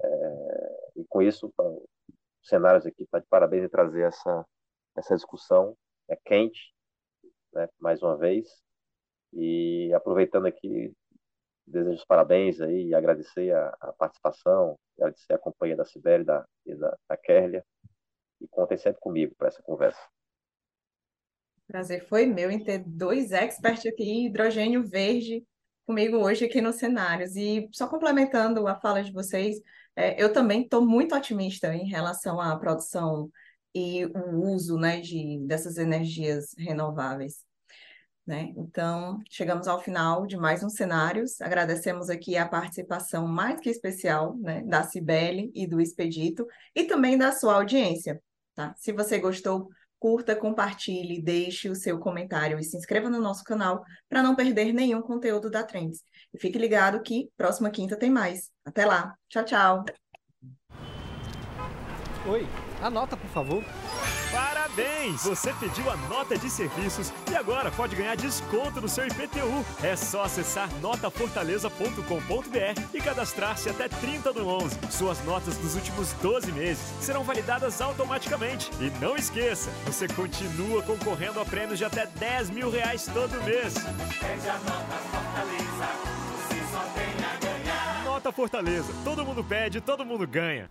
É, 0.00 0.71
e 1.02 1.06
com 1.08 1.20
isso, 1.20 1.52
os 1.58 2.48
cenários 2.48 2.86
aqui 2.86 3.02
está 3.02 3.18
de 3.18 3.26
parabéns 3.26 3.64
em 3.64 3.68
trazer 3.68 4.02
essa, 4.02 4.46
essa 4.96 5.14
discussão. 5.14 5.76
É 6.08 6.16
quente, 6.16 6.72
né, 7.52 7.68
mais 7.78 8.02
uma 8.02 8.16
vez, 8.16 8.48
e 9.32 9.92
aproveitando 9.94 10.46
aqui, 10.46 10.92
desejo 11.66 11.96
os 11.96 12.04
parabéns 12.04 12.60
aí 12.60 12.88
e 12.88 12.94
agradecer 12.94 13.52
a, 13.52 13.68
a 13.80 13.92
participação, 13.92 14.78
agradecer 14.96 15.32
a 15.32 15.38
companhia 15.38 15.76
da 15.76 15.84
Sibeli 15.84 16.24
da, 16.24 16.46
e 16.66 16.74
da, 16.74 16.96
da 17.08 17.16
Kerlia, 17.16 17.64
e 18.40 18.48
contem 18.48 18.76
sempre 18.76 19.00
comigo 19.00 19.34
para 19.36 19.48
essa 19.48 19.62
conversa. 19.62 20.00
Prazer 21.66 22.04
foi 22.06 22.26
meu 22.26 22.50
em 22.50 22.62
ter 22.62 22.78
dois 22.78 23.32
experts 23.32 23.86
aqui 23.86 24.04
em 24.04 24.26
hidrogênio 24.26 24.82
verde 24.82 25.44
comigo 25.92 26.16
hoje 26.16 26.46
aqui 26.46 26.62
nos 26.62 26.76
cenários. 26.76 27.36
E 27.36 27.68
só 27.70 27.86
complementando 27.86 28.66
a 28.66 28.74
fala 28.80 29.04
de 29.04 29.12
vocês, 29.12 29.60
é, 29.94 30.20
eu 30.22 30.32
também 30.32 30.62
estou 30.62 30.80
muito 30.80 31.14
otimista 31.14 31.74
em 31.74 31.86
relação 31.86 32.40
à 32.40 32.56
produção 32.58 33.30
e 33.74 34.06
o 34.06 34.54
uso 34.54 34.78
né, 34.78 35.00
de, 35.02 35.38
dessas 35.46 35.76
energias 35.76 36.54
renováveis. 36.56 37.44
Né? 38.26 38.54
Então, 38.56 39.20
chegamos 39.28 39.68
ao 39.68 39.82
final 39.82 40.26
de 40.26 40.38
mais 40.38 40.64
um 40.64 40.70
Cenários. 40.70 41.38
Agradecemos 41.42 42.08
aqui 42.08 42.38
a 42.38 42.48
participação 42.48 43.28
mais 43.28 43.60
que 43.60 43.68
especial 43.68 44.34
né, 44.38 44.62
da 44.62 44.84
Cibele 44.84 45.52
e 45.54 45.66
do 45.66 45.78
Expedito 45.78 46.46
e 46.74 46.84
também 46.84 47.18
da 47.18 47.32
sua 47.32 47.56
audiência. 47.56 48.18
Tá? 48.54 48.74
Se 48.78 48.92
você 48.92 49.18
gostou, 49.18 49.68
curta, 50.02 50.34
compartilhe, 50.34 51.22
deixe 51.22 51.70
o 51.70 51.76
seu 51.76 51.96
comentário 51.96 52.58
e 52.58 52.64
se 52.64 52.76
inscreva 52.76 53.08
no 53.08 53.20
nosso 53.20 53.44
canal 53.44 53.84
para 54.08 54.20
não 54.20 54.34
perder 54.34 54.72
nenhum 54.72 55.00
conteúdo 55.00 55.48
da 55.48 55.62
Trends. 55.62 56.00
E 56.34 56.38
fique 56.40 56.58
ligado 56.58 57.00
que 57.02 57.30
próxima 57.36 57.70
quinta 57.70 57.96
tem 57.96 58.10
mais. 58.10 58.50
Até 58.64 58.84
lá. 58.84 59.14
Tchau, 59.28 59.44
tchau. 59.44 59.84
Oi, 62.26 62.48
anota, 62.82 63.16
por 63.16 63.30
favor. 63.30 63.62
Parabéns! 64.74 65.24
Você 65.24 65.52
pediu 65.54 65.90
a 65.90 65.96
nota 66.08 66.38
de 66.38 66.48
serviços 66.48 67.12
e 67.30 67.36
agora 67.36 67.70
pode 67.70 67.94
ganhar 67.94 68.16
desconto 68.16 68.80
no 68.80 68.88
seu 68.88 69.06
IPTU. 69.06 69.62
É 69.82 69.94
só 69.94 70.24
acessar 70.24 70.70
notafortaleza.com.br 70.80 72.80
e 72.94 73.00
cadastrar-se 73.00 73.68
até 73.68 73.86
30 73.88 74.32
do 74.32 74.48
11. 74.48 74.78
Suas 74.90 75.22
notas 75.24 75.58
dos 75.58 75.74
últimos 75.74 76.14
12 76.14 76.50
meses 76.52 76.82
serão 77.00 77.22
validadas 77.22 77.82
automaticamente. 77.82 78.70
E 78.80 78.88
não 78.98 79.14
esqueça, 79.14 79.70
você 79.84 80.08
continua 80.08 80.82
concorrendo 80.82 81.38
a 81.40 81.44
prêmios 81.44 81.76
de 81.78 81.84
até 81.84 82.06
10 82.06 82.48
mil 82.50 82.70
reais 82.70 83.04
todo 83.12 83.30
mês. 83.44 83.74
Pede 83.74 84.48
a 84.48 84.58
Nota 84.58 84.96
Fortaleza, 85.10 85.86
você 86.48 86.56
só 86.72 86.80
tem 86.94 87.12
a 87.24 87.36
ganhar. 87.38 88.04
Nota 88.04 88.32
Fortaleza, 88.32 88.90
todo 89.04 89.22
mundo 89.24 89.44
pede, 89.44 89.80
todo 89.82 90.04
mundo 90.04 90.26
ganha. 90.26 90.68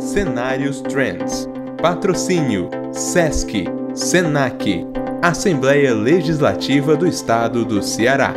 Cenários 0.00 0.80
Trends. 0.80 1.48
Patrocínio: 1.82 2.70
SESC, 2.92 3.64
SENAC, 3.92 4.86
Assembleia 5.20 5.92
Legislativa 5.92 6.94
do 6.94 7.08
Estado 7.08 7.64
do 7.64 7.82
Ceará, 7.82 8.34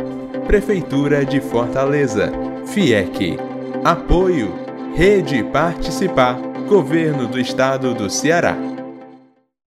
Prefeitura 0.48 1.24
de 1.24 1.40
Fortaleza, 1.40 2.32
FIEC. 2.66 3.38
Apoio: 3.84 4.52
Rede 4.96 5.44
Participar, 5.44 6.36
Governo 6.68 7.28
do 7.28 7.38
Estado 7.38 7.94
do 7.94 8.10
Ceará. 8.10 8.75